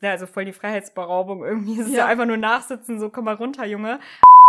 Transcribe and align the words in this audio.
Ja, 0.00 0.10
also 0.10 0.26
voll 0.26 0.44
die 0.44 0.52
Freiheitsberaubung 0.52 1.44
irgendwie. 1.44 1.80
Es 1.80 1.86
ist 1.88 1.92
Ja. 1.92 1.98
ja 2.04 2.06
einfach 2.06 2.26
nur 2.26 2.36
nachsitzen, 2.36 3.00
so 3.00 3.10
komm 3.10 3.24
mal 3.24 3.34
runter, 3.34 3.64
Junge. 3.66 3.98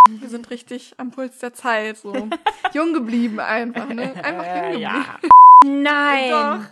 Wir 0.10 0.29
sind 0.29 0.50
richtig 0.50 0.94
am 0.98 1.12
Puls 1.12 1.40
der 1.40 1.54
Zeit, 1.54 1.98
so 1.98 2.14
jung 2.74 2.94
geblieben 2.94 3.39
einfach, 3.39 3.88
ne? 3.89 4.13
Einfach 4.23 4.46
jung 4.46 4.62
geblieben. 4.63 4.81
ja. 4.81 5.05
Nein. 5.65 6.29
Doch. 6.29 6.65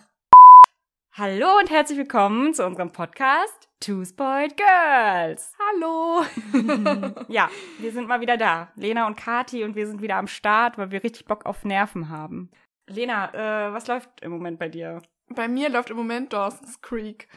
Hallo 1.17 1.57
und 1.59 1.71
herzlich 1.71 1.97
willkommen 1.97 2.53
zu 2.53 2.63
unserem 2.65 2.91
Podcast 2.91 3.67
Two 3.79 4.05
Spoiled 4.05 4.55
Girls. 4.57 5.53
Hallo. 5.73 6.23
Ja, 7.29 7.49
wir 7.79 7.91
sind 7.91 8.07
mal 8.07 8.21
wieder 8.21 8.37
da. 8.37 8.69
Lena 8.75 9.07
und 9.07 9.17
Kati 9.17 9.63
und 9.63 9.75
wir 9.75 9.87
sind 9.87 10.01
wieder 10.01 10.15
am 10.17 10.27
Start, 10.27 10.77
weil 10.77 10.91
wir 10.91 11.03
richtig 11.03 11.25
Bock 11.25 11.45
auf 11.45 11.65
Nerven 11.65 12.09
haben. 12.09 12.49
Lena, 12.87 13.33
äh, 13.33 13.73
was 13.73 13.87
läuft 13.87 14.09
im 14.21 14.31
Moment 14.31 14.59
bei 14.59 14.69
dir? 14.69 15.01
Bei 15.29 15.47
mir 15.47 15.69
läuft 15.69 15.89
im 15.89 15.97
Moment 15.97 16.31
Dawson's 16.31 16.81
Creek. 16.81 17.27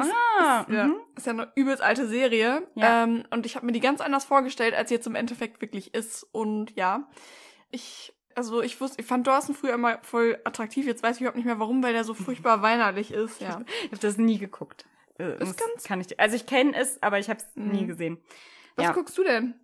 Ah, 0.00 0.66
Ja, 0.68 0.84
mhm. 0.88 0.96
ist 1.16 1.26
ja 1.26 1.32
eine 1.32 1.52
übelst 1.54 1.82
alte 1.82 2.06
Serie. 2.06 2.66
Ja. 2.74 3.04
Ähm, 3.04 3.24
und 3.30 3.46
ich 3.46 3.56
habe 3.56 3.66
mir 3.66 3.72
die 3.72 3.80
ganz 3.80 4.00
anders 4.00 4.24
vorgestellt, 4.24 4.74
als 4.74 4.88
sie 4.88 4.94
jetzt 4.96 5.06
im 5.06 5.14
Endeffekt 5.14 5.60
wirklich 5.60 5.94
ist. 5.94 6.24
Und 6.32 6.74
ja, 6.76 7.08
ich, 7.70 8.14
also 8.34 8.62
ich 8.62 8.80
wusste, 8.80 9.00
ich 9.00 9.06
fand 9.06 9.26
Dawson 9.26 9.54
früher 9.54 9.74
immer 9.74 9.98
voll 10.02 10.38
attraktiv. 10.44 10.86
Jetzt 10.86 11.02
weiß 11.02 11.16
ich 11.16 11.20
überhaupt 11.22 11.36
nicht 11.36 11.46
mehr 11.46 11.58
warum, 11.58 11.82
weil 11.82 11.92
der 11.92 12.04
so 12.04 12.14
furchtbar 12.14 12.62
weinerlich 12.62 13.12
ist. 13.12 13.40
Ja. 13.40 13.62
Ich 13.84 13.90
habe 13.92 13.98
das 14.00 14.18
nie 14.18 14.38
geguckt. 14.38 14.86
Äh, 15.18 15.32
Ist 15.34 15.40
das 15.40 15.56
ganz- 15.56 15.84
kann 15.84 16.00
ich, 16.00 16.18
also 16.18 16.36
ich 16.36 16.46
kenne 16.46 16.74
es, 16.74 17.02
aber 17.02 17.18
ich 17.18 17.28
habe 17.28 17.40
es 17.40 17.46
nie 17.54 17.82
Mhm. 17.82 17.86
gesehen. 17.88 18.18
Was 18.76 18.86
Ja. 18.86 18.92
guckst 18.92 19.16
du 19.18 19.24
denn? 19.24 19.54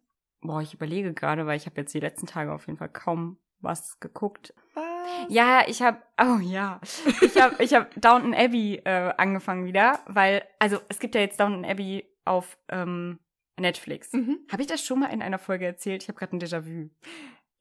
Boah, 0.40 0.60
ich 0.60 0.74
überlege 0.74 1.14
gerade, 1.14 1.46
weil 1.46 1.56
ich 1.56 1.66
habe 1.66 1.76
jetzt 1.80 1.92
die 1.94 2.00
letzten 2.00 2.26
Tage 2.26 2.52
auf 2.52 2.66
jeden 2.66 2.78
Fall 2.78 2.90
kaum 2.90 3.38
was 3.60 3.98
geguckt. 3.98 4.54
Was? 4.74 4.84
Ja, 5.28 5.62
ich 5.66 5.82
habe, 5.82 5.98
oh 6.20 6.38
ja, 6.40 6.80
ich 7.20 7.40
habe, 7.40 7.62
ich 7.62 7.74
habe 7.74 7.88
Downton 7.96 8.34
Abbey 8.34 8.80
äh, 8.84 9.12
angefangen 9.16 9.64
wieder, 9.66 10.00
weil, 10.06 10.42
also 10.58 10.78
es 10.88 10.98
gibt 10.98 11.14
ja 11.14 11.20
jetzt 11.20 11.38
Downton 11.40 11.64
Abbey 11.64 12.04
auf 12.24 12.56
ähm, 12.68 13.18
Netflix. 13.58 14.12
Mhm. 14.12 14.38
Habe 14.50 14.62
ich 14.62 14.68
das 14.68 14.84
schon 14.84 15.00
mal 15.00 15.06
in 15.12 15.22
einer 15.22 15.38
Folge 15.38 15.66
erzählt? 15.66 16.02
Ich 16.02 16.08
habe 16.08 16.18
gerade 16.18 16.36
ein 16.36 16.40
Déjà-vu. 16.40 16.90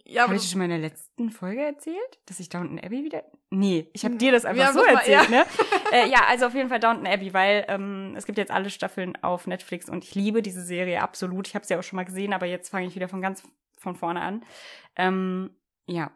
Ja, 0.10 0.24
Habe 0.24 0.36
ich 0.36 0.42
das 0.44 0.52
schon 0.52 0.60
mal 0.60 0.66
in 0.66 0.70
der 0.72 0.80
letzten 0.80 1.30
Folge 1.32 1.62
erzählt, 1.66 2.20
dass 2.28 2.40
ich 2.40 2.48
Downton 2.48 2.80
Abbey 2.80 3.04
wieder? 3.04 3.24
Nee, 3.50 3.90
ich 3.92 4.06
habe 4.06 4.14
Nee. 4.14 4.20
dir 4.20 4.32
das 4.32 4.46
einfach 4.46 4.68
haben 4.68 4.78
so 4.78 4.86
mal- 4.86 4.94
erzählt, 4.96 5.30
ne? 5.30 5.46
äh, 5.92 6.08
ja, 6.10 6.20
also 6.30 6.46
auf 6.46 6.54
jeden 6.56 6.70
Fall 6.70 6.80
Downton 6.80 7.06
Abbey, 7.08 7.34
weil 7.34 7.66
ähm, 7.68 8.14
es 8.16 8.26
gibt 8.26 8.38
jetzt 8.38 8.52
alle 8.52 8.70
Staffeln 8.70 9.22
auf 9.22 9.48
Netflix 9.48 9.90
und 9.90 10.06
ich 10.06 10.16
liebe 10.16 10.42
diese 10.42 10.62
Serie 10.62 11.02
absolut. 11.02 11.48
Ich 11.50 11.56
habe 11.56 11.66
sie 11.66 11.76
auch 11.76 11.84
schon 11.84 11.98
mal 11.98 12.06
gesehen, 12.06 12.32
aber 12.32 12.46
jetzt 12.46 12.70
fange 12.70 12.88
ich 12.88 12.96
wieder 12.96 13.10
von 13.10 13.22
ganz 13.22 13.44
von 13.78 13.96
vorne 13.96 14.22
an. 14.22 14.46
Ähm, 14.96 15.50
ja. 15.88 16.12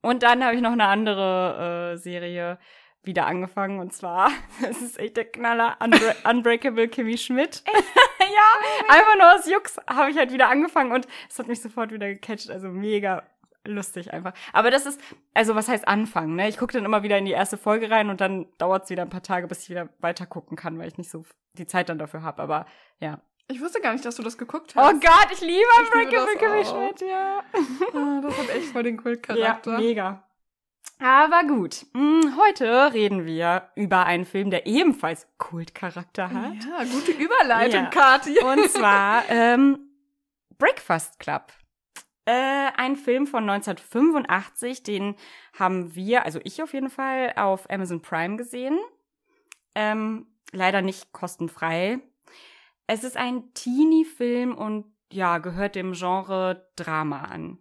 Und 0.00 0.22
dann 0.22 0.44
habe 0.44 0.54
ich 0.54 0.60
noch 0.60 0.72
eine 0.72 0.86
andere 0.86 1.92
äh, 1.92 1.96
Serie 1.96 2.58
wieder 3.02 3.26
angefangen 3.26 3.80
und 3.80 3.92
zwar, 3.92 4.30
das 4.60 4.82
ist 4.82 4.98
echt 4.98 5.16
der 5.16 5.24
Knaller, 5.24 5.76
Unbra 5.82 6.14
Unbreakable 6.30 6.88
Kimmy 6.88 7.16
Schmidt. 7.18 7.62
ja, 8.20 8.94
einfach 8.94 9.16
nur 9.16 9.34
aus 9.34 9.50
Jux 9.50 9.78
habe 9.88 10.10
ich 10.10 10.18
halt 10.18 10.32
wieder 10.32 10.48
angefangen 10.48 10.92
und 10.92 11.06
es 11.28 11.38
hat 11.38 11.48
mich 11.48 11.60
sofort 11.60 11.90
wieder 11.90 12.08
gecatcht, 12.08 12.50
also 12.50 12.68
mega 12.68 13.24
lustig 13.64 14.12
einfach. 14.12 14.32
Aber 14.52 14.70
das 14.70 14.86
ist, 14.86 15.00
also 15.34 15.54
was 15.54 15.68
heißt 15.68 15.86
anfangen, 15.86 16.36
ne? 16.36 16.48
Ich 16.48 16.58
gucke 16.58 16.72
dann 16.72 16.84
immer 16.84 17.02
wieder 17.02 17.18
in 17.18 17.24
die 17.24 17.32
erste 17.32 17.56
Folge 17.56 17.90
rein 17.90 18.08
und 18.08 18.20
dann 18.20 18.46
dauert 18.58 18.84
es 18.84 18.90
wieder 18.90 19.02
ein 19.02 19.10
paar 19.10 19.22
Tage, 19.22 19.46
bis 19.46 19.64
ich 19.64 19.70
wieder 19.70 19.88
weiter 19.98 20.26
gucken 20.26 20.56
kann, 20.56 20.78
weil 20.78 20.88
ich 20.88 20.98
nicht 20.98 21.10
so 21.10 21.24
die 21.54 21.66
Zeit 21.66 21.88
dann 21.88 21.98
dafür 21.98 22.22
habe. 22.22 22.42
Aber 22.42 22.66
ja. 23.00 23.20
Ich 23.48 23.60
wusste 23.60 23.80
gar 23.80 23.92
nicht, 23.92 24.04
dass 24.04 24.16
du 24.16 24.22
das 24.22 24.36
geguckt 24.38 24.74
Oh 24.76 24.80
hast. 24.80 25.00
Gott, 25.00 25.28
ich 25.32 25.40
liebe 25.40 25.64
Kimmy 26.38 26.62
auch. 26.62 26.64
Schmidt, 26.70 27.00
ja. 27.08 27.42
Ah, 27.94 28.20
das 28.22 28.38
hat 28.38 28.48
echt 28.50 28.66
voll 28.72 28.82
den 28.82 28.96
Ja, 28.96 29.02
Kultcharakter. 29.02 29.78
mega. 29.78 30.24
Aber 31.00 31.44
gut, 31.44 31.86
hm, 31.94 32.36
heute 32.36 32.92
reden 32.92 33.24
wir 33.24 33.70
über 33.76 34.04
einen 34.06 34.24
Film, 34.24 34.50
der 34.50 34.66
ebenfalls 34.66 35.28
Kultcharakter 35.38 36.30
hat. 36.32 36.54
Ja, 36.64 36.82
gute 36.84 37.12
Überleitung, 37.12 37.84
Ja. 37.84 37.90
Kathi. 37.90 38.38
Und 38.40 38.68
zwar 38.70 39.22
ähm, 39.28 39.78
Breakfast 40.58 41.18
Club. 41.20 41.52
Äh, 42.24 42.72
ein 42.76 42.96
Film 42.96 43.26
von 43.26 43.48
1985, 43.48 44.82
den 44.82 45.14
haben 45.58 45.94
wir, 45.94 46.24
also 46.24 46.40
ich 46.44 46.62
auf 46.62 46.74
jeden 46.74 46.90
Fall, 46.90 47.32
auf 47.36 47.70
Amazon 47.70 48.02
Prime 48.02 48.36
gesehen. 48.36 48.78
Ähm, 49.74 50.26
leider 50.52 50.82
nicht 50.82 51.12
kostenfrei. 51.12 52.00
Es 52.90 53.04
ist 53.04 53.18
ein 53.18 53.52
Teenie-Film 53.52 54.56
und 54.56 54.86
ja, 55.12 55.38
gehört 55.38 55.74
dem 55.74 55.92
Genre 55.92 56.70
Drama 56.74 57.20
an. 57.20 57.58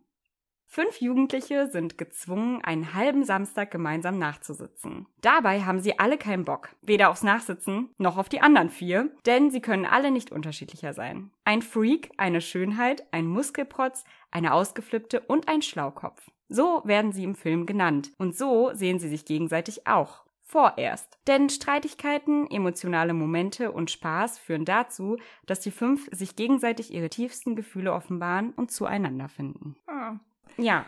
Fünf 0.67 1.01
Jugendliche 1.01 1.67
sind 1.67 1.97
gezwungen, 1.97 2.63
einen 2.63 2.93
halben 2.93 3.25
Samstag 3.25 3.69
gemeinsam 3.69 4.19
nachzusitzen. 4.19 5.05
Dabei 5.19 5.63
haben 5.63 5.81
sie 5.81 5.99
alle 5.99 6.17
keinen 6.17 6.45
Bock, 6.45 6.69
weder 6.81 7.09
aufs 7.09 7.23
Nachsitzen 7.23 7.89
noch 7.97 8.17
auf 8.17 8.29
die 8.29 8.39
anderen 8.39 8.69
vier, 8.69 9.11
denn 9.25 9.51
sie 9.51 9.59
können 9.59 9.85
alle 9.85 10.11
nicht 10.11 10.31
unterschiedlicher 10.31 10.93
sein. 10.93 11.31
Ein 11.43 11.61
Freak, 11.61 12.09
eine 12.15 12.39
Schönheit, 12.39 13.05
ein 13.11 13.27
Muskelprotz, 13.27 14.05
eine 14.31 14.53
Ausgeflippte 14.53 15.19
und 15.19 15.49
ein 15.49 15.61
Schlaukopf. 15.61 16.31
So 16.47 16.81
werden 16.85 17.11
sie 17.11 17.25
im 17.25 17.35
Film 17.35 17.65
genannt 17.65 18.11
und 18.17 18.37
so 18.37 18.71
sehen 18.73 18.99
sie 18.99 19.09
sich 19.09 19.25
gegenseitig 19.25 19.87
auch. 19.87 20.26
Vorerst. 20.49 21.19
Denn 21.27 21.49
Streitigkeiten, 21.49 22.49
emotionale 22.49 23.13
Momente 23.13 23.73
und 23.73 23.91
Spaß 23.91 24.39
führen 24.39 24.63
dazu, 24.63 25.17
dass 25.45 25.59
die 25.59 25.71
fünf 25.71 26.07
sich 26.13 26.37
gegenseitig 26.37 26.93
ihre 26.93 27.09
tiefsten 27.09 27.57
Gefühle 27.57 27.91
offenbaren 27.91 28.53
und 28.53 28.71
zueinander 28.71 29.27
finden. 29.27 29.75
Ah. 29.87 30.15
Ja, 30.55 30.85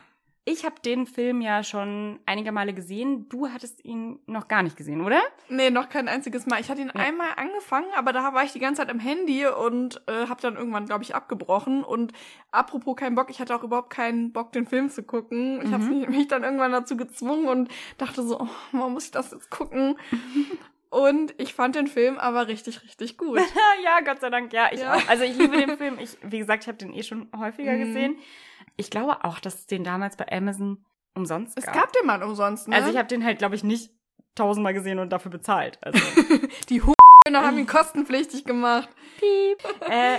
ich 0.51 0.65
habe 0.65 0.75
den 0.83 1.05
Film 1.05 1.41
ja 1.41 1.63
schon 1.63 2.19
einige 2.25 2.51
Male 2.51 2.73
gesehen. 2.73 3.29
Du 3.29 3.47
hattest 3.49 3.85
ihn 3.85 4.19
noch 4.25 4.47
gar 4.47 4.63
nicht 4.63 4.75
gesehen, 4.75 5.01
oder? 5.01 5.21
Nee, 5.49 5.69
noch 5.69 5.89
kein 5.89 6.07
einziges 6.07 6.45
Mal. 6.47 6.59
Ich 6.59 6.69
hatte 6.69 6.81
ihn 6.81 6.91
Ja. 6.95 7.01
einmal 7.03 7.29
angefangen, 7.35 7.87
aber 7.95 8.13
da 8.13 8.33
war 8.33 8.43
ich 8.43 8.51
die 8.51 8.59
ganze 8.59 8.81
Zeit 8.81 8.89
am 8.89 8.99
Handy 8.99 9.45
und 9.45 10.01
äh, 10.07 10.27
habe 10.27 10.41
dann 10.41 10.55
irgendwann, 10.55 10.85
glaube 10.85 11.03
ich, 11.03 11.13
abgebrochen. 11.15 11.83
Und 11.83 12.13
apropos 12.51 12.95
kein 12.95 13.15
Bock, 13.15 13.29
ich 13.29 13.39
hatte 13.39 13.55
auch 13.55 13.63
überhaupt 13.63 13.91
keinen 13.91 14.31
Bock, 14.33 14.51
den 14.51 14.65
Film 14.65 14.89
zu 14.89 15.03
gucken. 15.03 15.61
Ich 15.63 15.71
habe 15.71 15.83
Mhm. 15.83 16.09
mich 16.09 16.27
dann 16.27 16.43
irgendwann 16.43 16.71
dazu 16.71 16.97
gezwungen 16.97 17.47
und 17.47 17.69
dachte 17.97 18.23
so, 18.23 18.39
oh, 18.39 18.47
warum 18.71 18.93
muss 18.93 19.05
ich 19.05 19.11
das 19.11 19.31
jetzt 19.31 19.49
gucken? 19.51 19.95
und 20.89 21.33
ich 21.39 21.53
fand 21.53 21.75
den 21.75 21.87
Film 21.87 22.17
aber 22.17 22.47
richtig, 22.47 22.83
richtig 22.83 23.17
gut. 23.17 23.39
ja, 23.83 23.99
Gott 24.01 24.21
sei 24.21 24.29
Dank, 24.29 24.51
ja, 24.53 24.69
ich 24.71 24.81
Ja. 24.81 24.95
auch. 24.95 25.07
Also 25.07 25.23
ich 25.23 25.35
liebe 25.37 25.55
den 25.57 25.69
Film. 25.77 25.97
Ich, 25.99 26.17
wie 26.23 26.39
gesagt, 26.39 26.63
ich 26.63 26.67
habe 26.67 26.77
den 26.77 26.93
eh 26.93 27.03
schon 27.03 27.29
häufiger 27.37 27.73
Mhm. 27.73 27.79
gesehen. 27.85 28.17
Ich 28.77 28.89
glaube 28.89 29.23
auch, 29.23 29.39
dass 29.39 29.55
es 29.55 29.67
den 29.67 29.83
damals 29.83 30.17
bei 30.17 30.31
Amazon 30.31 30.83
umsonst 31.15 31.57
Es 31.57 31.65
gab. 31.65 31.73
gab 31.75 31.93
den 31.93 32.05
mal 32.05 32.21
umsonst, 32.23 32.67
ne? 32.67 32.75
Also 32.75 32.89
ich 32.91 32.97
habe 32.97 33.07
den 33.07 33.23
halt, 33.25 33.37
glaube 33.39 33.55
ich, 33.55 33.63
nicht 33.63 33.91
tausendmal 34.35 34.73
gesehen 34.73 34.99
und 34.99 35.09
dafür 35.11 35.31
bezahlt. 35.31 35.77
Also 35.81 35.99
die 36.69 36.81
Hu 36.81 36.93
haben 37.31 37.57
ihn 37.59 37.67
kostenpflichtig 37.67 38.45
gemacht. 38.45 38.89
piep. 39.19 39.57
äh, 39.89 40.17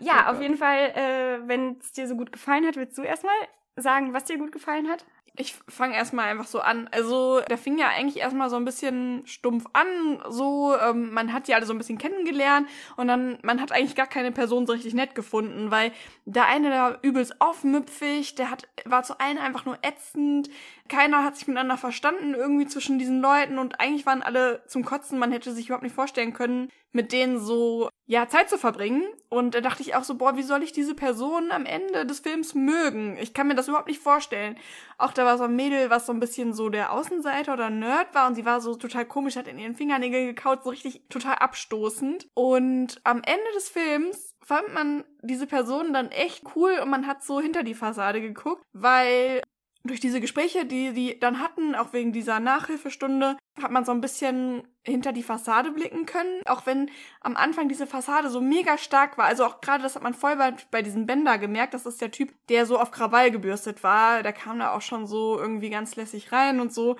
ja, 0.00 0.30
auf 0.30 0.40
jeden 0.40 0.56
Fall, 0.56 0.90
äh, 0.94 1.46
wenn 1.48 1.78
es 1.80 1.92
dir 1.92 2.06
so 2.08 2.16
gut 2.16 2.32
gefallen 2.32 2.66
hat, 2.66 2.76
willst 2.76 2.96
du 2.98 3.02
erstmal 3.02 3.34
sagen, 3.76 4.12
was 4.14 4.24
dir 4.24 4.38
gut 4.38 4.52
gefallen 4.52 4.88
hat? 4.88 5.04
Ich 5.40 5.54
fange 5.68 5.94
erstmal 5.94 6.28
einfach 6.28 6.48
so 6.48 6.58
an. 6.58 6.88
Also, 6.90 7.40
der 7.48 7.58
fing 7.58 7.78
ja 7.78 7.86
eigentlich 7.88 8.16
erstmal 8.16 8.50
so 8.50 8.56
ein 8.56 8.64
bisschen 8.64 9.22
stumpf 9.24 9.66
an. 9.72 10.20
So, 10.28 10.76
ähm, 10.76 11.12
man 11.12 11.32
hat 11.32 11.46
die 11.46 11.54
alle 11.54 11.64
so 11.64 11.72
ein 11.72 11.78
bisschen 11.78 11.96
kennengelernt 11.96 12.68
und 12.96 13.06
dann, 13.06 13.38
man 13.42 13.60
hat 13.60 13.70
eigentlich 13.70 13.94
gar 13.94 14.08
keine 14.08 14.32
Person 14.32 14.66
so 14.66 14.72
richtig 14.72 14.94
nett 14.94 15.14
gefunden, 15.14 15.70
weil 15.70 15.92
der 16.24 16.46
eine 16.46 16.70
da 16.70 16.98
übelst 17.02 17.40
aufmüpfig, 17.40 18.34
der 18.34 18.50
hat, 18.50 18.68
war 18.84 19.04
zu 19.04 19.20
allen 19.20 19.38
einfach 19.38 19.64
nur 19.64 19.78
ätzend. 19.82 20.50
Keiner 20.88 21.22
hat 21.22 21.36
sich 21.36 21.46
miteinander 21.46 21.78
verstanden 21.78 22.34
irgendwie 22.34 22.66
zwischen 22.66 22.98
diesen 22.98 23.20
Leuten 23.20 23.58
und 23.58 23.78
eigentlich 23.80 24.06
waren 24.06 24.22
alle 24.22 24.64
zum 24.66 24.84
Kotzen. 24.84 25.20
Man 25.20 25.30
hätte 25.30 25.52
sich 25.52 25.66
überhaupt 25.66 25.84
nicht 25.84 25.94
vorstellen 25.94 26.32
können, 26.32 26.68
mit 26.90 27.12
denen 27.12 27.38
so, 27.38 27.90
ja, 28.08 28.26
Zeit 28.26 28.48
zu 28.48 28.56
verbringen. 28.56 29.04
Und 29.28 29.54
da 29.54 29.60
dachte 29.60 29.82
ich 29.82 29.94
auch 29.94 30.02
so, 30.02 30.16
boah, 30.16 30.34
wie 30.36 30.42
soll 30.42 30.62
ich 30.62 30.72
diese 30.72 30.94
Person 30.94 31.52
am 31.52 31.66
Ende 31.66 32.06
des 32.06 32.20
Films 32.20 32.54
mögen? 32.54 33.18
Ich 33.18 33.34
kann 33.34 33.46
mir 33.46 33.54
das 33.54 33.68
überhaupt 33.68 33.86
nicht 33.86 34.02
vorstellen. 34.02 34.56
Auch 34.96 35.12
da 35.12 35.26
war 35.26 35.36
so 35.36 35.44
ein 35.44 35.54
Mädel, 35.54 35.90
was 35.90 36.06
so 36.06 36.12
ein 36.12 36.18
bisschen 36.18 36.54
so 36.54 36.70
der 36.70 36.90
Außenseiter 36.92 37.52
oder 37.52 37.68
Nerd 37.68 38.14
war 38.14 38.26
und 38.26 38.34
sie 38.34 38.46
war 38.46 38.62
so 38.62 38.74
total 38.76 39.04
komisch, 39.04 39.36
hat 39.36 39.46
in 39.46 39.58
ihren 39.58 39.76
Fingernägeln 39.76 40.26
gekaut, 40.26 40.64
so 40.64 40.70
richtig 40.70 41.02
total 41.10 41.34
abstoßend. 41.34 42.28
Und 42.32 42.98
am 43.04 43.18
Ende 43.18 43.52
des 43.54 43.68
Films 43.68 44.34
fand 44.42 44.72
man 44.72 45.04
diese 45.20 45.46
Person 45.46 45.92
dann 45.92 46.10
echt 46.10 46.44
cool 46.56 46.78
und 46.82 46.88
man 46.88 47.06
hat 47.06 47.22
so 47.22 47.42
hinter 47.42 47.62
die 47.62 47.74
Fassade 47.74 48.22
geguckt, 48.22 48.62
weil 48.72 49.42
durch 49.84 50.00
diese 50.00 50.20
Gespräche, 50.20 50.66
die 50.66 50.92
die 50.92 51.18
dann 51.18 51.40
hatten, 51.40 51.74
auch 51.74 51.92
wegen 51.92 52.12
dieser 52.12 52.40
Nachhilfestunde, 52.40 53.36
hat 53.62 53.70
man 53.70 53.84
so 53.84 53.92
ein 53.92 54.00
bisschen 54.00 54.66
hinter 54.84 55.12
die 55.12 55.22
Fassade 55.22 55.70
blicken 55.70 56.04
können. 56.06 56.42
Auch 56.46 56.66
wenn 56.66 56.90
am 57.20 57.36
Anfang 57.36 57.68
diese 57.68 57.86
Fassade 57.86 58.28
so 58.28 58.40
mega 58.40 58.76
stark 58.78 59.18
war. 59.18 59.26
Also 59.26 59.44
auch 59.44 59.60
gerade, 59.60 59.82
das 59.82 59.94
hat 59.94 60.02
man 60.02 60.14
voll 60.14 60.36
bei, 60.36 60.54
bei 60.70 60.82
diesem 60.82 61.06
Bender 61.06 61.38
gemerkt. 61.38 61.74
Das 61.74 61.86
ist 61.86 62.00
der 62.00 62.10
Typ, 62.10 62.32
der 62.48 62.66
so 62.66 62.78
auf 62.78 62.90
Krawall 62.90 63.30
gebürstet 63.30 63.82
war. 63.82 64.22
Der 64.22 64.32
kam 64.32 64.58
da 64.58 64.72
auch 64.72 64.82
schon 64.82 65.06
so 65.06 65.38
irgendwie 65.38 65.70
ganz 65.70 65.96
lässig 65.96 66.32
rein 66.32 66.60
und 66.60 66.72
so. 66.72 66.96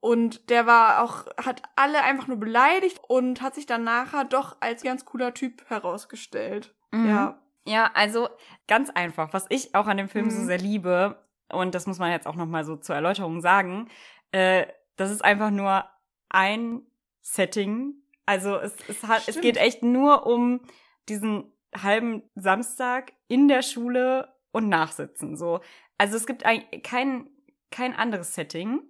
Und 0.00 0.50
der 0.50 0.66
war 0.66 1.02
auch, 1.02 1.26
hat 1.38 1.62
alle 1.76 2.02
einfach 2.02 2.26
nur 2.26 2.36
beleidigt 2.38 3.00
und 3.08 3.40
hat 3.40 3.54
sich 3.54 3.64
dann 3.64 3.84
nachher 3.84 4.24
doch 4.24 4.56
als 4.60 4.82
ganz 4.82 5.04
cooler 5.06 5.32
Typ 5.32 5.64
herausgestellt. 5.70 6.74
Mhm. 6.90 7.08
Ja. 7.08 7.40
Ja, 7.66 7.90
also 7.94 8.28
ganz 8.68 8.90
einfach, 8.90 9.32
was 9.32 9.46
ich 9.48 9.74
auch 9.74 9.86
an 9.86 9.96
dem 9.96 10.10
Film 10.10 10.28
so 10.28 10.40
Mhm. 10.40 10.44
sehr 10.46 10.58
liebe, 10.58 11.23
und 11.50 11.74
das 11.74 11.86
muss 11.86 11.98
man 11.98 12.10
jetzt 12.10 12.26
auch 12.26 12.36
noch 12.36 12.46
mal 12.46 12.64
so 12.64 12.76
zur 12.76 12.94
Erläuterung 12.94 13.40
sagen, 13.40 13.88
äh, 14.32 14.66
das 14.96 15.10
ist 15.10 15.24
einfach 15.24 15.50
nur 15.50 15.84
ein 16.28 16.82
Setting 17.20 17.94
Also 18.26 18.56
es, 18.56 18.76
es, 18.88 19.02
hat, 19.04 19.28
es 19.28 19.40
geht 19.40 19.56
echt 19.56 19.82
nur 19.82 20.26
um 20.26 20.60
diesen 21.08 21.52
halben 21.74 22.22
Samstag 22.34 23.12
in 23.28 23.48
der 23.48 23.62
Schule 23.62 24.34
und 24.52 24.68
Nachsitzen. 24.68 25.36
So. 25.36 25.60
Also 25.98 26.16
es 26.16 26.26
gibt 26.26 26.44
eigentlich 26.44 26.82
kein, 26.82 27.28
kein 27.70 27.94
anderes 27.94 28.34
Setting. 28.34 28.82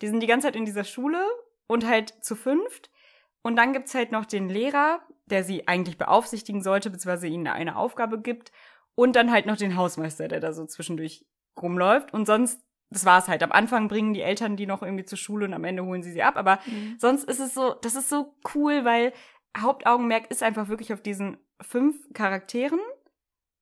Die 0.00 0.06
sind 0.08 0.20
die 0.20 0.26
ganze 0.26 0.46
Zeit 0.46 0.56
in 0.56 0.64
dieser 0.64 0.84
Schule 0.84 1.24
und 1.66 1.86
halt 1.86 2.14
zu 2.24 2.36
fünft. 2.36 2.90
Und 3.42 3.56
dann 3.56 3.72
gibt's 3.72 3.94
halt 3.94 4.12
noch 4.12 4.26
den 4.26 4.48
Lehrer, 4.48 5.00
der 5.26 5.44
sie 5.44 5.68
eigentlich 5.68 5.98
beaufsichtigen 5.98 6.62
sollte, 6.62 6.90
beziehungsweise 6.90 7.26
ihnen 7.26 7.46
eine 7.46 7.76
Aufgabe 7.76 8.20
gibt. 8.20 8.52
Und 8.94 9.14
dann 9.16 9.30
halt 9.30 9.46
noch 9.46 9.56
den 9.56 9.76
Hausmeister, 9.76 10.28
der 10.28 10.40
da 10.40 10.52
so 10.52 10.66
zwischendurch 10.66 11.24
rumläuft. 11.62 12.12
Und 12.14 12.26
sonst, 12.26 12.60
das 12.90 13.04
war's 13.04 13.28
halt. 13.28 13.42
Am 13.42 13.52
Anfang 13.52 13.88
bringen 13.88 14.14
die 14.14 14.22
Eltern 14.22 14.56
die 14.56 14.66
noch 14.66 14.82
irgendwie 14.82 15.04
zur 15.04 15.18
Schule 15.18 15.44
und 15.46 15.54
am 15.54 15.64
Ende 15.64 15.84
holen 15.84 16.02
sie 16.02 16.12
sie 16.12 16.22
ab. 16.22 16.36
Aber 16.36 16.58
Mhm. 16.66 16.96
sonst 16.98 17.24
ist 17.24 17.40
es 17.40 17.54
so, 17.54 17.74
das 17.74 17.94
ist 17.94 18.08
so 18.08 18.34
cool, 18.54 18.84
weil 18.84 19.12
Hauptaugenmerk 19.56 20.30
ist 20.30 20.42
einfach 20.42 20.68
wirklich 20.68 20.92
auf 20.92 21.00
diesen 21.00 21.38
fünf 21.60 21.96
Charakteren 22.14 22.80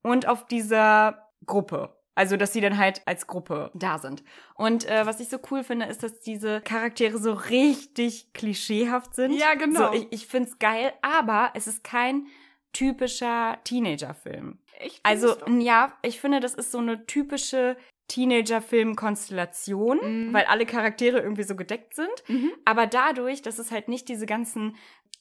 und 0.02 0.28
auf 0.28 0.46
dieser 0.46 1.30
Gruppe. 1.46 1.92
Also, 2.18 2.38
dass 2.38 2.54
sie 2.54 2.62
dann 2.62 2.78
halt 2.78 3.02
als 3.04 3.26
Gruppe 3.26 3.70
da 3.74 3.98
sind. 3.98 4.24
Und 4.54 4.88
äh, 4.88 5.04
was 5.04 5.20
ich 5.20 5.28
so 5.28 5.38
cool 5.50 5.62
finde, 5.62 5.84
ist, 5.84 6.02
dass 6.02 6.18
diese 6.20 6.62
Charaktere 6.62 7.18
so 7.18 7.32
richtig 7.34 8.32
klischeehaft 8.32 9.14
sind. 9.14 9.32
Ja, 9.32 9.52
genau. 9.54 9.92
So, 9.92 9.98
ich 9.98 10.06
ich 10.12 10.26
find's 10.26 10.58
geil, 10.58 10.94
aber 11.02 11.50
es 11.52 11.66
ist 11.66 11.84
kein 11.84 12.26
typischer 12.76 13.58
Teenager-Film. 13.64 14.58
Echt? 14.78 15.00
Also, 15.02 15.34
ja, 15.58 15.92
ich 16.02 16.20
finde, 16.20 16.40
das 16.40 16.54
ist 16.54 16.70
so 16.72 16.78
eine 16.78 17.06
typische 17.06 17.76
Teenager-Film-Konstellation, 18.08 19.98
Mhm. 20.28 20.32
weil 20.34 20.44
alle 20.44 20.66
Charaktere 20.66 21.20
irgendwie 21.20 21.42
so 21.44 21.56
gedeckt 21.56 21.94
sind. 21.94 22.08
Mhm. 22.28 22.52
Aber 22.64 22.86
dadurch, 22.86 23.42
dass 23.42 23.58
es 23.58 23.70
halt 23.70 23.88
nicht 23.88 24.08
diese 24.08 24.26
ganzen 24.26 24.76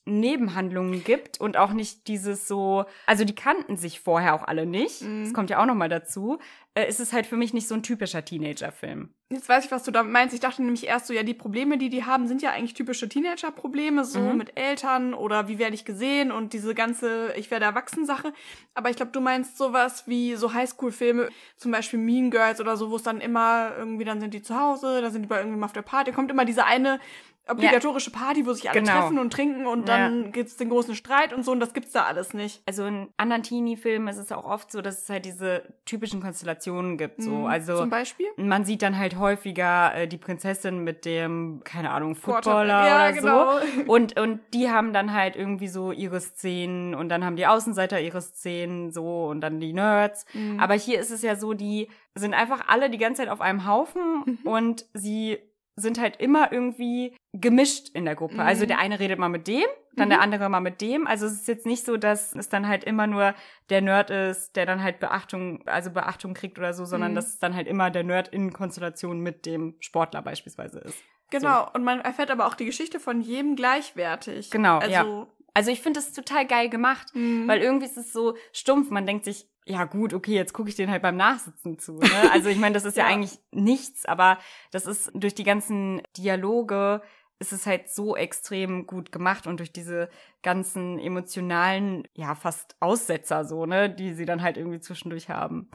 Nebenhandlungen 0.08 1.04
gibt 1.04 1.40
und 1.42 1.58
auch 1.58 1.72
nicht 1.72 2.08
dieses 2.08 2.48
so, 2.48 2.86
also 3.08 3.24
die 3.26 3.34
kannten 3.34 3.76
sich 3.76 4.00
vorher 4.02 4.36
auch 4.36 4.44
alle 4.44 4.66
nicht, 4.68 5.02
Mhm. 5.02 5.24
das 5.24 5.34
kommt 5.34 5.50
ja 5.50 5.60
auch 5.62 5.66
noch 5.66 5.74
mal 5.76 5.90
dazu, 5.90 6.38
äh, 6.76 6.88
ist 6.88 7.00
es 7.00 7.14
halt 7.14 7.26
für 7.26 7.38
mich 7.38 7.54
nicht 7.54 7.68
so 7.68 7.74
ein 7.74 7.82
typischer 7.84 8.24
Teenager-Film. 8.24 9.10
Jetzt 9.30 9.50
weiß 9.50 9.66
ich, 9.66 9.72
was 9.72 9.84
du 9.84 9.92
da 9.92 10.04
meinst. 10.04 10.36
Ich 10.36 10.40
dachte 10.42 10.62
nämlich 10.62 10.86
erst 10.86 11.08
so, 11.08 11.14
ja, 11.14 11.24
die 11.24 11.34
Probleme, 11.34 11.78
die 11.80 11.90
die 11.90 12.04
haben, 12.04 12.28
sind 12.28 12.42
ja 12.44 12.52
eigentlich 12.52 12.74
typische 12.76 13.10
Teenager-Probleme, 13.10 14.04
so 14.06 14.20
Mhm. 14.20 14.38
mit 14.38 14.58
Eltern 14.60 15.14
oder 15.14 15.48
wie 15.48 15.58
werde 15.58 15.74
ich 15.74 15.84
gesehen 15.86 16.32
und 16.32 16.54
diese 16.54 16.76
ganze 16.76 17.34
Ich 17.38 17.50
werde 17.50 17.66
erwachsen 17.66 18.06
Sache. 18.06 18.34
Aber 18.76 18.90
ich 18.92 18.98
glaube, 18.98 19.12
du 19.14 19.22
meinst 19.22 19.58
sowas 19.58 20.04
wie 20.08 20.36
so 20.36 20.54
Highschool-Filme, 20.54 21.30
zum 21.58 21.72
Beispiel 21.72 21.98
Mean 22.00 22.30
Girls 22.30 22.60
oder 22.62 22.78
so, 22.78 22.92
wo 22.92 22.98
es 22.98 23.04
dann 23.04 23.20
immer 23.22 23.72
irgendwie, 23.78 24.06
dann 24.06 24.20
sind 24.20 24.34
die 24.34 24.42
zu 24.44 24.60
Hause, 24.60 25.02
dann 25.02 25.12
sind 25.12 25.24
die 25.24 25.28
bei 25.28 25.38
irgendjemandem 25.38 25.64
auf 25.66 25.74
der 25.74 25.82
Party, 25.82 26.12
kommt 26.12 26.30
immer 26.30 26.46
diese 26.46 26.66
eine 26.66 27.00
obligatorische 27.48 28.12
Party, 28.12 28.46
wo 28.46 28.54
sich 28.54 28.70
alle 28.70 28.80
Genau. 28.82 28.92
treffen 29.00 29.20
und 29.20 29.32
trinken 29.32 29.68
und 29.68 29.88
dann 29.88 30.32
gibt's 30.32 30.58
den 30.58 30.70
großen 30.70 30.96
Streit 30.96 31.34
und 31.34 31.44
so 31.46 31.52
und 31.52 31.60
das 31.60 31.74
gibt's 31.74 31.92
da 31.92 32.04
alles 32.06 32.34
nicht. 32.34 32.62
Also 32.66 32.86
in 32.86 33.10
anderen 33.18 33.44
Teenie-Filmen 33.44 34.08
ist 34.08 34.18
es 34.18 34.32
auch 34.32 34.46
oft 34.46 34.72
so, 34.72 34.82
dass 34.82 35.04
es 35.04 35.10
halt 35.10 35.26
diese 35.26 35.64
typischen 35.86 36.22
Konstellationen 36.22 36.98
gibt. 36.98 37.22
So, 37.22 37.32
Mhm. 37.32 37.46
also 37.46 37.78
Zum 37.78 37.90
Beispiel? 37.90 38.28
man 38.38 38.66
sieht 38.66 38.82
dann 38.82 38.98
halt 38.98 39.18
häufiger 39.18 39.94
äh, 39.96 40.08
die 40.08 40.18
Prinzessin 40.18 40.84
mit 40.84 41.06
dem, 41.06 41.62
keine 41.64 41.92
Ahnung, 41.92 42.16
Footballer 42.16 42.88
ja, 42.88 42.96
oder 43.10 43.14
genau. 43.14 43.60
so. 43.60 43.66
Und, 43.92 44.20
und 44.20 44.40
die 44.54 44.70
haben 44.70 44.94
dann 44.94 45.14
halt 45.14 45.36
irgendwie 45.36 45.68
so 45.68 45.92
ihre 45.92 46.20
Szenen 46.20 46.96
und 46.96 47.10
dann 47.10 47.24
haben 47.24 47.36
die 47.36 47.46
Außenseiter 47.48 48.02
ihre 48.02 48.22
Szenen 48.22 48.92
so 48.92 49.28
und 49.28 49.42
dann 49.42 49.60
die 49.60 49.74
Nerds. 49.74 50.26
Mhm. 50.34 50.60
Aber 50.60 50.74
hier 50.74 51.00
ist 51.00 51.12
es 51.12 51.22
ja 51.22 51.36
so, 51.36 51.54
die 51.54 51.90
sind 52.16 52.34
einfach 52.34 52.68
alle 52.68 52.90
die 52.90 52.98
ganze 52.98 53.22
Zeit 53.22 53.30
auf 53.32 53.42
einem 53.42 53.68
Haufen 53.68 54.24
Mhm. 54.26 54.38
und 54.48 54.86
sie 54.94 55.38
sind 55.78 56.00
halt 56.00 56.18
immer 56.22 56.52
irgendwie 56.52 57.16
gemischt 57.34 57.90
in 57.94 58.06
der 58.06 58.16
Gruppe. 58.16 58.36
Mhm. 58.36 58.40
Also 58.42 58.66
der 58.66 58.80
eine 58.80 59.00
redet 59.00 59.20
mal 59.20 59.30
mit 59.30 59.48
dem, 59.48 59.66
dann 59.96 60.08
Mhm. 60.08 60.12
der 60.12 60.22
andere 60.22 60.50
mal 60.50 60.62
mit 60.62 60.80
dem. 60.82 61.06
Also 61.06 61.26
es 61.26 61.34
ist 61.34 61.48
jetzt 61.48 61.66
nicht 61.66 61.86
so, 61.86 61.98
dass 61.98 62.34
es 62.34 62.48
dann 62.50 62.68
halt 62.68 62.84
immer 62.86 63.08
nur 63.08 63.34
der 63.70 63.82
Nerd 63.82 64.10
ist, 64.10 64.56
der 64.56 64.66
dann 64.66 64.82
halt 64.82 65.00
Beachtung, 65.00 65.68
also 65.68 65.92
Beachtung 65.92 66.34
kriegt 66.34 66.58
oder 66.58 66.74
so, 66.74 66.86
sondern 66.86 67.12
Mhm. 67.12 67.16
dass 67.16 67.28
es 67.28 67.40
dann 67.40 67.56
halt 67.56 67.68
immer 67.68 67.92
der 67.92 68.04
Nerd 68.04 68.30
in 68.30 68.54
Konstellation 68.54 69.20
mit 69.20 69.46
dem 69.46 69.76
Sportler 69.80 70.22
beispielsweise 70.22 70.80
ist. 70.80 70.98
Genau, 71.32 71.68
und 71.74 71.84
man 71.84 72.00
erfährt 72.02 72.32
aber 72.32 72.46
auch 72.46 72.54
die 72.54 72.66
Geschichte 72.66 73.00
von 73.00 73.20
jedem 73.20 73.56
gleichwertig. 73.56 74.52
Genau, 74.52 74.78
also, 74.78 74.92
ja. 74.92 75.28
Also 75.54 75.72
ich 75.72 75.82
finde 75.82 76.00
das 76.00 76.12
total 76.14 76.46
geil 76.46 76.70
gemacht, 76.70 77.08
Mhm. 77.16 77.48
weil 77.48 77.62
irgendwie 77.62 77.86
ist 77.86 77.98
es 77.98 78.14
so 78.14 78.36
stumpf. 78.54 78.90
Man 78.92 79.06
denkt 79.06 79.26
sich, 79.26 79.48
ja 79.66 79.84
gut, 79.86 80.14
okay, 80.14 80.34
jetzt 80.36 80.54
gucke 80.54 80.70
ich 80.70 80.76
den 80.76 80.90
halt 80.92 81.02
beim 81.02 81.18
Nachsitzen 81.18 81.80
zu. 81.80 81.94
Ne? 82.00 82.32
Also 82.32 82.50
ich 82.50 82.58
meine, 82.58 82.74
das 82.74 82.86
ist 82.86 82.98
ja. 82.98 83.04
Ja. 83.08 83.10
eigentlich 83.14 83.40
nichts, 83.52 84.06
aber 84.06 84.38
das 84.72 84.86
ist 84.86 85.12
durch 85.14 85.34
die 85.36 85.44
ganzen 85.44 86.02
Dialoge 86.18 87.02
ist 87.40 87.52
es 87.52 87.66
halt 87.66 87.90
so 87.90 88.16
extrem 88.16 88.88
gut 88.88 89.12
gemacht 89.12 89.46
und 89.46 89.60
durch 89.60 89.74
diese 89.74 90.10
ganzen 90.42 90.98
emotionalen, 91.00 92.08
ja, 92.14 92.34
fast 92.36 92.76
Aussetzer 92.80 93.44
so, 93.44 93.66
ne, 93.66 93.90
die 93.90 94.14
sie 94.14 94.26
dann 94.26 94.42
halt 94.42 94.56
irgendwie 94.58 94.80
zwischendurch 94.80 95.30
haben. 95.30 95.70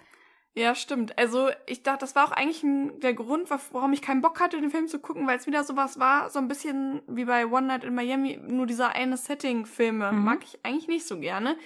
Ja, 0.54 0.74
stimmt. 0.74 1.16
Also 1.18 1.48
ich 1.66 1.82
dachte, 1.84 2.00
das 2.00 2.16
war 2.16 2.26
auch 2.26 2.32
eigentlich 2.32 2.62
ein, 2.64 2.98
der 3.00 3.14
Grund, 3.14 3.50
wa- 3.50 3.60
warum 3.72 3.92
ich 3.92 4.02
keinen 4.02 4.20
Bock 4.20 4.40
hatte, 4.40 4.60
den 4.60 4.70
Film 4.70 4.88
zu 4.88 4.98
gucken, 4.98 5.26
weil 5.26 5.36
es 5.38 5.46
wieder 5.46 5.62
sowas 5.62 6.00
war, 6.00 6.28
so 6.30 6.38
ein 6.40 6.48
bisschen 6.48 7.02
wie 7.06 7.24
bei 7.26 7.46
One 7.46 7.66
Night 7.68 7.84
in 7.84 7.94
Miami, 7.94 8.40
nur 8.48 8.66
dieser 8.66 8.90
eine 8.94 9.16
Setting-Filme. 9.16 10.10
Mhm. 10.12 10.24
Mag 10.24 10.40
ich 10.42 10.58
eigentlich 10.64 10.88
nicht 10.88 11.06
so 11.06 11.20
gerne. 11.20 11.56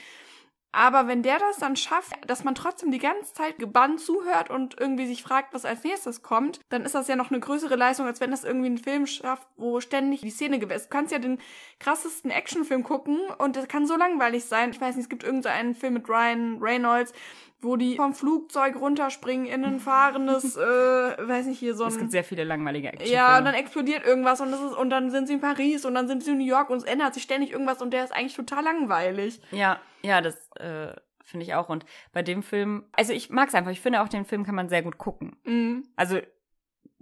Aber 0.75 1.07
wenn 1.07 1.23
der 1.23 1.39
das 1.39 1.59
dann 1.59 1.77
schafft, 1.77 2.13
dass 2.27 2.43
man 2.45 2.55
trotzdem 2.55 2.91
die 2.91 2.99
ganze 2.99 3.33
Zeit 3.33 3.59
gebannt 3.59 4.01
zuhört 4.01 4.51
und 4.51 4.79
irgendwie 4.79 5.07
sich 5.07 5.23
fragt, 5.23 5.55
was 5.55 5.65
als 5.65 5.85
nächstes 5.85 6.23
kommt, 6.23 6.61
dann 6.69 6.83
ist 6.83 6.95
das 6.95 7.07
ja 7.09 7.17
noch 7.17 7.31
eine 7.31 7.41
größere 7.41 7.77
Leistung, 7.77 8.07
als 8.07 8.21
wenn 8.21 8.31
das 8.33 8.45
irgendwie 8.45 8.71
ein 8.71 8.79
Film 8.79 9.07
schafft, 9.07 9.47
wo 9.57 9.81
ständig 9.81 10.21
die 10.23 10.31
Szene 10.31 10.59
gewässt. 10.59 10.87
Du 10.87 10.91
kannst 10.91 11.13
ja 11.13 11.19
den 11.19 11.39
krassesten 11.79 12.31
Actionfilm 12.31 12.83
gucken 12.83 13.19
und 13.39 13.57
das 13.57 13.69
kann 13.69 13.87
so 13.87 13.97
langweilig 13.97 14.45
sein. 14.47 14.71
Ich 14.71 14.81
weiß 14.81 14.97
nicht, 14.97 15.05
es 15.05 15.09
gibt 15.09 15.23
irgendeinen 15.25 15.75
Film 15.75 15.95
mit 15.95 16.09
Ryan 16.09 16.59
Reynolds, 16.61 17.13
wo 17.61 17.77
die 17.77 17.97
vom 17.97 18.13
Flugzeug 18.13 18.77
runterspringen 18.77 19.47
in 19.47 19.65
ein 19.65 19.81
fahrendes, 19.81 20.57
äh, 20.57 20.61
weiß 20.61 21.47
nicht, 21.47 21.59
hier 21.59 21.75
so 21.75 21.87
Es 21.87 21.95
ein 21.95 22.01
gibt 22.01 22.11
sehr 22.13 22.25
viele 22.25 22.45
langweilige 22.45 22.89
Action. 22.93 23.11
ja, 23.11 23.39
und 23.39 23.45
dann 23.47 23.55
explodiert 23.55 24.05
irgendwas 24.05 24.41
und 24.41 24.51
das 24.53 24.61
ist 24.61 24.75
und 24.75 24.91
dann 24.91 25.11
sind 25.11 25.29
sie 25.29 25.35
in 25.35 25.41
Paris 25.41 25.85
und 25.85 25.95
dann 25.95 26.07
sind 26.07 26.23
sie 26.23 26.33
in 26.33 26.39
New 26.39 26.45
York 26.45 26.69
und 26.69 26.79
es 26.79 26.85
ändert 26.85 27.15
sich 27.15 27.23
ständig 27.23 27.53
irgendwas 27.53 27.81
und 27.81 27.93
der 27.93 28.05
ist 28.05 28.13
eigentlich 28.13 28.35
total 28.35 28.65
langweilig. 28.65 29.41
Ja, 29.51 29.81
ja, 30.03 30.21
das 30.21 30.44
äh, 30.61 30.95
finde 31.25 31.45
ich 31.47 31.55
auch. 31.55 31.69
Und 31.69 31.85
bei 32.13 32.23
dem 32.23 32.43
Film, 32.43 32.85
also 32.93 33.13
ich 33.13 33.31
mag 33.31 33.49
es 33.49 33.55
einfach. 33.55 33.71
Ich 33.71 33.81
finde 33.81 34.03
auch, 34.03 34.09
den 34.09 34.25
Film 34.25 34.45
kann 34.45 34.55
man 34.55 34.69
sehr 34.69 34.83
gut 34.83 34.99
gucken. 34.99 35.37
Mhm. 35.45 35.89
Also, 35.97 36.21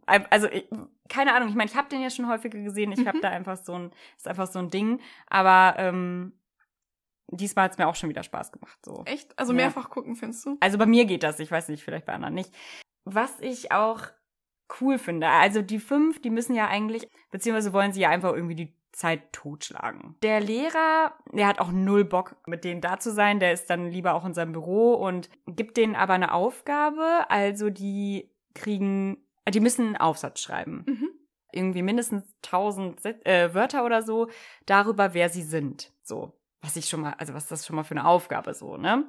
also 0.06 0.48
ich, 0.48 0.68
keine 1.08 1.34
Ahnung. 1.34 1.48
Ich 1.48 1.54
meine, 1.54 1.70
ich 1.70 1.76
habe 1.76 1.88
den 1.88 2.00
ja 2.02 2.10
schon 2.10 2.28
häufiger 2.28 2.58
gesehen. 2.58 2.92
Ich 2.92 3.00
Mhm. 3.00 3.08
habe 3.08 3.20
da 3.20 3.28
einfach 3.30 3.56
so 3.56 3.74
ein, 3.74 3.92
ist 4.16 4.28
einfach 4.28 4.46
so 4.46 4.58
ein 4.58 4.70
Ding. 4.70 5.00
Aber 5.26 5.74
ähm, 5.78 6.32
diesmal 7.28 7.64
hat's 7.66 7.78
mir 7.78 7.86
auch 7.88 7.94
schon 7.94 8.08
wieder 8.10 8.22
Spaß 8.22 8.52
gemacht. 8.52 8.78
So. 8.84 9.02
Echt? 9.06 9.36
Also 9.38 9.52
Ja. 9.52 9.56
mehrfach 9.56 9.90
gucken, 9.90 10.16
findest 10.16 10.44
du? 10.46 10.56
Also 10.60 10.78
bei 10.78 10.86
mir 10.86 11.04
geht 11.04 11.22
das. 11.22 11.40
Ich 11.40 11.50
weiß 11.50 11.68
nicht, 11.68 11.82
vielleicht 11.82 12.06
bei 12.06 12.12
anderen 12.14 12.34
nicht. 12.34 12.52
Was 13.04 13.40
ich 13.40 13.72
auch 13.72 14.00
cool 14.80 14.98
finde, 14.98 15.28
also 15.28 15.60
die 15.60 15.78
fünf, 15.80 16.22
die 16.22 16.30
müssen 16.30 16.54
ja 16.54 16.66
eigentlich, 16.68 17.06
beziehungsweise 17.30 17.72
wollen 17.72 17.92
sie 17.92 18.00
ja 18.00 18.08
einfach 18.10 18.32
irgendwie 18.32 18.54
die 18.54 18.74
Zeit 18.92 19.32
totschlagen. 19.32 20.16
Der 20.22 20.40
Lehrer, 20.40 21.14
der 21.32 21.46
hat 21.46 21.60
auch 21.60 21.72
null 21.72 22.04
Bock, 22.04 22.36
mit 22.46 22.64
denen 22.64 22.80
da 22.80 22.98
zu 22.98 23.10
sein. 23.10 23.40
Der 23.40 23.52
ist 23.52 23.70
dann 23.70 23.90
lieber 23.90 24.14
auch 24.14 24.24
in 24.24 24.34
seinem 24.34 24.52
Büro 24.52 24.94
und 24.94 25.30
gibt 25.46 25.76
denen 25.76 25.96
aber 25.96 26.12
eine 26.12 26.32
Aufgabe. 26.32 27.24
Also 27.28 27.70
die 27.70 28.30
kriegen, 28.54 29.26
die 29.48 29.60
müssen 29.60 29.86
einen 29.86 29.96
Aufsatz 29.96 30.40
schreiben. 30.40 30.84
Mhm. 30.86 31.08
Irgendwie 31.52 31.82
mindestens 31.82 32.24
tausend 32.42 33.00
Set- 33.00 33.26
äh, 33.26 33.54
Wörter 33.54 33.84
oder 33.84 34.02
so 34.02 34.28
darüber, 34.66 35.14
wer 35.14 35.28
sie 35.28 35.42
sind. 35.42 35.92
So. 36.02 36.32
Was 36.60 36.76
ich 36.76 36.88
schon 36.88 37.00
mal, 37.00 37.14
also 37.18 37.34
was 37.34 37.48
das 37.48 37.66
schon 37.66 37.76
mal 37.76 37.82
für 37.82 37.96
eine 37.96 38.06
Aufgabe 38.06 38.54
so, 38.54 38.76
ne? 38.76 39.06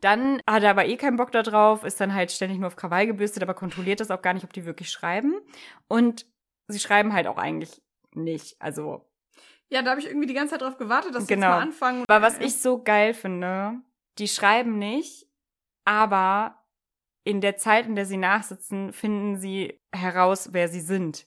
Dann 0.00 0.40
hat 0.46 0.62
er 0.62 0.70
aber 0.70 0.86
eh 0.86 0.96
keinen 0.96 1.16
Bock 1.16 1.32
da 1.32 1.42
drauf, 1.42 1.82
ist 1.82 2.00
dann 2.00 2.14
halt 2.14 2.30
ständig 2.30 2.58
nur 2.58 2.68
auf 2.68 2.76
Krawall 2.76 3.06
gebürstet, 3.06 3.42
aber 3.42 3.54
kontrolliert 3.54 3.98
das 3.98 4.12
auch 4.12 4.22
gar 4.22 4.32
nicht, 4.32 4.44
ob 4.44 4.52
die 4.52 4.64
wirklich 4.64 4.90
schreiben. 4.90 5.34
Und 5.88 6.24
sie 6.68 6.78
schreiben 6.78 7.12
halt 7.12 7.26
auch 7.26 7.36
eigentlich 7.36 7.82
nicht. 8.14 8.60
Also, 8.60 9.04
Ja, 9.70 9.82
da 9.82 9.90
habe 9.90 10.00
ich 10.00 10.06
irgendwie 10.06 10.26
die 10.26 10.34
ganze 10.34 10.52
Zeit 10.52 10.62
drauf 10.62 10.78
gewartet, 10.78 11.14
dass 11.14 11.26
Genau. 11.26 11.40
sie 11.40 11.46
jetzt 11.48 11.56
mal 11.58 11.62
anfangen. 11.62 12.04
aber 12.08 12.26
was 12.26 12.38
ich 12.38 12.56
so 12.58 12.82
geil 12.82 13.12
finde, 13.14 13.74
die 14.18 14.28
schreiben 14.28 14.78
nicht, 14.78 15.26
aber 15.84 16.64
in 17.24 17.40
der 17.40 17.56
Zeit, 17.58 17.86
in 17.86 17.94
der 17.94 18.06
sie 18.06 18.16
nachsitzen, 18.16 18.92
finden 18.92 19.36
sie 19.36 19.78
heraus, 19.94 20.52
wer 20.52 20.68
sie 20.68 20.80
sind. 20.80 21.26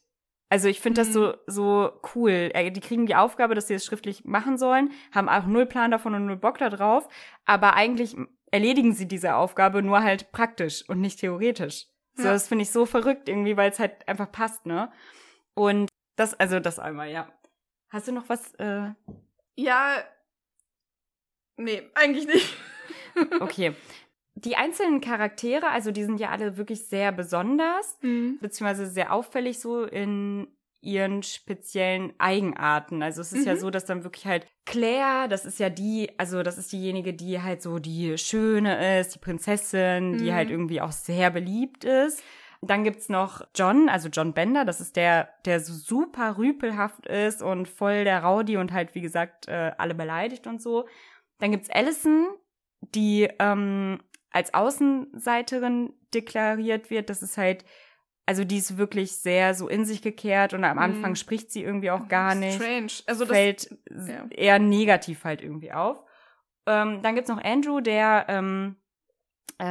Also 0.50 0.68
ich 0.68 0.82
finde 0.82 1.02
das 1.02 1.10
Mhm. 1.10 1.14
so 1.14 1.34
so 1.48 1.92
cool. 2.16 2.50
Äh, 2.54 2.72
Die 2.72 2.80
kriegen 2.82 3.06
die 3.06 3.16
Aufgabe, 3.16 3.56
dass 3.56 3.68
sie 3.68 3.76
es 3.76 3.86
schriftlich 3.86 4.26
machen 4.26 4.58
sollen, 4.58 4.92
haben 5.14 5.30
auch 5.30 5.46
null 5.46 5.66
Plan 5.66 5.92
davon 5.92 6.16
und 6.16 6.26
null 6.26 6.36
Bock 6.36 6.58
da 6.58 6.70
drauf, 6.70 7.08
aber 7.46 7.76
eigentlich 7.76 8.18
erledigen 8.52 8.94
sie 8.94 9.08
diese 9.08 9.36
Aufgabe 9.36 9.82
nur 9.82 10.02
halt 10.04 10.32
praktisch 10.34 10.84
und 10.90 11.00
nicht 11.00 11.20
theoretisch. 11.20 11.86
So, 12.16 12.24
Ja. 12.26 12.34
das 12.34 12.48
finde 12.50 12.64
ich 12.64 12.72
so 12.72 12.86
verrückt 12.86 13.30
irgendwie, 13.30 13.56
weil 13.56 13.70
es 13.72 13.80
halt 13.80 14.06
einfach 14.10 14.30
passt, 14.32 14.66
ne? 14.66 14.92
Und 15.54 15.90
das, 16.22 16.40
also 16.40 16.60
das 16.60 16.80
einmal, 16.80 17.10
ja. 17.12 17.28
Hast 17.90 18.08
du 18.08 18.12
noch 18.12 18.30
was? 18.30 18.54
Äh, 18.56 18.92
Ja. 19.56 19.96
Nee, 21.58 21.84
eigentlich 21.96 22.25
nicht. 22.28 22.58
okay. 23.42 23.74
Die 24.36 24.56
einzelnen 24.56 25.01
Charaktere, 25.01 25.70
also 25.70 25.92
die 25.92 26.04
sind 26.04 26.20
ja 26.20 26.30
alle 26.30 26.58
wirklich 26.58 26.86
sehr 26.88 27.12
besonders, 27.12 27.98
Mhm. 28.01 28.38
beziehungsweise 28.42 28.88
sehr 28.88 29.12
auffällig 29.13 29.60
so 29.60 29.84
in 29.84 30.48
ihren 30.84 31.22
speziellen 31.22 32.13
Eigenarten. 32.20 33.04
Also 33.04 33.22
es 33.22 33.34
ist 33.34 33.46
ja 33.46 33.54
Mhm. 33.54 33.60
so, 33.60 33.70
dass 33.70 33.86
dann 33.86 34.04
wirklich 34.04 34.25
halt 34.25 34.48
Claire, 34.66 35.28
das 35.28 35.46
ist 35.46 35.60
ja 35.60 35.70
die, 35.70 36.18
also 36.18 36.42
das 36.42 36.58
ist 36.58 36.72
diejenige, 36.72 37.13
die 37.13 37.40
halt 37.42 37.62
so 37.62 37.78
die 37.78 38.18
Schöne 38.18 39.00
ist, 39.00 39.13
die 39.13 39.20
Prinzessin, 39.20 40.18
die 40.18 40.32
Mhm. 40.32 40.34
halt 40.34 40.50
irgendwie 40.50 40.82
auch 40.82 40.92
sehr 40.94 41.30
beliebt 41.30 41.84
ist. 41.84 42.24
Dann 42.63 42.84
gibt's 42.84 43.10
noch 43.10 43.41
John, 43.56 43.89
also 43.89 44.10
John 44.10 44.34
Bender, 44.34 44.65
das 44.65 44.82
ist 44.82 44.96
der, 44.96 45.30
der 45.46 45.60
so 45.60 45.74
super 45.74 46.38
rüpelhaft 46.38 47.08
ist 47.08 47.41
und 47.41 47.68
voll 47.68 48.03
der 48.03 48.24
Rowdy 48.24 48.58
und 48.58 48.72
halt, 48.72 48.94
wie 48.94 49.01
gesagt, 49.01 49.48
äh, 49.48 49.72
alle 49.77 49.96
beleidigt 49.96 50.46
und 50.46 50.62
so. 50.62 50.88
Dann 51.39 51.51
gibt's 51.51 51.72
Allison, 51.72 52.27
die 52.94 53.27
ähm, 53.39 54.00
als 54.30 54.53
Außenseiterin 54.53 55.94
deklariert 56.13 56.89
wird. 56.89 57.10
Das 57.10 57.24
ist 57.24 57.38
halt, 57.38 57.65
also 58.27 58.44
die 58.44 58.58
ist 58.58 58.77
wirklich 58.77 59.13
sehr 59.13 59.56
so 59.56 59.68
in 59.68 59.84
sich 59.86 60.01
gekehrt 60.03 60.53
und 60.53 60.63
am 60.63 60.77
Mhm. 60.77 60.84
Anfang 60.84 61.15
spricht 61.15 61.51
sie 61.51 61.63
irgendwie 61.63 61.89
auch 61.91 62.08
gar 62.08 62.36
nicht. 62.36 62.56
Strange. 62.56 62.91
Also 63.08 63.25
das, 63.25 63.36
Fällt 63.36 63.77
ja. 63.89 64.25
eher 64.30 64.60
negativ 64.60 65.24
halt 65.24 65.41
irgendwie 65.41 65.74
auf. 65.74 66.03
Ähm, 66.68 67.01
dann 67.01 67.15
gibt's 67.15 67.30
noch 67.30 67.44
Andrew, 67.44 67.82
der 67.82 68.25
ähm, 68.30 68.75
äh, 69.58 69.63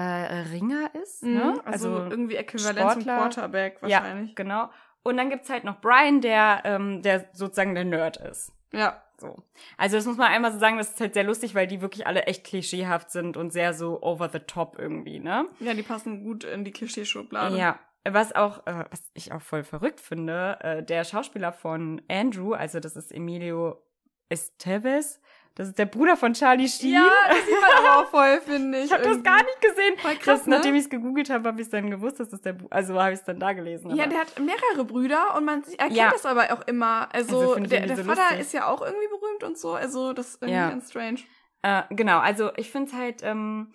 Ringer 0.53 0.91
ist, 1.03 1.23
Mhm, 1.23 1.35
ne? 1.35 1.61
also, 1.65 1.89
irgendwie 1.97 2.37
äquivalent 2.37 2.79
zum 2.93 3.03
Sportler. 3.03 3.17
Quarterback 3.19 3.83
wahrscheinlich. 3.83 4.29
Ja, 4.31 4.35
genau. 4.35 4.71
Und 5.03 5.17
dann 5.17 5.31
gibt's 5.31 5.49
halt 5.49 5.65
noch 5.65 5.81
Brian, 5.81 6.21
der, 6.21 6.61
ähm, 6.65 7.03
der 7.03 7.27
sozusagen 7.33 7.75
der 7.75 7.85
Nerd 7.85 8.19
ist. 8.19 8.53
Ja. 8.73 9.03
So. 9.19 9.37
Also 9.77 9.97
das 9.97 10.07
muss 10.07 10.17
man 10.17 10.29
einmal 10.29 10.51
so 10.53 10.59
sagen, 10.59 10.79
das 10.79 10.91
ist 10.91 11.01
halt 11.01 11.13
sehr 11.13 11.25
lustig, 11.25 11.55
weil 11.55 11.67
die 11.67 11.83
wirklich 11.83 12.07
alle 12.07 12.23
echt 12.23 12.45
klischeehaft 12.47 13.11
sind 13.11 13.37
und 13.37 13.53
sehr 13.53 13.75
so 13.75 14.03
over 14.03 14.31
the 14.31 14.39
top 14.39 14.79
irgendwie, 14.79 15.19
ne? 15.21 15.45
Ja, 15.59 15.75
die 15.75 15.83
passen 15.83 16.23
gut 16.25 16.45
in 16.45 16.65
die 16.65 16.71
Klischeeschublade. 16.71 17.57
Ja. 17.57 17.79
Was 18.09 18.35
auch, 18.35 18.67
äh, 18.67 18.85
was 18.91 19.11
ich 19.13 19.33
auch 19.33 19.43
voll 19.43 19.63
verrückt 19.63 20.01
finde, 20.01 20.57
äh, 20.63 20.83
der 20.83 21.05
Schauspieler 21.05 21.53
von 21.53 22.01
Andrew, 22.09 22.55
also 22.55 22.81
das 22.81 22.97
ist 22.97 23.13
Emilio 23.13 23.83
Estevez, 24.31 25.21
das 25.61 25.69
ist 25.69 25.79
der 25.79 25.87
Bruder 25.87 26.17
von 26.17 26.33
Charlie 26.33 26.69
Sheen. 26.69 26.95
Ja, 26.95 27.07
das 27.29 27.45
sieht 27.45 27.61
man 27.61 27.71
aber 27.87 28.01
auch 28.01 28.11
voll, 28.11 28.41
finde 28.41 28.79
ich. 28.79 28.87
ich 28.87 28.93
habe 28.93 29.03
das 29.05 29.23
gar 29.23 29.43
nicht 29.43 29.61
gesehen. 29.61 29.99
Voll 29.99 30.15
krass, 30.17 30.39
das, 30.41 30.47
ne? 30.47 30.57
Nachdem 30.57 30.75
ich 30.75 30.83
es 30.85 30.91
gegoogelt 30.91 31.29
habe, 31.31 31.47
habe 31.49 31.61
ich 31.61 31.67
es 31.67 31.71
dann 31.71 31.91
gewusst, 31.91 32.19
dass 32.19 32.31
das 32.31 32.41
der, 32.41 32.55
Bu 32.55 32.67
also 32.71 33.01
habe 33.01 33.13
ich 33.13 33.19
es 33.21 33.25
dann 33.25 33.39
da 33.39 33.53
gelesen. 33.53 33.95
Ja, 33.95 34.05
aber- 34.05 34.13
der 34.13 34.21
hat 34.21 34.39
mehrere 34.39 34.85
Brüder 34.85 35.37
und 35.37 35.45
man 35.45 35.63
erkennt 35.65 35.93
Ja. 35.97 36.11
das 36.11 36.25
aber 36.25 36.53
auch 36.53 36.67
immer. 36.67 37.09
Also, 37.15 37.55
Also 37.55 37.61
der, 37.61 37.87
der 37.87 37.97
so 37.97 38.05
Vater 38.05 38.23
lustig. 38.23 38.41
ist 38.41 38.53
ja 38.55 38.67
auch 38.69 38.81
irgendwie 38.83 39.09
berühmt 39.09 39.45
und 39.45 39.59
so. 39.59 39.75
Also 39.75 40.13
das 40.13 40.29
ist 40.31 40.43
irgendwie 40.43 40.55
Ja. 40.59 40.71
ganz 40.71 40.91
strange. 40.91 41.19
Äh, 41.63 41.83
genau, 41.91 42.19
also 42.21 42.51
ich 42.57 42.71
finde 42.71 42.91
es 42.91 42.97
halt 42.97 43.21
ähm, 43.23 43.73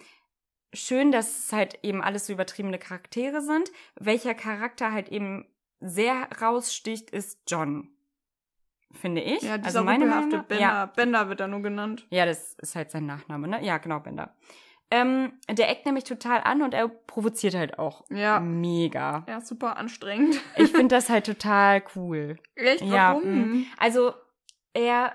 schön, 0.74 1.12
dass 1.12 1.46
es 1.46 1.54
halt 1.54 1.80
eben 1.84 2.02
alles 2.04 2.26
so 2.26 2.34
übertriebene 2.34 2.80
Charaktere 2.80 3.42
sind. 3.42 3.72
Welcher 4.00 4.34
Charakter 4.34 4.92
halt 4.92 5.10
eben 5.10 5.46
sehr 5.80 6.28
raussticht, 6.42 7.12
ist 7.12 7.40
John. 7.48 7.95
Finde 9.00 9.22
ich. 9.22 9.42
Ja, 9.42 9.58
dieser 9.58 9.66
also 9.68 9.84
meine 9.84 10.06
Meinung 10.06 10.30
Bender. 10.30 10.58
Ja, 10.60 10.86
Bender 10.88 11.30
wird 11.30 11.40
da 11.40 11.48
nur 11.48 11.62
genannt. 11.62 12.08
ja, 12.10 12.26
das 12.26 12.54
ist 12.56 12.76
halt 12.76 12.92
sein 12.92 13.06
Nachname, 13.06 13.48
ne? 13.48 13.64
Ja, 13.64 13.78
genau, 13.78 14.00
Bender. 14.00 14.34
Ähm, 14.92 15.34
der 15.50 15.70
eckt 15.70 15.86
nämlich 15.86 16.04
total 16.04 16.42
an 16.44 16.62
und 16.62 16.74
er 16.74 16.88
provoziert 16.88 17.56
halt 17.56 17.80
auch 17.80 18.04
Ja. 18.10 18.40
mega. 18.40 19.26
Ja, 19.28 19.42
super 19.42 19.78
anstrengend. 19.78 20.40
Ich 20.58 20.72
finde 20.72 20.96
das 20.96 21.10
halt 21.10 21.26
total 21.26 21.84
cool. 21.96 22.38
Echt? 22.56 22.82
Ja, 22.82 23.14
Warum? 23.16 23.24
mm. 23.62 23.66
Also 23.78 24.14
er, 24.74 25.14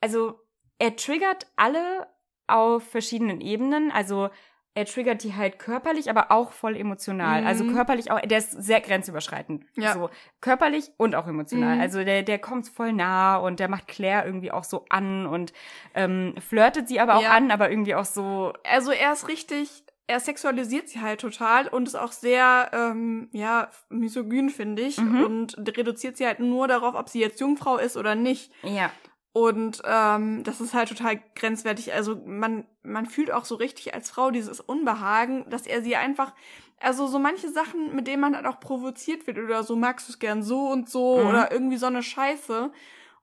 also 0.00 0.38
er 0.78 0.96
triggert 0.96 1.46
alle 1.56 2.06
auf 2.46 2.82
verschiedenen 2.86 3.40
Ebenen. 3.40 3.90
Also 3.90 4.28
er 4.76 4.86
triggert 4.86 5.22
die 5.22 5.34
halt 5.34 5.58
körperlich, 5.60 6.10
aber 6.10 6.32
auch 6.32 6.50
voll 6.52 6.76
emotional. 6.76 7.42
Mhm. 7.42 7.46
Also 7.46 7.64
körperlich 7.66 8.10
auch, 8.10 8.20
der 8.20 8.38
ist 8.38 8.50
sehr 8.50 8.80
grenzüberschreitend. 8.80 9.64
Ja. 9.76 9.94
So 9.94 10.10
körperlich 10.40 10.90
und 10.96 11.14
auch 11.14 11.28
emotional. 11.28 11.76
Mhm. 11.76 11.80
Also 11.80 12.02
der, 12.04 12.22
der 12.24 12.38
kommt 12.40 12.68
voll 12.68 12.92
nah 12.92 13.36
und 13.36 13.60
der 13.60 13.68
macht 13.68 13.86
Claire 13.86 14.26
irgendwie 14.26 14.50
auch 14.50 14.64
so 14.64 14.84
an 14.88 15.26
und 15.26 15.52
ähm, 15.94 16.34
flirtet 16.40 16.88
sie 16.88 16.98
aber 16.98 17.16
auch 17.16 17.22
Ja. 17.22 17.30
an, 17.30 17.50
aber 17.52 17.70
irgendwie 17.70 17.94
auch 17.94 18.04
so. 18.04 18.52
Also 18.64 18.90
er 18.90 19.12
ist 19.12 19.28
richtig, 19.28 19.84
er 20.08 20.18
sexualisiert 20.18 20.88
sie 20.88 21.00
halt 21.00 21.20
total 21.20 21.68
und 21.68 21.86
ist 21.86 21.94
auch 21.94 22.12
sehr, 22.12 22.70
ähm, 22.72 23.28
ja, 23.30 23.68
misogyn, 23.90 24.50
finde 24.50 24.82
ich. 24.82 24.98
Mhm. 24.98 25.24
Und 25.24 25.56
reduziert 25.78 26.16
sie 26.16 26.26
halt 26.26 26.40
nur 26.40 26.66
darauf, 26.66 26.96
ob 26.96 27.08
sie 27.08 27.20
jetzt 27.20 27.40
Jungfrau 27.40 27.76
ist 27.76 27.96
oder 27.96 28.16
nicht. 28.16 28.52
Ja. 28.62 28.90
Und 29.34 29.82
ähm, 29.84 30.44
das 30.44 30.60
ist 30.60 30.74
halt 30.74 30.88
total 30.88 31.20
grenzwertig. 31.34 31.92
Also 31.92 32.14
man, 32.24 32.64
man 32.84 33.04
fühlt 33.04 33.32
auch 33.32 33.44
so 33.44 33.56
richtig 33.56 33.92
als 33.92 34.08
Frau 34.08 34.30
dieses 34.30 34.60
Unbehagen, 34.60 35.44
dass 35.50 35.66
er 35.66 35.82
sie 35.82 35.96
einfach, 35.96 36.32
also 36.78 37.08
so 37.08 37.18
manche 37.18 37.50
Sachen, 37.50 37.96
mit 37.96 38.06
denen 38.06 38.20
man 38.20 38.36
halt 38.36 38.46
auch 38.46 38.60
provoziert 38.60 39.26
wird 39.26 39.38
oder 39.38 39.64
so, 39.64 39.74
magst 39.74 40.08
du 40.08 40.12
es 40.12 40.20
gern 40.20 40.44
so 40.44 40.68
und 40.68 40.88
so 40.88 41.18
Mhm. 41.18 41.26
oder 41.26 41.50
irgendwie 41.50 41.78
so 41.78 41.86
eine 41.86 42.04
Scheiße. 42.04 42.70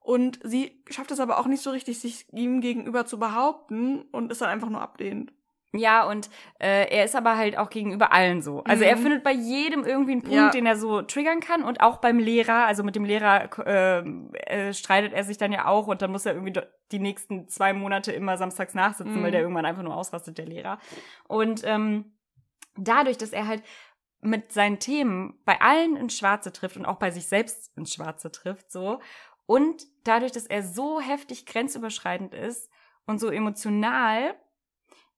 Und 0.02 0.40
sie 0.44 0.84
schafft 0.90 1.12
es 1.12 1.22
aber 1.22 1.40
auch 1.40 1.48
nicht 1.48 1.64
so 1.64 1.70
richtig, 1.70 2.00
sich 2.00 2.26
ihm 2.34 2.60
gegenüber 2.60 3.06
zu 3.06 3.18
behaupten 3.18 4.02
und 4.12 4.34
ist 4.34 4.42
dann 4.42 4.50
einfach 4.50 4.70
nur 4.70 4.82
ablehnend. 4.82 5.32
Ja, 5.74 6.04
und 6.06 6.30
äh, 6.60 6.90
er 6.90 7.06
ist 7.06 7.16
aber 7.16 7.38
halt 7.38 7.58
auch 7.58 7.70
gegenüber 7.70 8.12
allen 8.12 8.42
so. 8.42 8.62
Also 8.66 8.84
er 8.84 8.98
Mhm. 8.98 9.02
findet 9.04 9.24
bei 9.24 9.32
jedem 9.32 9.86
irgendwie 9.86 10.12
einen 10.12 10.22
Punkt, 10.22 10.36
Ja. 10.36 10.50
den 10.50 10.66
er 10.66 10.76
so 10.76 11.02
triggern 11.02 11.40
kann. 11.40 11.64
Und 11.64 11.80
auch 11.82 11.98
beim 11.98 12.20
Lehrer, 12.20 12.66
also 12.66 12.84
mit 12.84 12.96
dem 12.98 13.06
Lehrer 13.06 13.50
äh, 13.66 14.00
äh, 14.70 14.74
streitet 14.74 15.14
er 15.14 15.24
sich 15.24 15.38
dann 15.38 15.54
ja 15.54 15.68
auch 15.68 15.88
und 15.88 16.02
dann 16.02 16.12
muss 16.12 16.26
er 16.26 16.34
irgendwie 16.34 16.60
die 16.92 17.00
nächsten 17.00 17.48
zwei 17.48 17.72
Monate 17.72 18.12
immer 18.12 18.36
samstags 18.38 18.74
nachsitzen, 18.74 19.20
Mhm. 19.20 19.24
weil 19.24 19.32
der 19.32 19.42
irgendwann 19.42 19.66
einfach 19.66 19.84
nur 19.84 19.96
ausrastet, 19.96 20.38
der 20.38 20.46
Lehrer. 20.46 20.78
Und 21.30 21.62
ähm, 21.64 22.18
dadurch, 22.76 23.18
dass 23.18 23.32
er 23.32 23.48
halt 23.48 23.64
mit 24.20 24.52
seinen 24.52 24.78
Themen 24.80 25.40
bei 25.46 25.62
allen 25.62 25.96
ins 25.96 26.18
Schwarze 26.18 26.52
trifft 26.52 26.76
und 26.78 26.86
auch 26.86 26.98
bei 26.98 27.12
sich 27.12 27.28
selbst 27.28 27.76
ins 27.78 27.94
Schwarze 27.94 28.30
trifft, 28.32 28.72
so. 28.72 29.00
Und 29.46 29.84
dadurch, 30.04 30.32
dass 30.34 30.46
er 30.48 30.64
so 30.64 31.00
heftig 31.00 31.46
grenzüberschreitend 31.46 32.34
ist 32.34 32.70
und 33.08 33.20
so 33.20 33.30
emotional, 33.30 34.36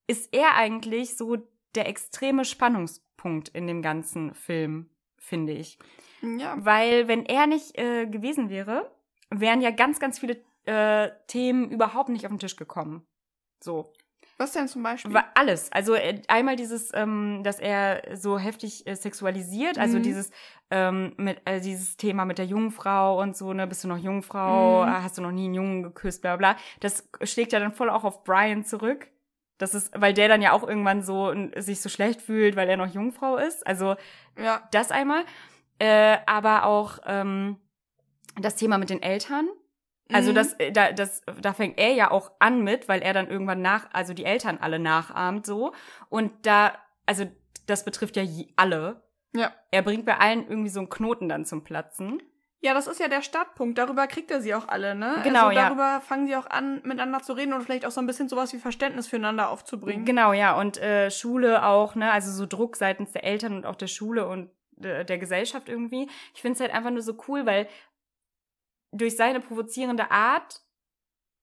ist 0.07 0.33
er 0.33 0.55
eigentlich 0.55 1.17
so 1.17 1.37
der 1.75 1.87
extreme 1.87 2.45
Spannungspunkt 2.45 3.49
in 3.49 3.67
dem 3.67 3.81
ganzen 3.81 4.33
Film, 4.33 4.89
finde 5.17 5.53
ich. 5.53 5.77
Ja. 6.21 6.55
Weil 6.59 7.07
wenn 7.07 7.25
er 7.25 7.47
nicht 7.47 7.77
äh, 7.77 8.05
gewesen 8.05 8.49
wäre, 8.49 8.91
wären 9.29 9.61
ja 9.61 9.71
ganz, 9.71 9.99
ganz 9.99 10.19
viele 10.19 10.37
äh, 10.65 11.09
Themen 11.27 11.71
überhaupt 11.71 12.09
nicht 12.09 12.25
auf 12.25 12.31
den 12.31 12.39
Tisch 12.39 12.55
gekommen. 12.55 13.05
So. 13.61 13.93
Was 14.37 14.51
denn 14.53 14.67
zum 14.67 14.81
Beispiel? 14.83 15.15
Alles. 15.35 15.71
Also 15.71 15.93
äh, 15.93 16.21
einmal 16.27 16.55
dieses, 16.55 16.91
ähm, 16.93 17.41
dass 17.43 17.59
er 17.59 18.17
so 18.17 18.39
heftig 18.39 18.85
äh, 18.87 18.95
sexualisiert, 18.95 19.77
also 19.77 19.99
Mhm. 19.99 20.03
dieses, 20.03 20.31
ähm, 20.71 21.13
mit, 21.17 21.39
äh, 21.45 21.61
dieses 21.61 21.97
Thema 21.97 22.25
mit 22.25 22.39
der 22.39 22.45
Jungfrau 22.45 23.21
und 23.21 23.37
so, 23.37 23.53
ne, 23.53 23.67
bist 23.67 23.83
du 23.83 23.87
noch 23.87 23.97
Jungfrau, 23.97 24.85
Mhm. 24.85 24.89
hast 25.03 25.17
du 25.17 25.21
noch 25.21 25.31
nie 25.31 25.45
einen 25.45 25.53
Jungen 25.53 25.83
geküsst, 25.83 26.21
bla 26.23 26.35
bla. 26.35 26.57
Das 26.79 27.07
schlägt 27.23 27.53
ja 27.53 27.59
dann 27.59 27.73
voll 27.73 27.89
auch 27.89 28.03
auf 28.03 28.23
Brian 28.23 28.63
zurück. 28.65 29.07
Das 29.57 29.73
ist, 29.75 29.91
weil 29.99 30.13
der 30.13 30.27
dann 30.27 30.41
ja 30.41 30.51
auch 30.51 30.67
irgendwann 30.67 31.03
so 31.03 31.33
sich 31.57 31.81
so 31.81 31.89
schlecht 31.89 32.21
fühlt, 32.21 32.55
weil 32.55 32.69
er 32.69 32.77
noch 32.77 32.93
Jungfrau 32.93 33.37
ist. 33.37 33.65
Also 33.65 33.95
ja. 34.37 34.67
das 34.71 34.91
einmal. 34.91 35.23
Äh, 35.79 36.17
aber 36.25 36.65
auch 36.65 36.99
ähm, 37.05 37.57
das 38.39 38.55
Thema 38.55 38.77
mit 38.77 38.89
den 38.89 39.01
Eltern. 39.01 39.47
Also 40.11 40.31
Mhm. 40.31 40.35
das, 40.35 40.53
äh, 40.53 40.71
da, 40.71 40.91
das, 40.91 41.23
da 41.41 41.53
fängt 41.53 41.79
er 41.79 41.93
ja 41.93 42.11
auch 42.11 42.31
an 42.39 42.63
mit, 42.63 42.87
weil 42.87 43.01
er 43.01 43.13
dann 43.13 43.29
irgendwann 43.29 43.61
nach, 43.61 43.87
also 43.93 44.13
die 44.13 44.25
Eltern 44.25 44.57
alle 44.59 44.79
nachahmt 44.79 45.45
so. 45.45 45.73
Und 46.09 46.45
da, 46.45 46.73
also 47.05 47.25
das 47.65 47.85
betrifft 47.85 48.17
ja 48.17 48.23
alle. 48.55 49.03
Ja. 49.35 49.51
Er 49.71 49.81
bringt 49.81 50.05
bei 50.05 50.17
allen 50.17 50.47
irgendwie 50.47 50.69
so 50.69 50.79
einen 50.79 50.89
Knoten 50.89 51.29
dann 51.29 51.45
zum 51.45 51.63
Platzen. 51.63 52.21
Ja, 52.63 52.73
das 52.73 52.87
ist 52.87 53.01
ja 53.01 53.09
der 53.09 53.21
Startpunkt. 53.21 53.77
Darüber 53.77 54.07
kriegt 54.07 54.31
er 54.31 54.39
sie 54.39 54.55
auch 54.55 54.69
alle, 54.69 54.95
ne? 54.95 55.19
Genau, 55.25 55.47
also 55.47 55.59
ja. 55.59 55.65
darüber 55.65 55.99
fangen 55.99 56.27
sie 56.27 56.35
auch 56.37 56.45
an, 56.45 56.75
miteinander 56.85 57.21
zu 57.21 57.33
reden 57.33 57.51
und 57.51 57.61
vielleicht 57.61 57.85
auch 57.85 57.91
so 57.91 57.99
ein 57.99 58.07
bisschen 58.07 58.29
sowas 58.29 58.53
wie 58.53 58.57
Verständnis 58.57 59.07
füreinander 59.07 59.49
aufzubringen. 59.49 60.05
Genau, 60.05 60.31
ja. 60.31 60.57
Und 60.57 60.77
äh, 60.77 61.11
Schule 61.11 61.65
auch, 61.65 61.95
ne? 61.95 62.09
Also 62.09 62.31
so 62.31 62.45
Druck 62.45 62.77
seitens 62.77 63.11
der 63.11 63.25
Eltern 63.25 63.53
und 63.57 63.65
auch 63.65 63.75
der 63.75 63.87
Schule 63.87 64.29
und 64.29 64.49
äh, 64.81 65.03
der 65.03 65.17
Gesellschaft 65.17 65.67
irgendwie. 65.67 66.09
Ich 66.33 66.41
finde 66.41 66.53
es 66.53 66.61
halt 66.61 66.73
einfach 66.73 66.91
nur 66.91 67.01
so 67.01 67.17
cool, 67.27 67.45
weil 67.45 67.67
durch 68.93 69.17
seine 69.17 69.41
provozierende 69.41 70.09
Art 70.09 70.61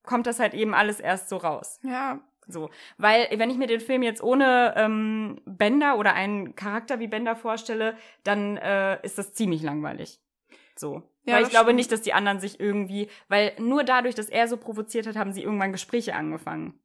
kommt 0.03 0.27
das 0.27 0.41
halt 0.41 0.55
eben 0.55 0.73
alles 0.73 1.01
erst 1.01 1.29
so 1.29 1.37
raus. 1.37 1.81
Ja, 1.83 2.21
So, 2.47 2.71
weil 2.97 3.29
wenn 3.37 3.51
ich 3.51 3.59
mir 3.59 3.67
den 3.67 3.81
Film 3.81 4.03
jetzt 4.03 4.23
ohne 4.23 4.73
ähm, 4.75 5.43
Bender 5.45 5.99
oder 5.99 6.15
einen 6.15 6.55
Charakter 6.55 6.99
wie 6.99 7.09
Bender 7.09 7.37
vorstelle, 7.37 7.95
dann 8.25 8.57
äh, 8.57 9.05
ist 9.05 9.19
das 9.19 9.35
ziemlich 9.35 9.63
langweilig. 9.63 10.19
So. 10.81 11.03
Ja, 11.25 11.35
weil 11.37 11.43
ich 11.45 11.51
glaube 11.51 11.67
stimmt. 11.67 11.77
nicht, 11.77 11.93
dass 11.93 12.03
die 12.03 12.13
anderen 12.15 12.41
sich 12.41 12.59
irgendwie, 12.59 13.09
weil 13.29 13.53
nur 13.59 13.85
dadurch, 13.85 14.15
dass 14.15 14.29
er 14.31 14.49
so 14.49 14.57
provoziert 14.57 15.07
hat, 15.07 15.17
haben 15.17 15.33
sie 15.33 15.43
irgendwann 15.43 15.73
Gespräche 15.73 16.15
angefangen. 16.15 16.81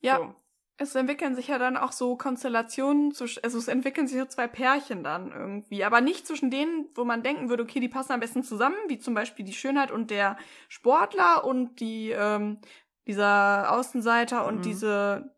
ja. 0.00 0.16
So. 0.18 0.34
Es 0.80 0.94
entwickeln 0.94 1.34
sich 1.34 1.48
ja 1.48 1.58
dann 1.58 1.76
auch 1.76 1.90
so 1.90 2.14
Konstellationen, 2.14 3.12
also 3.18 3.58
es 3.58 3.66
entwickeln 3.66 4.06
sich 4.06 4.16
so 4.16 4.26
zwei 4.26 4.46
Pärchen 4.46 5.02
dann 5.02 5.32
irgendwie, 5.32 5.82
aber 5.82 6.00
nicht 6.00 6.24
zwischen 6.24 6.52
denen, 6.52 6.86
wo 6.94 7.04
man 7.04 7.24
denken 7.24 7.48
würde, 7.48 7.64
okay, 7.64 7.80
die 7.80 7.88
passen 7.88 8.12
am 8.12 8.20
besten 8.20 8.44
zusammen, 8.44 8.76
wie 8.86 9.00
zum 9.00 9.12
Beispiel 9.12 9.44
die 9.44 9.54
Schönheit 9.54 9.90
und 9.90 10.12
der 10.12 10.36
Sportler 10.68 11.44
und 11.44 11.80
die 11.80 12.10
ähm, 12.10 12.58
dieser 13.08 13.72
Außenseiter 13.72 14.46
und 14.46 14.58
Mhm. 14.58 14.62
diese 14.62 15.34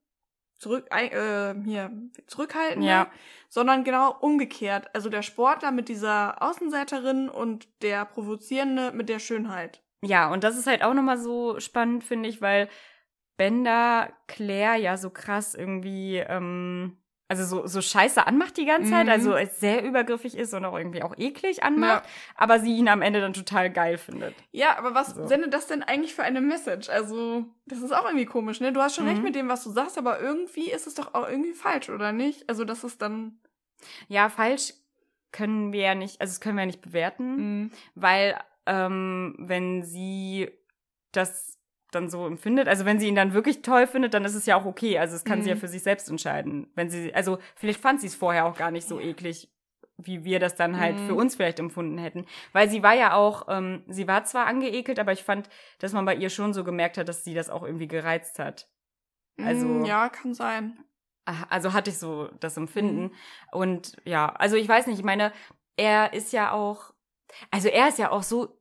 zurück, 0.59 0.87
äh, 0.91 1.55
hier, 1.65 1.91
zurückhalten, 2.27 2.83
Ja. 2.83 3.11
Sondern 3.51 3.85
genau 3.85 4.17
umgekehrt. 4.21 4.95
Also 4.95 5.11
der 5.11 5.23
Sportler 5.23 5.73
mit 5.73 5.89
dieser 5.89 6.41
Außenseiterin 6.41 7.29
und 7.29 7.69
der 7.83 8.07
Provozierende 8.07 8.93
mit 8.93 9.11
der 9.11 9.19
Schönheit. 9.19 9.83
Ja, 10.03 10.33
und 10.33 10.45
das 10.45 10.57
ist 10.57 10.67
halt 10.67 10.83
auch 10.83 10.95
nochmal 10.95 11.19
so 11.19 11.61
spannend, 11.61 12.05
finde 12.05 12.29
ich, 12.31 12.41
weil 12.41 12.69
Bender 13.37 14.11
Claire 14.29 14.77
ja 14.77 14.97
so 14.97 15.11
krass 15.11 15.55
irgendwie, 15.55 16.19
ähm, 16.19 16.97
also 17.31 17.45
so, 17.47 17.67
so 17.67 17.81
scheiße 17.81 18.27
anmacht 18.27 18.57
die 18.57 18.67
ganze 18.67 18.91
Zeit, 18.91 19.05
Mhm. 19.07 19.13
also 19.13 19.35
es 19.37 19.61
sehr 19.61 19.85
übergriffig 19.85 20.37
ist 20.37 20.53
und 20.53 20.65
auch 20.65 20.77
irgendwie 20.77 21.03
auch 21.03 21.17
eklig 21.17 21.63
anmacht, 21.63 22.03
aber 22.35 22.59
sie 22.59 22.77
ihn 22.77 22.89
am 22.89 23.01
Ende 23.03 23.21
dann 23.21 23.33
total 23.33 23.71
geil 23.71 23.97
findet. 23.99 24.35
Ja, 24.51 24.77
aber 24.77 24.95
was 24.95 25.15
So. 25.15 25.27
sendet 25.29 25.55
das 25.55 25.67
denn 25.69 25.83
eigentlich 25.85 26.15
für 26.15 26.25
eine 26.25 26.41
Message? 26.41 26.89
Also, 26.91 27.47
das 27.67 27.79
ist 27.81 27.93
auch 27.93 28.05
irgendwie 28.05 28.27
komisch, 28.27 28.61
ne? 28.61 28.73
Du 28.73 28.81
hast 28.83 28.97
schon 28.97 29.05
Mhm. 29.05 29.11
recht 29.11 29.23
mit 29.23 29.35
dem, 29.37 29.49
was 29.49 29.63
du 29.65 29.71
sagst, 29.71 29.97
aber 29.97 30.21
irgendwie 30.21 30.71
ist 30.71 30.87
es 30.89 30.95
doch 30.95 31.15
auch 31.15 31.29
irgendwie 31.29 31.55
falsch, 31.55 31.89
oder 31.89 32.11
nicht? 32.13 32.49
Also, 32.49 32.65
das 32.65 32.83
ist 32.85 33.01
dann. 33.01 33.39
Ja, 34.09 34.29
falsch 34.29 34.75
können 35.33 35.73
wir 35.73 35.83
ja 35.83 35.95
nicht, 35.95 36.21
also 36.21 36.33
das 36.33 36.41
können 36.41 36.57
wir 36.57 36.63
ja 36.63 36.67
nicht 36.67 36.83
bewerten, 36.83 37.37
Mhm. 37.37 37.71
weil 37.95 38.37
ähm, 38.67 39.37
wenn 39.39 39.85
sie 39.85 40.51
das 41.13 41.60
dann 41.93 42.09
so 42.09 42.27
empfindet, 42.27 42.69
also 42.69 42.85
wenn 42.85 42.99
sie 43.01 43.09
ihn 43.09 43.15
dann 43.15 43.33
wirklich 43.35 43.63
toll 43.63 43.87
findet, 43.87 44.15
dann 44.15 44.25
ist 44.25 44.35
es 44.35 44.47
ja 44.47 44.57
auch 44.57 44.65
okay. 44.65 44.99
Also 44.99 45.17
es 45.17 45.25
kann 45.25 45.43
sie 45.43 45.49
ja 45.51 45.55
Mhm. 45.57 45.61
für 45.61 45.69
sich 45.69 45.83
selbst 45.83 46.09
entscheiden. 46.09 46.71
Wenn 46.75 46.89
sie, 46.91 47.15
also 47.15 47.39
vielleicht 47.57 47.81
fand 47.81 48.01
sie 48.01 48.07
es 48.07 48.15
vorher 48.15 48.47
auch 48.47 48.57
gar 48.57 48.71
nicht 48.71 48.87
so 48.89 49.01
eklig, 49.01 49.51
wie 49.97 50.25
wir 50.25 50.39
das 50.41 50.55
dann 50.55 50.81
halt 50.81 50.99
Mhm. 50.99 51.07
für 51.09 51.15
uns 51.15 51.37
vielleicht 51.37 51.59
empfunden 51.59 51.99
hätten. 51.99 52.25
Weil 52.53 52.71
sie 52.71 52.83
war 52.83 52.95
ja 52.95 53.15
auch, 53.15 53.47
ähm, 53.49 53.83
sie 53.89 54.09
war 54.09 54.25
zwar 54.25 54.47
angeekelt, 54.47 54.99
aber 54.99 55.13
ich 55.13 55.23
fand, 55.25 55.49
dass 55.79 55.93
man 55.93 56.05
bei 56.07 56.15
ihr 56.15 56.31
schon 56.31 56.55
so 56.55 56.65
gemerkt 56.65 56.97
hat, 56.97 57.09
dass 57.09 57.23
sie 57.25 57.35
das 57.35 57.51
auch 57.51 57.63
irgendwie 57.65 57.89
gereizt 57.89 58.39
hat. 58.39 58.69
Also- 59.39 59.67
Mm, 59.67 59.85
Ja, 59.85 60.09
kann 60.09 60.33
sein. 60.33 60.79
Ah, 61.27 61.45
Also 61.51 61.73
hatte 61.75 61.91
ich 61.91 61.99
so 61.99 62.29
das 62.41 62.57
Empfinden. 62.57 63.03
Mhm. 63.03 63.13
Und 63.53 63.97
ja, 64.05 64.27
also 64.37 64.57
ich 64.57 64.69
weiß 64.69 64.87
nicht, 64.87 64.99
ich 64.99 65.05
meine, 65.05 65.33
er 65.77 66.13
ist 66.15 66.33
ja 66.33 66.53
auch, 66.53 66.95
also 67.51 67.69
er 67.69 67.89
ist 67.89 67.99
ja 67.99 68.11
auch 68.11 68.23
so, 68.23 68.57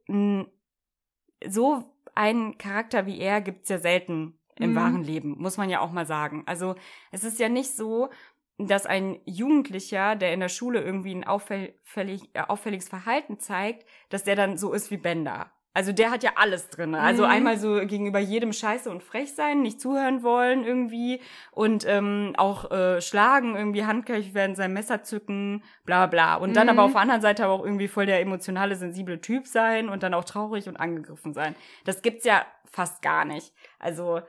so 1.48 1.83
ein 2.15 2.57
Charakter 2.57 3.05
wie 3.05 3.19
er 3.19 3.41
gibt's 3.41 3.69
ja 3.69 3.77
selten 3.79 4.39
im 4.59 4.71
Mhm. 4.71 4.75
wahren 4.75 5.03
Leben, 5.03 5.35
muss 5.37 5.57
man 5.57 5.69
ja 5.69 5.79
auch 5.81 5.91
mal 5.91 6.05
sagen. 6.05 6.43
Also 6.45 6.75
es 7.11 7.23
ist 7.23 7.39
ja 7.39 7.49
nicht 7.49 7.75
so, 7.75 8.09
dass 8.57 8.85
ein 8.85 9.19
Jugendlicher, 9.25 10.15
der 10.15 10.33
in 10.33 10.41
der 10.41 10.49
Schule 10.49 10.81
irgendwie 10.81 11.15
ein 11.15 11.23
auffällig, 11.25 12.29
äh, 12.33 12.41
auffälliges 12.47 12.89
Verhalten 12.89 13.39
zeigt, 13.39 13.85
dass 14.09 14.23
der 14.25 14.35
dann 14.35 14.57
so 14.57 14.73
ist 14.73 14.91
wie 14.91 14.97
Bender. 14.97 15.51
Also 15.73 15.93
der 15.93 16.09
hat 16.11 16.23
ja 16.23 16.31
alles 16.35 16.69
drin. 16.69 16.95
Also 16.95 17.23
Mhm. 17.23 17.29
einmal 17.29 17.57
so 17.57 17.75
gegenüber 17.85 18.19
jedem 18.19 18.53
Scheiße 18.53 18.89
und 18.89 19.03
frech 19.03 19.35
sein, 19.35 19.61
nicht 19.61 19.79
zuhören 19.79 20.23
wollen 20.23 20.63
irgendwie 20.63 21.21
und 21.51 21.85
ähm, 21.88 22.33
auch 22.38 22.71
äh, 22.71 23.01
schlagen, 23.01 23.55
irgendwie 23.55 23.85
handgreiflich 23.85 24.33
werden, 24.33 24.55
sein 24.55 24.73
Messer 24.73 25.03
zücken, 25.03 25.63
bla 25.85 26.07
bla. 26.07 26.35
Und 26.35 26.55
dann 26.55 26.65
Mhm. 26.65 26.71
aber 26.71 26.83
auf 26.83 26.93
der 26.93 27.01
anderen 27.01 27.21
Seite 27.21 27.43
aber 27.45 27.53
auch 27.53 27.63
irgendwie 27.63 27.88
voll 27.88 28.07
der 28.07 28.19
emotionale, 28.19 28.75
sensible 28.75 29.21
Typ 29.21 29.45
sein 29.47 29.89
und 29.89 30.01
dann 30.01 30.13
auch 30.15 30.25
traurig 30.25 30.67
und 30.67 30.77
angegriffen 30.77 31.33
sein. 31.33 31.55
Das 31.85 32.01
gibt's 32.01 32.25
ja 32.25 32.45
fast 32.71 33.01
gar 33.01 33.23
nicht. 33.25 33.53
Also 33.77 34.21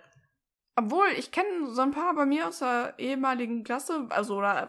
Obwohl, 0.77 1.09
ich 1.19 1.31
kenne 1.33 1.67
so 1.69 1.83
ein 1.83 1.91
paar 1.91 2.15
bei 2.15 2.25
mir 2.27 2.49
aus 2.49 2.61
der 2.61 2.95
ehemaligen 2.99 3.65
Klasse, 3.65 4.07
also 4.11 4.37
oder 4.39 4.69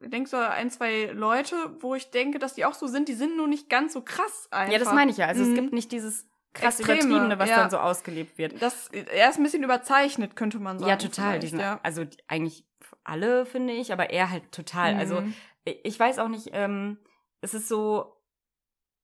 ich 0.00 0.10
denke 0.10 0.28
so 0.28 0.36
ein, 0.36 0.70
zwei 0.70 1.06
Leute, 1.06 1.54
wo 1.80 1.94
ich 1.94 2.10
denke, 2.10 2.38
dass 2.38 2.54
die 2.54 2.64
auch 2.64 2.74
so 2.74 2.86
sind, 2.86 3.08
die 3.08 3.14
sind 3.14 3.36
nur 3.36 3.46
nicht 3.48 3.68
ganz 3.68 3.92
so 3.92 4.02
krass 4.02 4.48
einfach. 4.50 4.72
ja, 4.72 4.78
das 4.78 4.92
meine 4.92 5.10
ich 5.10 5.18
ja. 5.18 5.26
Also 5.26 5.42
Mhm. 5.44 5.50
es 5.50 5.54
gibt 5.60 5.72
nicht 5.72 5.92
dieses 5.92 6.26
krass 6.52 6.80
Extreme, 6.80 7.00
übertriebene, 7.02 7.38
was 7.38 7.48
ja. 7.50 7.56
dann 7.56 7.70
so 7.70 7.78
ausgelebt 7.78 8.36
wird. 8.38 8.60
Das, 8.60 8.88
er 8.88 9.30
ist 9.30 9.36
ein 9.38 9.42
bisschen 9.44 9.62
überzeichnet, 9.62 10.34
könnte 10.36 10.58
man 10.58 10.78
sagen. 10.78 10.88
Ja, 10.90 10.96
total. 10.96 11.38
Diesen, 11.38 11.60
ja. 11.60 11.78
Also 11.82 12.04
eigentlich 12.28 12.66
alle, 13.04 13.46
finde 13.46 13.72
ich, 13.74 13.92
aber 13.92 14.10
er 14.10 14.30
halt 14.30 14.50
total. 14.52 14.94
Also 14.96 15.20
Mhm. 15.20 15.34
ich 15.64 15.98
weiß 16.00 16.18
auch 16.18 16.28
nicht, 16.28 16.48
ähm, 16.52 16.98
es 17.40 17.54
ist 17.54 17.68
so, 17.68 18.16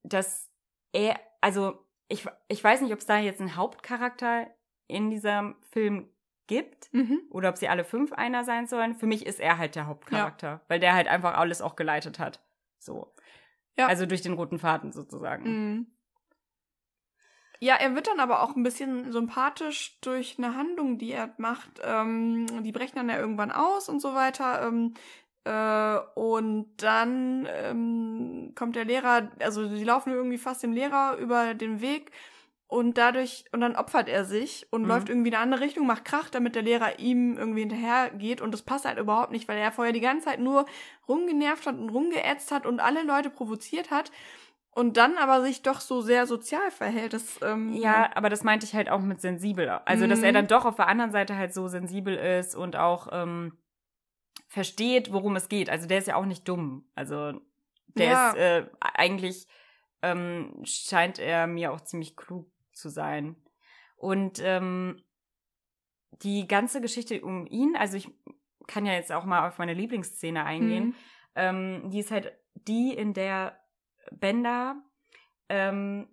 dass 0.02 0.50
er, 0.92 1.20
also 1.40 1.84
ich, 2.08 2.24
ich 2.48 2.62
weiß 2.62 2.80
nicht, 2.80 2.92
ob 2.92 2.98
es 3.00 3.06
da 3.06 3.18
jetzt 3.18 3.40
einen 3.40 3.56
Hauptcharakter 3.56 4.46
in 4.86 5.10
diesem 5.10 5.56
Film 5.72 6.08
gibt 6.46 6.92
Mhm. 6.92 7.20
oder 7.30 7.48
ob 7.48 7.56
sie 7.58 7.68
alle 7.68 7.84
fünf 7.84 8.12
einer 8.12 8.44
sein 8.44 8.66
sollen. 8.66 8.94
Für 8.94 9.06
mich 9.06 9.26
ist 9.26 9.40
er 9.40 9.58
halt 9.58 9.74
der 9.74 9.86
Hauptcharakter, 9.86 10.60
weil 10.68 10.80
der 10.80 10.94
halt 10.94 11.08
einfach 11.08 11.36
alles 11.36 11.60
auch 11.62 11.76
geleitet 11.76 12.18
hat. 12.18 12.40
So. 12.78 13.12
Ja. 13.76 13.86
Also 13.86 14.06
durch 14.06 14.22
den 14.22 14.32
roten 14.34 14.58
Faden 14.58 14.92
sozusagen. 14.92 15.44
Mhm. 15.44 15.86
Ja, 17.58 17.74
er 17.76 17.94
wird 17.94 18.06
dann 18.06 18.20
aber 18.20 18.42
auch 18.42 18.54
ein 18.54 18.62
bisschen 18.62 19.12
sympathisch 19.12 19.98
durch 20.02 20.36
eine 20.38 20.54
Handlung, 20.54 20.98
die 20.98 21.12
er 21.12 21.34
macht. 21.38 21.80
Ähm, 21.82 22.46
die 22.62 22.72
brechen 22.72 22.96
dann 22.96 23.08
ja 23.08 23.18
irgendwann 23.18 23.50
aus 23.50 23.88
und 23.88 24.00
so 24.00 24.14
weiter. 24.14 24.66
Ähm, 24.66 24.94
äh, 25.44 25.98
und 26.20 26.76
dann 26.76 27.48
ähm, 27.50 28.52
kommt 28.54 28.76
der 28.76 28.84
Lehrer, 28.84 29.30
also 29.40 29.66
sie 29.68 29.84
laufen 29.84 30.12
irgendwie 30.12 30.38
fast 30.38 30.62
dem 30.62 30.72
Lehrer 30.72 31.16
über 31.16 31.54
den 31.54 31.80
Weg 31.80 32.10
und 32.68 32.98
dadurch, 32.98 33.44
und 33.52 33.60
dann 33.60 33.76
opfert 33.76 34.08
er 34.08 34.24
sich 34.24 34.66
und 34.70 34.82
Mhm. 34.82 34.88
läuft 34.88 35.08
irgendwie 35.08 35.28
in 35.28 35.34
eine 35.34 35.42
andere 35.44 35.60
Richtung, 35.60 35.86
macht 35.86 36.04
Krach, 36.04 36.30
damit 36.30 36.54
der 36.54 36.62
Lehrer 36.62 36.98
ihm 36.98 37.36
irgendwie 37.38 37.60
hinterher 37.60 38.10
geht 38.10 38.40
und 38.40 38.52
das 38.52 38.62
passt 38.62 38.84
halt 38.84 38.98
überhaupt 38.98 39.30
nicht, 39.30 39.46
weil 39.48 39.58
er 39.58 39.70
vorher 39.72 39.92
die 39.92 40.00
ganze 40.00 40.26
Zeit 40.26 40.40
nur 40.40 40.66
rumgenervt 41.08 41.66
hat 41.66 41.76
und 41.78 41.90
rumgeätzt 41.90 42.50
hat 42.50 42.66
und 42.66 42.80
alle 42.80 43.02
Leute 43.04 43.30
provoziert 43.30 43.90
hat 43.90 44.10
und 44.72 44.96
dann 44.96 45.16
aber 45.16 45.42
sich 45.42 45.62
doch 45.62 45.80
so 45.80 46.00
sehr 46.00 46.26
sozial 46.26 46.70
verhält. 46.70 47.12
Das, 47.12 47.40
ähm, 47.42 47.72
Ja, 47.74 48.10
aber 48.14 48.28
das 48.30 48.42
meinte 48.44 48.66
ich 48.66 48.74
halt 48.74 48.90
auch 48.90 49.00
mit 49.00 49.20
sensibel. 49.20 49.68
Also, 49.68 50.06
dass 50.06 50.18
Mhm. 50.18 50.24
er 50.24 50.32
dann 50.32 50.48
doch 50.48 50.64
auf 50.64 50.76
der 50.76 50.88
anderen 50.88 51.12
Seite 51.12 51.36
halt 51.36 51.54
so 51.54 51.68
sensibel 51.68 52.14
ist 52.16 52.54
und 52.56 52.76
auch 52.76 53.08
ähm, 53.12 53.56
versteht, 54.48 55.12
worum 55.12 55.36
es 55.36 55.48
geht. 55.48 55.70
Also, 55.70 55.86
der 55.86 55.98
ist 55.98 56.08
ja 56.08 56.16
auch 56.16 56.26
nicht 56.26 56.46
dumm. 56.48 56.88
Also, 56.94 57.40
der 57.94 58.06
Ja. 58.10 58.30
ist 58.30 58.36
äh, 58.36 58.66
eigentlich 58.80 59.46
ähm, 60.02 60.60
scheint 60.64 61.18
er 61.18 61.46
mir 61.46 61.72
auch 61.72 61.80
ziemlich 61.80 62.16
klug 62.16 62.46
zu 62.76 62.88
sein. 62.88 63.36
Und 63.96 64.40
ähm, 64.42 65.02
die 66.22 66.46
ganze 66.46 66.80
Geschichte 66.80 67.20
um 67.22 67.46
ihn, 67.46 67.76
also 67.76 67.96
ich 67.96 68.08
kann 68.66 68.86
ja 68.86 68.92
jetzt 68.92 69.12
auch 69.12 69.24
mal 69.24 69.48
auf 69.48 69.58
meine 69.58 69.74
Lieblingsszene 69.74 70.44
eingehen. 70.44 70.86
Mhm. 70.86 70.94
Ähm, 71.34 71.90
die 71.90 72.00
ist 72.00 72.10
halt 72.10 72.32
die, 72.54 72.92
in 72.94 73.12
der 73.14 73.58
Bender 74.10 74.82
ähm, 75.48 76.08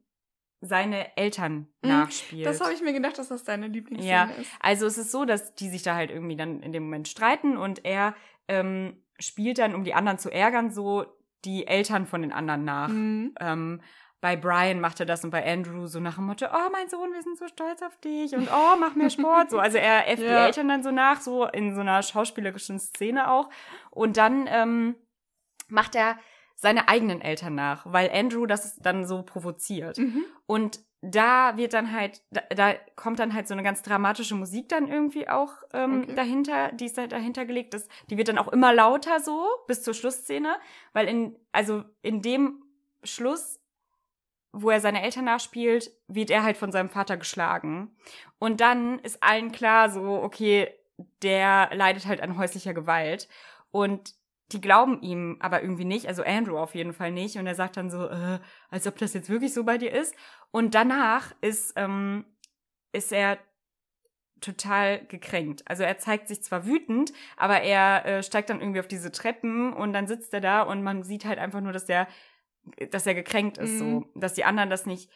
seine 0.62 1.16
Eltern 1.18 1.68
Mhm, 1.82 1.90
nachspielt. 1.90 2.46
Das 2.46 2.62
habe 2.62 2.74
ich 2.74 2.82
mir 2.82 2.94
gedacht, 2.94 3.18
dass 3.18 3.30
das 3.30 3.44
deine 3.44 3.68
Lieblingsszene 3.68 4.12
Ja, 4.12 4.24
ist. 4.26 4.50
Also 4.60 4.86
es 4.86 4.98
ist 4.98 5.12
so, 5.12 5.26
dass 5.26 5.56
die 5.56 5.70
sich 5.70 5.84
da 5.84 5.96
halt 5.96 6.10
irgendwie 6.10 6.38
dann 6.38 6.62
in 6.62 6.72
dem 6.72 6.84
Moment 6.84 7.08
streiten 7.08 7.58
und 7.58 7.84
er 7.86 8.16
ähm, 8.48 9.04
spielt 9.20 9.58
dann, 9.58 9.76
um 9.76 9.84
die 9.84 9.94
anderen 9.94 10.20
zu 10.20 10.30
ärgern, 10.30 10.72
so 10.72 11.06
die 11.46 11.68
Eltern 11.68 12.06
von 12.06 12.22
den 12.22 12.32
anderen 12.32 12.64
nach. 12.64 12.90
Mhm. 12.90 13.36
Ähm, 13.40 13.82
bei 14.24 14.38
Brian 14.38 14.80
macht 14.80 15.02
er 15.02 15.06
das 15.06 15.26
und 15.26 15.32
bei 15.32 15.46
Andrew 15.46 15.86
so 15.86 16.00
nach 16.00 16.16
dem 16.16 16.28
Motto, 16.28 16.46
oh 16.46 16.70
mein 16.72 16.88
Sohn, 16.88 17.12
wir 17.12 17.22
sind 17.22 17.38
so 17.38 17.46
stolz 17.50 17.82
auf 17.82 17.98
dich 17.98 18.34
und 18.34 18.48
oh, 18.50 18.78
mach 18.80 18.96
mehr 18.96 19.10
Sport. 19.10 19.50
So, 19.50 19.60
also 19.60 19.78
er 19.78 20.08
äfft 20.08 20.22
die 20.22 20.28
Ja. 20.28 20.46
Eltern 20.46 20.70
dann 20.70 20.82
so 20.82 20.92
nach, 20.92 21.20
so 21.20 21.46
in 21.46 21.76
so 21.76 21.82
einer 21.82 22.02
schauspielerischen 22.02 22.80
Szene 22.80 23.30
auch. 23.30 23.50
Und 23.92 24.16
dann 24.16 24.48
ähm, 24.50 24.96
macht 25.68 25.96
er 25.96 26.18
seine 26.56 26.88
eigenen 26.88 27.20
Eltern 27.20 27.56
nach, 27.56 27.86
weil 27.92 28.10
Andrew 28.14 28.46
das 28.46 28.78
dann 28.78 29.06
so 29.06 29.24
provoziert. 29.24 29.98
Mhm. 29.98 30.24
Und 30.46 30.80
da 31.02 31.58
wird 31.58 31.74
dann 31.74 31.92
halt, 31.92 32.22
da, 32.32 32.40
da 32.56 32.76
kommt 32.96 33.20
dann 33.20 33.34
halt 33.34 33.50
so 33.50 33.54
eine 33.54 33.64
ganz 33.64 33.82
dramatische 33.82 34.36
Musik 34.36 34.70
dann 34.70 34.88
irgendwie 34.88 35.28
auch 35.28 35.52
ähm, 35.74 36.04
Okay. 36.04 36.16
dahinter, 36.16 36.72
die 36.72 36.86
ist 36.86 36.98
da 36.98 37.08
dahinter 37.08 37.44
gelegt. 37.46 37.74
Das, 37.74 37.90
die 38.10 38.18
wird 38.18 38.30
dann 38.30 38.38
auch 38.38 38.48
immer 38.54 38.72
lauter 38.74 39.20
so 39.20 39.46
bis 39.68 39.84
zur 39.84 39.94
Schlussszene, 39.94 40.56
weil 40.94 41.10
in, 41.10 41.36
also 41.52 41.84
in 42.02 42.22
dem 42.22 42.64
Schluss, 43.04 43.60
wo 44.54 44.70
er 44.70 44.80
seine 44.80 45.02
Eltern 45.02 45.26
nachspielt, 45.26 45.92
wird 46.08 46.30
er 46.30 46.44
halt 46.44 46.58
von 46.58 46.72
seinem 46.72 46.90
Vater 46.90 47.18
geschlagen. 47.18 47.96
Und 48.40 48.62
dann 48.62 49.00
ist 49.00 49.22
allen 49.24 49.52
klar 49.52 49.90
so, 49.90 50.22
okay, 50.22 50.70
der 51.24 51.72
leidet 51.74 52.06
halt 52.06 52.22
an 52.22 52.38
häuslicher 52.38 52.74
Gewalt. 52.74 53.28
Und 53.72 54.14
die 54.52 54.62
glauben 54.62 55.02
ihm 55.02 55.38
aber 55.40 55.64
irgendwie 55.64 55.86
nicht, 55.86 56.08
also 56.08 56.24
Andrew 56.24 56.58
auf 56.60 56.76
jeden 56.76 56.94
Fall 56.94 57.12
nicht. 57.12 57.38
Und 57.38 57.48
er 57.48 57.56
sagt 57.56 57.78
dann 57.78 57.90
so, 57.90 58.08
äh, 58.08 58.40
als 58.70 58.86
ob 58.86 58.98
das 59.00 59.14
jetzt 59.14 59.30
wirklich 59.30 59.54
so 59.54 59.64
bei 59.64 59.80
dir 59.80 59.92
ist. 59.92 60.16
Und 60.52 60.76
danach 60.76 61.34
ist, 61.42 61.74
ähm, 61.76 62.26
ist 62.92 63.12
er 63.12 63.40
total 64.40 65.04
gekränkt. 65.08 65.64
Also 65.66 65.82
er 65.82 65.98
zeigt 65.98 66.28
sich 66.28 66.44
zwar 66.44 66.68
wütend, 66.68 67.12
aber 67.38 67.62
er 67.62 68.06
äh, 68.06 68.24
steigt 68.24 68.52
dann 68.52 68.60
irgendwie 68.60 68.82
auf 68.82 68.88
diese 68.88 69.12
Treppen 69.12 69.74
und 69.74 69.94
dann 69.94 70.06
sitzt 70.06 70.34
er 70.34 70.42
da 70.42 70.62
und 70.62 70.84
man 70.84 71.02
sieht 71.02 71.26
halt 71.26 71.40
einfach 71.40 71.62
nur, 71.62 71.72
dass 71.72 71.86
der, 71.86 72.08
dass 72.92 73.06
er 73.08 73.16
gekränkt 73.16 73.58
ist, 73.58 73.78
so, 73.80 73.86
Mhm. 73.86 74.06
dass 74.16 74.34
die 74.34 74.46
anderen 74.46 74.70
das 74.70 74.86
nicht 74.86 75.10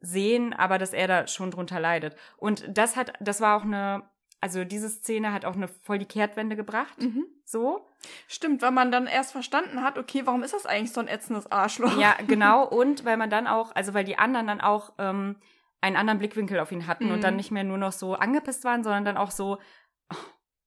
sehen, 0.00 0.52
aber 0.52 0.78
dass 0.78 0.92
er 0.92 1.08
da 1.08 1.26
schon 1.26 1.50
drunter 1.50 1.80
leidet. 1.80 2.16
Und 2.36 2.64
das 2.76 2.96
hat, 2.96 3.12
das 3.20 3.40
war 3.40 3.56
auch 3.56 3.64
eine, 3.64 4.08
also 4.40 4.64
diese 4.64 4.88
Szene 4.88 5.32
hat 5.32 5.44
auch 5.44 5.56
eine 5.56 5.66
voll 5.68 5.98
die 5.98 6.06
Kehrtwende 6.06 6.54
gebracht, 6.56 7.00
Mhm. 7.00 7.24
so. 7.44 7.84
Stimmt, 8.28 8.62
weil 8.62 8.70
man 8.70 8.92
dann 8.92 9.06
erst 9.08 9.32
verstanden 9.32 9.82
hat, 9.82 9.98
okay, 9.98 10.22
warum 10.24 10.44
ist 10.44 10.54
das 10.54 10.66
eigentlich 10.66 10.92
so 10.92 11.00
ein 11.00 11.08
ätzendes 11.08 11.50
Arschloch? 11.50 11.98
Ja, 11.98 12.14
genau. 12.26 12.64
Und 12.68 13.04
weil 13.04 13.16
man 13.16 13.30
dann 13.30 13.46
auch, 13.48 13.74
also 13.74 13.92
weil 13.94 14.04
die 14.04 14.18
anderen 14.18 14.46
dann 14.46 14.60
auch 14.60 14.92
ähm, 14.98 15.36
einen 15.80 15.96
anderen 15.96 16.18
Blickwinkel 16.18 16.60
auf 16.60 16.70
ihn 16.72 16.86
hatten 16.86 17.06
Mhm. 17.06 17.12
und 17.12 17.24
dann 17.24 17.36
nicht 17.36 17.50
mehr 17.50 17.64
nur 17.64 17.78
noch 17.78 17.92
so 17.92 18.14
angepisst 18.14 18.64
waren, 18.64 18.84
sondern 18.84 19.04
dann 19.04 19.16
auch 19.16 19.30
so, 19.32 19.58
oh, 20.12 20.16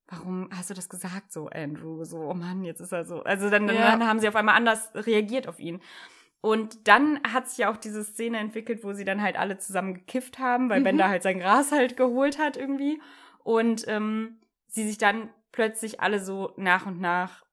warum 0.08 0.50
hast 0.54 0.70
du 0.70 0.74
das 0.74 0.90
gesagt 0.90 1.32
so, 1.32 1.48
Andrew? 1.48 2.04
So, 2.04 2.18
oh 2.20 2.34
Mann, 2.34 2.66
jetzt 2.66 2.82
ist 2.82 2.92
er 2.92 3.06
so. 3.06 3.24
Also 3.24 3.50
dann, 3.50 3.68
Ja. 3.70 3.92
dann 3.92 4.06
haben 4.06 4.20
sie 4.20 4.28
auf 4.28 4.36
einmal 4.36 4.56
anders 4.56 4.90
reagiert 4.94 5.48
auf 5.48 5.60
ihn. 5.60 5.82
Und 6.42 6.88
dann 6.88 7.20
hat 7.32 7.48
sich 7.50 7.60
ja 7.60 7.72
auch 7.72 7.78
diese 7.78 8.04
Szene 8.04 8.40
entwickelt, 8.40 8.84
wo 8.84 8.94
sie 8.94 9.06
dann 9.06 9.22
halt 9.22 9.38
alle 9.38 9.60
zusammen 9.60 9.94
gekifft 9.94 10.40
haben, 10.40 10.70
weil 10.70 10.80
Mhm. 10.80 10.86
Bender 10.86 11.08
halt 11.10 11.22
sein 11.24 11.40
Gras 11.40 11.72
halt 11.72 11.98
geholt 11.98 12.40
hat 12.40 12.58
irgendwie. 12.58 13.00
Und 13.44 13.88
ähm, 13.88 14.42
sie 14.68 14.88
sich 14.88 14.98
dann 14.98 15.30
plötzlich 15.52 16.00
alle 16.02 16.20
so 16.20 16.54
nach 16.58 16.86
und 16.88 17.00
nach 17.00 17.44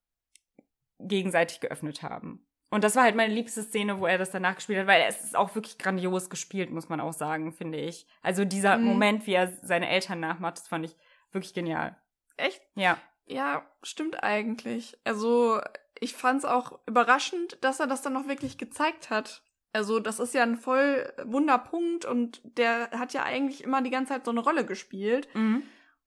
gegenseitig 0.98 1.60
geöffnet 1.60 2.02
haben. 2.02 2.44
Und 2.70 2.84
das 2.84 2.96
war 2.96 3.04
halt 3.04 3.16
meine 3.16 3.32
liebste 3.32 3.62
Szene, 3.62 3.98
wo 3.98 4.06
er 4.06 4.18
das 4.18 4.30
danach 4.30 4.56
gespielt 4.56 4.80
hat, 4.80 4.86
weil 4.86 5.02
es 5.08 5.24
ist 5.24 5.36
auch 5.36 5.54
wirklich 5.54 5.78
grandios 5.78 6.28
gespielt, 6.28 6.70
muss 6.70 6.88
man 6.90 7.00
auch 7.00 7.14
sagen, 7.14 7.52
finde 7.52 7.78
ich. 7.78 8.06
Also 8.20 8.44
dieser 8.44 8.76
Mhm. 8.78 8.84
Moment, 8.84 9.26
wie 9.26 9.34
er 9.34 9.52
seine 9.62 9.88
Eltern 9.88 10.20
nachmacht, 10.20 10.58
das 10.58 10.68
fand 10.68 10.84
ich 10.84 10.96
wirklich 11.32 11.54
genial. 11.54 11.96
Echt? 12.36 12.60
Ja. 12.74 12.98
Ja, 13.26 13.66
stimmt 13.82 14.22
eigentlich. 14.22 14.98
Also, 15.04 15.60
ich 16.00 16.14
fand's 16.14 16.44
auch 16.44 16.78
überraschend, 16.86 17.58
dass 17.60 17.80
er 17.80 17.86
das 17.86 18.02
dann 18.02 18.12
noch 18.12 18.28
wirklich 18.28 18.58
gezeigt 18.58 19.10
hat. 19.10 19.42
Also, 19.72 20.00
das 20.00 20.18
ist 20.18 20.34
ja 20.34 20.42
ein 20.42 20.56
voll 20.56 21.12
Wunderpunkt 21.24 22.04
und 22.04 22.40
der 22.44 22.90
hat 22.90 23.12
ja 23.12 23.22
eigentlich 23.22 23.62
immer 23.62 23.82
die 23.82 23.90
ganze 23.90 24.14
Zeit 24.14 24.24
so 24.24 24.30
eine 24.30 24.40
Rolle 24.40 24.64
gespielt. 24.64 25.28
Mhm. 25.34 25.62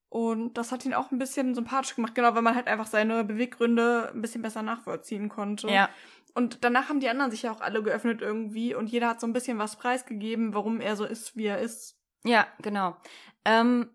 Und 0.10 0.58
das 0.58 0.74
hat 0.74 0.84
ihn 0.84 0.94
auch 0.94 1.12
ein 1.12 1.20
bisschen 1.20 1.56
sympathisch 1.56 1.96
gemacht, 1.96 2.16
genau, 2.16 2.36
weil 2.36 2.42
man 2.42 2.56
halt 2.56 2.68
einfach 2.68 2.88
seine 2.88 3.24
Beweggründe 3.24 4.12
ein 4.14 4.22
bisschen 4.22 4.42
besser 4.42 4.62
nachvollziehen 4.62 5.30
konnte. 5.30 5.70
Ja. 5.70 5.90
Und 6.34 6.66
danach 6.66 6.90
haben 6.90 7.00
die 7.00 7.08
anderen 7.08 7.32
sich 7.32 7.44
ja 7.44 7.52
auch 7.52 7.62
alle 7.62 7.82
geöffnet 7.82 8.22
irgendwie 8.22 8.76
und 8.76 8.88
jeder 8.88 9.08
hat 9.08 9.22
so 9.22 9.28
ein 9.28 9.34
bisschen 9.34 9.58
was 9.58 9.78
preisgegeben, 9.78 10.54
warum 10.54 10.82
er 10.82 10.98
so 10.98 11.06
ist, 11.06 11.38
wie 11.38 11.46
er 11.46 11.60
ist. 11.60 11.98
Ja, 12.24 12.46
genau. 12.62 12.98
Ähm, 13.46 13.90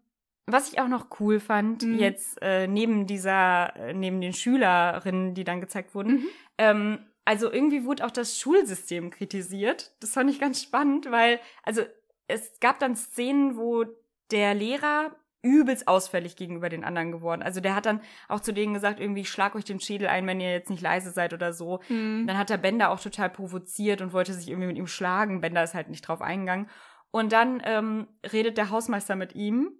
was 0.47 0.73
ich 0.73 0.81
auch 0.81 0.89
noch 0.89 1.09
cool 1.21 1.41
fand, 1.41 1.83
Mhm. 1.83 1.99
jetzt 1.99 2.39
äh, 2.41 2.67
neben 2.69 3.07
dieser, 3.07 3.75
äh, 3.77 3.93
neben 3.93 4.21
den 4.21 4.33
Schülerinnen, 4.33 5.35
die 5.35 5.45
dann 5.45 5.61
gezeigt 5.61 5.95
wurden, 5.95 6.13
Mhm. 6.13 6.27
ähm, 6.59 6.99
also 7.25 7.53
irgendwie 7.53 7.85
wurde 7.85 8.07
auch 8.07 8.11
das 8.13 8.39
Schulsystem 8.39 9.11
kritisiert. 9.11 9.93
Das 10.01 10.13
fand 10.13 10.31
ich 10.31 10.39
ganz 10.41 10.63
spannend, 10.63 11.11
weil, 11.11 11.41
also 11.65 11.83
es 12.29 12.61
gab 12.61 12.79
dann 12.79 12.95
Szenen, 12.97 13.57
wo 13.57 13.85
der 14.31 14.55
Lehrer 14.55 15.17
übelst 15.43 15.87
ausfällig 15.87 16.35
gegenüber 16.37 16.69
den 16.69 16.83
anderen 16.85 17.13
geworden. 17.13 17.43
Also 17.43 17.61
der 17.61 17.75
hat 17.77 17.87
dann 17.87 18.01
auch 18.29 18.41
zu 18.41 18.53
denen 18.53 18.75
gesagt, 18.75 18.99
irgendwie, 18.99 19.21
ich 19.21 19.31
schlag 19.31 19.55
euch 19.55 19.65
den 19.65 19.79
Schädel 19.81 20.09
ein, 20.09 20.27
wenn 20.27 20.41
ihr 20.41 20.51
jetzt 20.53 20.71
nicht 20.71 20.83
leise 20.83 21.11
seid 21.11 21.33
oder 21.35 21.53
so. 21.53 21.81
Mhm. 21.89 22.27
Dann 22.27 22.37
hat 22.39 22.51
der 22.51 22.57
Bender 22.57 22.91
auch 22.91 22.99
total 23.01 23.31
provoziert 23.31 24.01
und 24.03 24.13
wollte 24.13 24.33
sich 24.33 24.49
irgendwie 24.49 24.67
mit 24.69 24.77
ihm 24.77 24.89
schlagen. 24.89 25.41
Bender 25.41 25.63
ist 25.63 25.75
halt 25.75 25.89
nicht 25.89 26.03
drauf 26.03 26.21
eingegangen. 26.21 26.69
Und 27.13 27.33
dann 27.33 27.63
ähm, 27.65 28.09
redet 28.33 28.57
der 28.59 28.71
Hausmeister 28.71 29.15
mit 29.15 29.35
ihm 29.37 29.71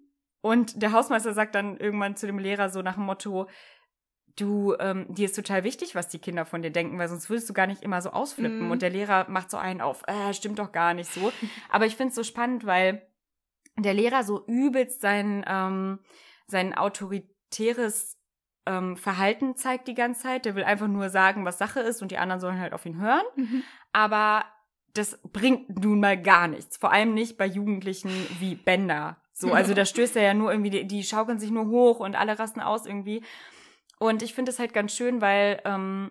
und 0.41 0.83
der 0.83 0.93
Hausmeister 0.93 1.33
sagt 1.33 1.55
dann 1.55 1.77
irgendwann 1.77 2.17
zu 2.17 2.27
dem 2.27 2.39
Lehrer 2.39 2.69
so 2.69 2.83
nach 2.83 2.95
dem 2.95 3.05
Motto, 3.05 3.49
du, 4.37 4.75
ähm, 4.79 5.07
dir 5.09 5.27
ist 5.27 5.37
total 5.37 5.65
wichtig, 5.65 5.95
was 5.95 6.09
die 6.09 6.19
Kinder 6.19 6.45
von 6.45 6.63
dir 6.63 6.71
denken, 6.71 6.99
weil 6.99 7.09
sonst 7.09 7.29
würdest 7.31 7.49
du 7.49 7.55
gar 7.55 7.67
nicht 7.67 7.83
immer 7.83 8.03
so 8.03 8.11
ausflippen. 8.11 8.67
Mhm. 8.67 8.71
Und 8.71 8.83
der 8.83 8.91
Lehrer 8.91 9.29
macht 9.29 9.51
so 9.51 9.57
einen 9.57 9.81
auf, 9.81 10.03
äh, 10.07 10.33
stimmt 10.35 10.59
doch 10.59 10.73
gar 10.73 10.95
nicht 10.95 11.11
so. 11.11 11.33
Aber 11.71 11.87
ich 11.87 11.97
finde 11.97 12.11
es 12.11 12.17
so 12.17 12.23
spannend, 12.23 12.67
weil 12.67 13.07
der 13.79 13.95
Lehrer 13.95 14.23
so 14.23 14.45
übelst 14.47 15.01
sein, 15.01 15.45
ähm, 15.49 16.01
sein 16.47 16.75
autoritäres 16.77 18.19
ähm, 18.67 18.97
Verhalten 18.97 19.57
zeigt 19.57 19.89
die 19.89 19.95
ganze 19.95 20.23
Zeit. 20.23 20.45
Der 20.45 20.55
will 20.55 20.65
einfach 20.65 20.89
nur 20.89 21.09
sagen, 21.09 21.45
was 21.45 21.59
Sache 21.59 21.81
ist 21.81 22.03
und 22.03 22.11
die 22.11 22.19
anderen 22.19 22.41
sollen 22.41 22.61
halt 22.61 22.73
auf 22.73 22.87
ihn 22.87 23.01
hören. 23.01 23.25
Mhm. 23.37 23.63
Aber 23.93 24.45
das 24.95 25.21
bringt 25.23 25.83
nun 25.83 26.01
mal 26.01 26.21
gar 26.21 26.49
nichts. 26.49 26.77
Vor 26.77 26.93
allem 26.93 27.15
nicht 27.15 27.37
bei 27.37 27.47
Jugendlichen 27.47 28.11
wie 28.39 28.55
Bender. 28.55 29.21
So, 29.39 29.53
also 29.53 29.75
da 29.75 29.85
stößt 29.85 30.17
er 30.17 30.23
ja 30.23 30.33
nur 30.33 30.51
irgendwie, 30.51 30.71
die, 30.71 30.87
die 30.87 31.05
schaukeln 31.05 31.39
sich 31.39 31.51
nur 31.51 31.67
hoch 31.67 32.01
und 32.01 32.17
alle 32.17 32.39
rasten 32.39 32.61
aus 32.61 32.87
irgendwie. 32.87 33.23
Und 33.99 34.23
ich 34.23 34.33
finde 34.33 34.51
es 34.51 34.59
halt 34.59 34.73
ganz 34.73 34.95
schön, 34.95 35.21
weil 35.21 35.61
ähm, 35.67 36.11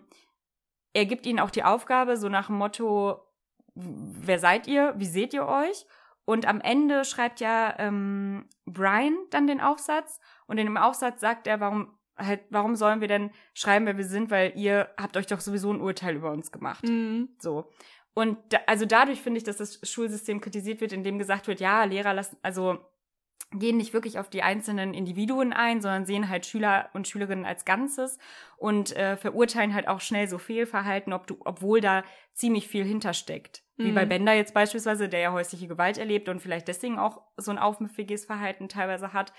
er 0.92 1.06
gibt 1.06 1.26
ihnen 1.26 1.40
auch 1.40 1.50
die 1.50 1.64
Aufgabe, 1.64 2.16
so 2.16 2.28
nach 2.28 2.46
dem 2.46 2.56
Motto, 2.56 3.20
wer 3.74 4.38
seid 4.38 4.68
ihr? 4.68 4.94
Wie 4.96 5.06
seht 5.06 5.34
ihr 5.34 5.44
euch? 5.44 5.86
Und 6.24 6.46
am 6.46 6.60
Ende 6.60 7.04
schreibt 7.04 7.40
ja 7.40 7.74
ähm, 7.78 8.48
Brian 8.64 9.16
dann 9.30 9.48
den 9.48 9.60
Aufsatz 9.60 10.20
und 10.46 10.58
in 10.58 10.66
dem 10.66 10.76
Aufsatz 10.76 11.20
sagt 11.20 11.48
er, 11.48 11.58
warum 11.58 11.98
halt, 12.16 12.44
warum 12.50 12.76
sollen 12.76 13.00
wir 13.00 13.08
denn 13.08 13.30
schreiben, 13.54 13.86
wer 13.86 13.96
wir 13.96 14.04
sind, 14.04 14.30
weil 14.30 14.52
ihr 14.54 14.88
habt 14.96 15.16
euch 15.16 15.26
doch 15.26 15.40
sowieso 15.40 15.72
ein 15.72 15.80
Urteil 15.80 16.14
über 16.14 16.30
uns 16.30 16.52
gemacht. 16.52 16.84
Mhm. 16.84 17.30
So. 17.40 17.72
Und 18.14 18.38
da, 18.50 18.58
also 18.68 18.86
dadurch 18.86 19.20
finde 19.20 19.38
ich, 19.38 19.44
dass 19.44 19.56
das 19.56 19.80
Schulsystem 19.82 20.40
kritisiert 20.40 20.80
wird, 20.80 20.92
indem 20.92 21.18
gesagt 21.18 21.48
wird, 21.48 21.58
ja, 21.58 21.82
Lehrer 21.82 22.14
lassen, 22.14 22.36
also 22.42 22.78
gehen 23.52 23.76
nicht 23.76 23.92
wirklich 23.92 24.18
auf 24.18 24.28
die 24.28 24.42
einzelnen 24.42 24.92
Individuen 24.92 25.52
ein, 25.52 25.80
sondern 25.80 26.04
sehen 26.04 26.28
halt 26.28 26.46
Schüler 26.46 26.90
und 26.94 27.06
Schülerinnen 27.06 27.44
als 27.44 27.64
Ganzes 27.64 28.18
und 28.56 28.94
äh, 28.96 29.16
verurteilen 29.16 29.74
halt 29.74 29.88
auch 29.88 30.00
schnell 30.00 30.28
so 30.28 30.38
Fehlverhalten, 30.38 31.12
ob 31.12 31.26
du, 31.26 31.36
obwohl 31.44 31.80
da 31.80 32.02
ziemlich 32.34 32.68
viel 32.68 32.84
hintersteckt. 32.84 33.62
Wie 33.76 33.92
Mhm. 33.92 33.94
bei 33.94 34.06
Bender 34.06 34.32
jetzt 34.32 34.54
beispielsweise, 34.54 35.08
der 35.08 35.20
ja 35.20 35.32
häusliche 35.32 35.68
Gewalt 35.68 35.98
erlebt 35.98 36.28
und 36.28 36.40
vielleicht 36.40 36.66
deswegen 36.68 36.98
auch 36.98 37.22
so 37.36 37.50
ein 37.50 37.58
aufmüffiges 37.58 38.24
Verhalten 38.24 38.68
teilweise 38.68 39.12
hat. 39.12 39.32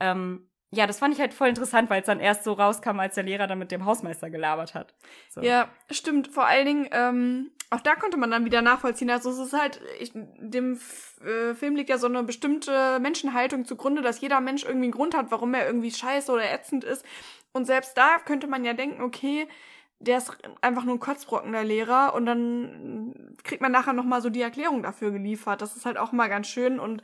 Ähm, 0.00 0.50
ja, 0.74 0.86
das 0.86 0.98
fand 0.98 1.14
ich 1.14 1.20
halt 1.20 1.34
voll 1.34 1.48
interessant, 1.48 1.90
weil 1.90 2.00
es 2.00 2.06
dann 2.06 2.20
erst 2.20 2.44
so 2.44 2.52
rauskam, 2.52 3.00
als 3.00 3.14
der 3.14 3.24
Lehrer 3.24 3.46
dann 3.46 3.58
mit 3.58 3.70
dem 3.70 3.84
Hausmeister 3.84 4.30
gelabert 4.30 4.74
hat. 4.74 4.94
So. 5.30 5.40
Ja, 5.40 5.68
stimmt. 5.90 6.28
Vor 6.28 6.46
allen 6.46 6.66
Dingen, 6.66 6.88
ähm, 6.92 7.50
auch 7.70 7.80
da 7.80 7.94
konnte 7.94 8.16
man 8.16 8.30
dann 8.30 8.44
wieder 8.44 8.62
nachvollziehen. 8.62 9.10
Also 9.10 9.30
es 9.30 9.38
ist 9.38 9.52
halt, 9.52 9.80
ich, 9.98 10.12
dem 10.14 10.74
F 10.74 11.20
äh, 11.24 11.54
Film 11.54 11.76
liegt 11.76 11.90
ja 11.90 11.98
so 11.98 12.06
eine 12.06 12.22
bestimmte 12.22 12.98
Menschenhaltung 13.00 13.64
zugrunde, 13.64 14.02
dass 14.02 14.20
jeder 14.20 14.40
Mensch 14.40 14.64
irgendwie 14.64 14.86
einen 14.86 14.92
Grund 14.92 15.16
hat, 15.16 15.30
warum 15.30 15.54
er 15.54 15.66
irgendwie 15.66 15.90
scheiße 15.90 16.30
oder 16.30 16.50
ätzend 16.52 16.84
ist. 16.84 17.04
Und 17.52 17.66
selbst 17.66 17.96
da 17.96 18.18
könnte 18.18 18.46
man 18.46 18.64
ja 18.64 18.74
denken, 18.74 19.02
okay, 19.02 19.48
der 20.00 20.18
ist 20.18 20.36
einfach 20.60 20.84
nur 20.84 20.96
ein 20.96 21.00
Kotzbrocken, 21.00 21.52
der 21.52 21.64
Lehrer. 21.64 22.14
Und 22.14 22.26
dann 22.26 23.36
kriegt 23.42 23.62
man 23.62 23.72
nachher 23.72 23.92
nochmal 23.92 24.20
so 24.22 24.30
die 24.30 24.42
Erklärung 24.42 24.82
dafür 24.82 25.10
geliefert. 25.10 25.62
Das 25.62 25.76
ist 25.76 25.86
halt 25.86 25.98
auch 25.98 26.12
mal 26.12 26.28
ganz 26.28 26.46
schön 26.46 26.78
und 26.78 27.02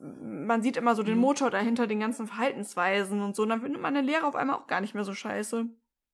man 0.00 0.62
sieht 0.62 0.76
immer 0.76 0.94
so 0.94 1.02
den 1.02 1.16
Mhm. 1.16 1.20
Motor 1.20 1.50
dahinter, 1.50 1.86
den 1.86 2.00
ganzen 2.00 2.26
Verhaltensweisen 2.26 3.20
und 3.22 3.36
so. 3.36 3.42
Und 3.42 3.50
dann 3.50 3.60
findet 3.60 3.82
man 3.82 3.94
den 3.94 4.04
Lehrer 4.04 4.26
auf 4.26 4.34
einmal 4.36 4.56
auch 4.56 4.66
gar 4.66 4.80
nicht 4.80 4.94
mehr 4.94 5.04
so 5.04 5.14
scheiße. 5.14 5.66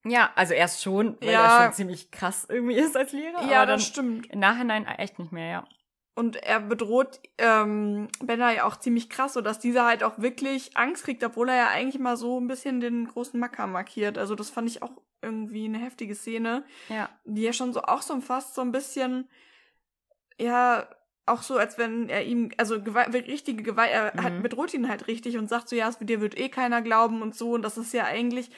Ja, 0.04 0.30
also 0.34 0.54
erst 0.54 0.82
schon, 0.82 1.16
weil 1.20 1.30
Ja. 1.32 1.44
er 1.58 1.64
schon 1.64 1.72
ziemlich 1.74 2.10
krass 2.10 2.46
irgendwie 2.48 2.74
ist 2.76 2.96
als 2.96 3.12
Lehrer. 3.12 3.42
Ja, 3.42 3.58
aber 3.62 3.66
dann 3.66 3.78
das 3.78 3.86
stimmt. 3.86 4.26
im 4.26 4.38
Nachhinein 4.40 4.86
echt 4.86 5.18
nicht 5.18 5.32
mehr, 5.32 5.46
ja. 5.50 5.68
Und 6.14 6.36
er 6.36 6.60
bedroht 6.60 7.20
ähm, 7.38 8.08
Bender 8.22 8.50
ja 8.50 8.64
auch 8.64 8.76
ziemlich 8.76 9.10
krass, 9.10 9.34
sodass 9.34 9.58
dieser 9.58 9.84
halt 9.84 10.02
auch 10.02 10.18
wirklich 10.18 10.76
Angst 10.76 11.04
kriegt, 11.04 11.22
obwohl 11.22 11.48
er 11.50 11.56
ja 11.56 11.68
eigentlich 11.68 12.00
mal 12.00 12.16
so 12.16 12.40
ein 12.40 12.46
bisschen 12.48 12.80
den 12.80 13.06
großen 13.06 13.38
Macker 13.38 13.66
markiert. 13.66 14.16
Also 14.16 14.34
das 14.34 14.48
fand 14.48 14.68
ich 14.70 14.82
auch 14.82 14.92
irgendwie 15.22 15.66
eine 15.66 15.78
heftige 15.78 16.14
Szene, 16.14 16.64
Ja. 16.88 17.10
die 17.24 17.42
ja 17.42 17.52
schon 17.52 17.72
so 17.72 17.82
auch 17.82 18.00
so 18.02 18.18
fast 18.20 18.54
so 18.54 18.62
ein 18.62 18.72
bisschen, 18.72 19.28
ja, 20.38 20.86
auch 21.26 21.42
so, 21.42 21.56
als 21.56 21.76
wenn 21.78 22.08
er 22.08 22.24
ihm, 22.24 22.50
also 22.56 22.80
Gewalt, 22.82 23.12
richtige 23.14 23.62
Gewalt, 23.62 23.90
er 23.92 24.12
Mhm. 24.14 24.22
hat, 24.22 24.42
bedroht 24.42 24.72
ihn 24.74 24.88
halt 24.88 25.06
richtig 25.08 25.36
und 25.38 25.48
sagt 25.48 25.68
so, 25.68 25.76
ja, 25.76 25.88
es- 25.88 25.98
dir 25.98 26.20
wird 26.20 26.38
eh 26.38 26.48
keiner 26.48 26.82
glauben 26.82 27.20
und 27.22 27.34
so. 27.34 27.52
Und 27.52 27.62
das 27.62 27.76
ist 27.76 27.92
ja 27.92 28.04
eigentlich, 28.04 28.50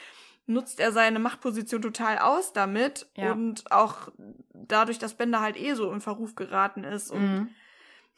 nutzt 0.45 0.79
er 0.79 0.91
seine 0.91 1.19
Machtposition 1.19 1.81
total 1.81 2.17
aus 2.19 2.53
damit. 2.53 3.07
Ja. 3.17 3.31
Und 3.33 3.71
auch 3.71 4.09
dadurch, 4.53 4.97
dass 4.99 5.13
Bender 5.15 5.41
halt 5.41 5.57
eh 5.57 5.73
so 5.73 5.91
in 5.91 6.01
Verruf 6.01 6.35
geraten 6.35 6.83
ist 6.83 7.11
und 7.11 7.21
Mhm. 7.21 7.49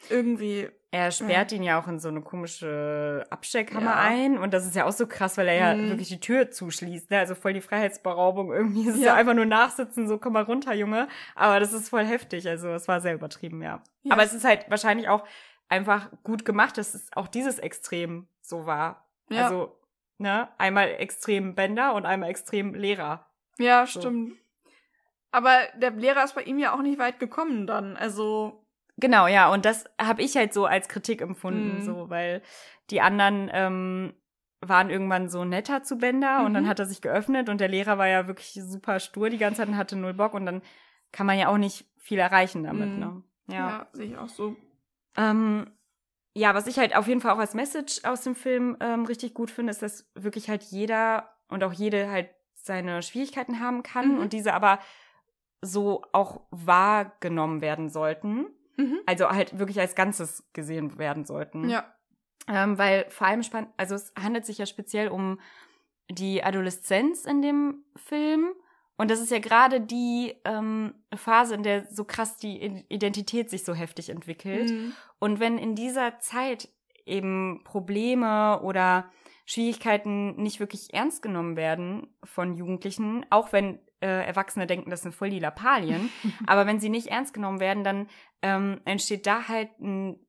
irgendwie, 0.09 0.69
Er 0.93 1.10
sperrt 1.12 1.54
ihn 1.54 1.63
ja 1.63 1.80
auch 1.82 1.88
in 1.88 1.99
so 1.99 2.10
eine 2.10 2.21
komische 2.21 3.25
Abstellkammer 3.30 3.91
Ja. 3.91 3.99
ein. 4.01 4.38
Und 4.38 4.54
das 4.54 4.65
ist 4.65 4.75
ja 4.75 4.84
auch 4.86 4.91
so 4.91 5.08
krass, 5.08 5.38
weil 5.38 5.47
er 5.47 5.56
ja 5.56 5.73
Mhm. 5.73 5.89
wirklich 5.89 6.10
die 6.10 6.19
Tür 6.19 6.51
zuschließt. 6.51 7.10
Ne? 7.12 7.17
Also 7.19 7.34
voll 7.34 7.54
die 7.54 7.62
Freiheitsberaubung 7.62 8.51
irgendwie. 8.51 8.89
Es 8.89 8.95
ist 8.95 9.01
ja. 9.01 9.08
Ja. 9.08 9.13
einfach 9.15 9.34
nur 9.34 9.45
nachsitzen, 9.45 10.08
so 10.10 10.17
komm 10.17 10.34
mal 10.34 10.43
runter, 10.43 10.73
Junge. 10.73 11.08
Aber 11.36 11.62
das 11.62 11.71
ist 11.71 11.88
voll 11.89 12.04
heftig. 12.06 12.45
Also 12.49 12.69
es 12.73 12.89
war 12.89 12.99
sehr 12.99 13.13
übertrieben, 13.13 13.62
ja. 13.62 13.82
Ja. 14.04 14.13
Aber 14.13 14.23
es 14.23 14.34
ist 14.34 14.43
halt 14.43 14.69
wahrscheinlich 14.69 15.08
auch 15.08 15.25
einfach 15.69 16.10
gut 16.23 16.43
gemacht, 16.43 16.77
dass 16.77 16.93
es 16.93 17.08
auch 17.15 17.30
dieses 17.30 17.58
Extrem 17.58 18.27
so 18.41 18.65
war. 18.65 19.08
Ja. 19.30 19.45
Also, 19.45 19.73
ne, 20.17 20.49
einmal 20.58 20.89
extrem 20.99 21.56
Bender 21.56 21.93
und 21.93 22.06
einmal 22.06 22.30
extrem 22.30 22.73
Lehrer. 22.73 23.27
ja, 23.58 23.86
So. 23.86 24.01
stimmt. 24.01 24.34
Aber 25.32 25.58
der 25.77 25.91
Lehrer 25.91 26.25
ist 26.25 26.36
bei 26.36 26.41
ihm 26.43 26.60
ja 26.60 26.73
auch 26.73 26.82
nicht 26.82 26.99
weit 26.99 27.17
gekommen 27.19 27.65
dann. 27.65 27.95
Also, 27.95 28.61
Genau, 29.01 29.27
ja, 29.27 29.51
und 29.51 29.65
das 29.65 29.83
habe 29.99 30.21
ich 30.21 30.37
halt 30.37 30.53
so 30.53 30.65
als 30.65 30.87
Kritik 30.87 31.19
empfunden, 31.21 31.75
Mhm. 31.77 31.81
so, 31.81 32.09
weil 32.09 32.41
die 32.89 33.01
anderen 33.01 33.49
ähm, 33.51 34.13
waren 34.61 34.89
irgendwann 34.89 35.27
so 35.27 35.43
netter 35.43 35.83
zu 35.83 35.97
Bender 35.97 36.45
und 36.45 36.53
dann 36.53 36.63
Mhm. 36.63 36.67
hat 36.69 36.79
er 36.79 36.85
sich 36.85 37.01
geöffnet 37.01 37.49
und 37.49 37.59
der 37.59 37.67
Lehrer 37.67 37.97
war 37.97 38.07
ja 38.07 38.27
wirklich 38.27 38.53
super 38.63 38.99
stur 38.99 39.29
die 39.29 39.37
ganze 39.39 39.61
Zeit 39.61 39.67
und 39.69 39.75
hatte 39.77 39.95
null 39.97 40.13
Bock 40.13 40.33
und 40.33 40.45
dann 40.45 40.61
kann 41.11 41.25
man 41.25 41.37
ja 41.37 41.47
auch 41.49 41.57
nicht 41.57 41.85
viel 41.97 42.19
erreichen 42.19 42.63
damit, 42.63 42.91
Mhm. 42.93 42.99
ne? 42.99 43.23
ja, 43.47 43.55
Ja. 43.69 43.87
sehe 43.91 44.05
ich 44.05 44.17
auch 44.17 44.29
so. 44.29 44.55
Ähm, 45.17 45.69
ja, 46.33 46.53
was 46.55 46.67
ich 46.67 46.77
halt 46.79 46.95
auf 46.95 47.07
jeden 47.07 47.19
Fall 47.21 47.31
auch 47.31 47.39
als 47.39 47.53
Message 47.55 48.05
aus 48.05 48.21
dem 48.21 48.35
Film 48.35 48.77
ähm, 48.79 49.05
richtig 49.05 49.33
gut 49.33 49.51
finde, 49.51 49.71
ist, 49.71 49.81
dass 49.81 50.09
wirklich 50.15 50.47
halt 50.49 50.63
jeder 50.63 51.35
und 51.49 51.63
auch 51.63 51.73
jede 51.73 52.09
halt 52.09 52.29
seine 52.53 53.01
Schwierigkeiten 53.01 53.59
haben 53.59 53.81
kann 53.83 54.13
Mhm. 54.13 54.19
und 54.19 54.31
diese 54.33 54.53
aber 54.53 54.79
so 55.61 56.03
auch 56.13 56.41
wahrgenommen 56.51 57.61
werden 57.61 57.89
sollten. 57.89 58.45
Mhm. 58.77 58.99
Also 59.05 59.29
halt 59.29 59.57
wirklich 59.57 59.79
als 59.79 59.95
Ganzes 59.95 60.47
gesehen 60.53 60.97
werden 60.97 61.25
sollten. 61.25 61.69
Ja. 61.69 61.93
Ähm, 62.47 62.77
weil 62.77 63.05
vor 63.10 63.27
allem 63.27 63.43
spannend, 63.43 63.71
also 63.77 63.95
es 63.95 64.13
handelt 64.19 64.45
sich 64.45 64.57
ja 64.57 64.65
speziell 64.65 65.10
um 65.10 65.39
die 66.10 66.43
Adoleszenz 66.43 67.25
in 67.25 67.41
dem 67.41 67.86
Film. 67.95 68.51
Und 68.97 69.10
das 69.10 69.19
ist 69.19 69.31
ja 69.31 69.39
gerade 69.39 69.81
die 69.81 70.36
ähm, 70.45 70.93
Phase, 71.15 71.55
in 71.55 71.63
der 71.63 71.88
so 71.89 72.03
krass 72.03 72.38
die 72.38 72.86
Identität 72.89 73.49
sich 73.49 73.63
so 73.63 73.73
heftig 73.73 74.10
entwickelt. 74.10 74.69
Mhm. 74.69 74.93
Und 75.19 75.39
wenn 75.39 75.57
in 75.57 75.75
dieser 75.75 76.19
Zeit 76.19 76.69
eben 77.05 77.62
Probleme 77.63 78.62
oder 78.62 79.10
Schwierigkeiten 79.45 80.36
nicht 80.41 80.60
wirklich 80.60 80.93
ernst 80.93 81.21
genommen 81.21 81.55
werden 81.55 82.07
von 82.23 82.55
Jugendlichen, 82.55 83.25
auch 83.29 83.51
wenn 83.51 83.79
äh, 84.01 84.25
Erwachsene 84.25 84.67
denken, 84.67 84.89
das 84.89 85.01
sind 85.03 85.13
voll 85.15 85.29
die 85.29 85.39
Lappalien, 85.39 86.09
aber 86.47 86.65
wenn 86.65 86.79
sie 86.79 86.89
nicht 86.89 87.07
ernst 87.07 87.33
genommen 87.33 87.59
werden, 87.59 87.83
dann 87.83 88.09
ähm, 88.41 88.81
entsteht 88.85 89.25
da 89.27 89.47
halt 89.47 89.69
ein, 89.79 90.19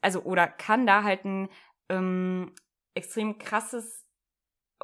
also 0.00 0.22
oder 0.22 0.46
kann 0.46 0.86
da 0.86 1.02
halt 1.02 1.24
ein 1.24 1.48
ähm, 1.88 2.52
extrem 2.94 3.38
krasses 3.38 4.06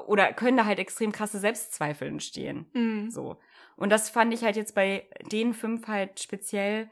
oder 0.07 0.33
können 0.33 0.57
da 0.57 0.65
halt 0.65 0.79
extrem 0.79 1.13
krasse 1.13 1.39
Selbstzweifel 1.39 2.09
entstehen. 2.09 2.67
Mhm. 2.73 3.11
So. 3.11 3.39
Und 3.77 3.91
das 3.91 4.11
fand 4.11 4.33
ich 4.33 4.43
halt 4.45 4.57
jetzt 4.57 4.75
bei 4.75 5.09
den 5.31 5.53
fünf 5.55 5.87
halt 5.89 6.21
speziell 6.21 6.91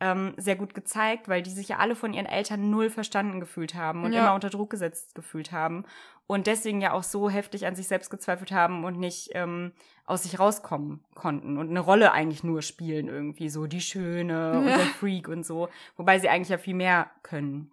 ähm, 0.00 0.34
sehr 0.38 0.56
gut 0.56 0.74
gezeigt, 0.74 1.28
weil 1.28 1.42
die 1.42 1.50
sich 1.50 1.68
ja 1.68 1.78
alle 1.78 1.94
von 1.94 2.14
ihren 2.14 2.26
Eltern 2.26 2.70
null 2.70 2.88
verstanden 2.90 3.40
gefühlt 3.40 3.74
haben 3.74 4.04
und 4.04 4.12
Ja. 4.12 4.20
immer 4.20 4.34
unter 4.34 4.48
Druck 4.50 4.70
gesetzt 4.70 5.14
gefühlt 5.14 5.52
haben 5.52 5.84
und 6.30 6.46
deswegen 6.46 6.80
ja 6.80 6.92
auch 6.92 7.02
so 7.02 7.28
heftig 7.28 7.66
an 7.66 7.74
sich 7.74 7.88
selbst 7.88 8.08
gezweifelt 8.08 8.52
haben 8.52 8.84
und 8.84 8.98
nicht 8.98 9.30
ähm, 9.34 9.72
aus 10.04 10.22
sich 10.22 10.38
rauskommen 10.38 11.04
konnten 11.14 11.58
und 11.58 11.70
eine 11.70 11.80
Rolle 11.80 12.12
eigentlich 12.12 12.44
nur 12.44 12.62
spielen 12.62 13.08
irgendwie 13.08 13.48
so 13.48 13.66
die 13.66 13.80
Schöne 13.80 14.58
und 14.60 14.68
Ja. 14.68 14.76
der 14.76 14.86
Freak 14.86 15.26
und 15.26 15.44
so, 15.44 15.68
wobei 15.96 16.20
sie 16.20 16.28
eigentlich 16.28 16.50
ja 16.50 16.58
viel 16.58 16.74
mehr 16.74 17.10
können. 17.24 17.72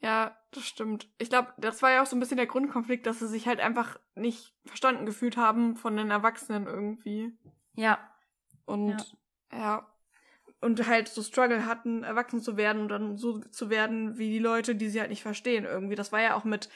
Ja, 0.00 0.36
das 0.52 0.64
stimmt. 0.64 1.08
Ich 1.18 1.30
glaube, 1.30 1.48
das 1.56 1.82
war 1.82 1.90
ja 1.90 2.02
auch 2.02 2.06
so 2.06 2.14
ein 2.14 2.20
bisschen 2.20 2.36
der 2.36 2.46
Grundkonflikt, 2.46 3.06
dass 3.06 3.18
sie 3.18 3.26
sich 3.28 3.48
halt 3.48 3.58
einfach 3.58 3.98
nicht 4.14 4.54
verstanden 4.66 5.04
gefühlt 5.04 5.36
haben 5.36 5.74
von 5.76 5.96
den 5.96 6.10
Erwachsenen 6.12 6.66
irgendwie. 6.66 7.32
Ja, 7.74 7.98
Und 8.66 9.16
ja. 9.52 9.86
Und 10.60 10.86
halt 10.86 11.08
so 11.08 11.22
Struggle 11.22 11.66
hatten, 11.66 12.04
erwachsen 12.04 12.40
zu 12.40 12.56
werden 12.56 12.82
und 12.82 12.88
dann 12.88 13.16
so 13.18 13.40
zu 13.40 13.68
werden 13.68 14.16
wie 14.16 14.30
die 14.30 14.38
Leute, 14.38 14.74
die 14.74 14.88
sie 14.88 15.00
halt 15.00 15.10
nicht 15.10 15.22
verstehen 15.22 15.64
irgendwie. 15.64 15.94
Das 15.96 16.12
war 16.12 16.22
ja 16.22 16.36
auch 16.36 16.44
mit 16.44 16.70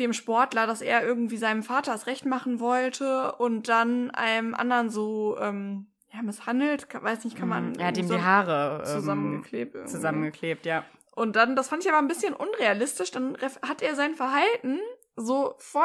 dem 0.00 0.12
Sportler, 0.12 0.66
dass 0.66 0.80
er 0.80 1.04
irgendwie 1.04 1.36
seinem 1.36 1.62
Vater 1.62 1.92
das 1.92 2.06
Recht 2.06 2.26
machen 2.26 2.58
wollte 2.58 3.32
und 3.36 3.68
dann 3.68 4.10
einem 4.10 4.54
anderen 4.54 4.90
so 4.90 5.38
ähm, 5.38 5.86
ja, 6.12 6.22
misshandelt. 6.22 6.88
Kann, 6.88 7.04
weiß 7.04 7.24
nicht, 7.24 7.36
kann 7.36 7.48
man. 7.48 7.74
er 7.76 7.88
hat 7.88 7.98
ihm 7.98 8.08
so 8.08 8.14
die 8.14 8.22
Haare 8.22 8.78
ähm, 8.80 8.84
zusammengeklebt. 8.86 9.74
irgendwie. 9.74 9.92
zusammengeklebt, 9.92 10.66
ja. 10.66 10.84
Und 11.14 11.36
dann, 11.36 11.54
das 11.54 11.68
fand 11.68 11.84
ich 11.84 11.90
aber 11.90 11.98
ein 11.98 12.08
bisschen 12.08 12.34
unrealistisch, 12.34 13.10
dann 13.10 13.36
hat 13.62 13.82
er 13.82 13.94
sein 13.94 14.14
Verhalten 14.14 14.78
so 15.16 15.54
voll 15.58 15.84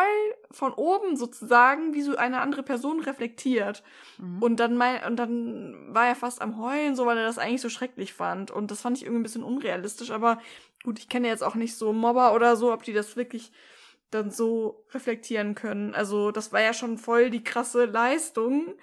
von 0.52 0.74
oben 0.74 1.18
sozusagen 1.18 1.94
wie 1.94 2.02
so 2.02 2.16
eine 2.16 2.40
andere 2.40 2.64
Person 2.64 3.02
reflektiert. 3.02 3.84
Mhm. 4.18 4.42
Und 4.42 4.60
dann 4.60 4.78
mein, 4.78 5.04
und 5.04 5.18
dann 5.18 5.94
war 5.94 6.08
er 6.08 6.16
fast 6.16 6.42
am 6.42 6.62
Heulen, 6.62 6.96
so 6.96 7.06
weil 7.06 7.18
er 7.18 7.26
das 7.26 7.38
eigentlich 7.38 7.62
so 7.62 7.70
schrecklich 7.70 8.14
fand. 8.14 8.52
Und 8.52 8.72
das 8.72 8.82
fand 8.82 8.98
ich 8.98 9.04
irgendwie 9.04 9.20
ein 9.20 9.24
bisschen 9.24 9.44
unrealistisch. 9.44 10.12
Aber 10.12 10.40
gut, 10.84 11.00
ich 11.00 11.10
kenne 11.10 11.28
jetzt 11.28 11.44
auch 11.44 11.56
nicht 11.56 11.76
so 11.76 11.92
Mobber 11.92 12.34
oder 12.34 12.56
so, 12.56 12.72
ob 12.72 12.84
die 12.84 12.94
das 12.94 13.18
wirklich 13.18 13.52
dann 14.12 14.32
so 14.32 14.86
reflektieren 14.94 15.56
können. 15.56 15.94
Also 15.96 16.32
das 16.32 16.54
war 16.54 16.62
ja 16.62 16.74
schon 16.74 16.98
voll 16.98 17.30
die 17.30 17.44
krasse 17.44 17.86
Leistung, 17.86 18.76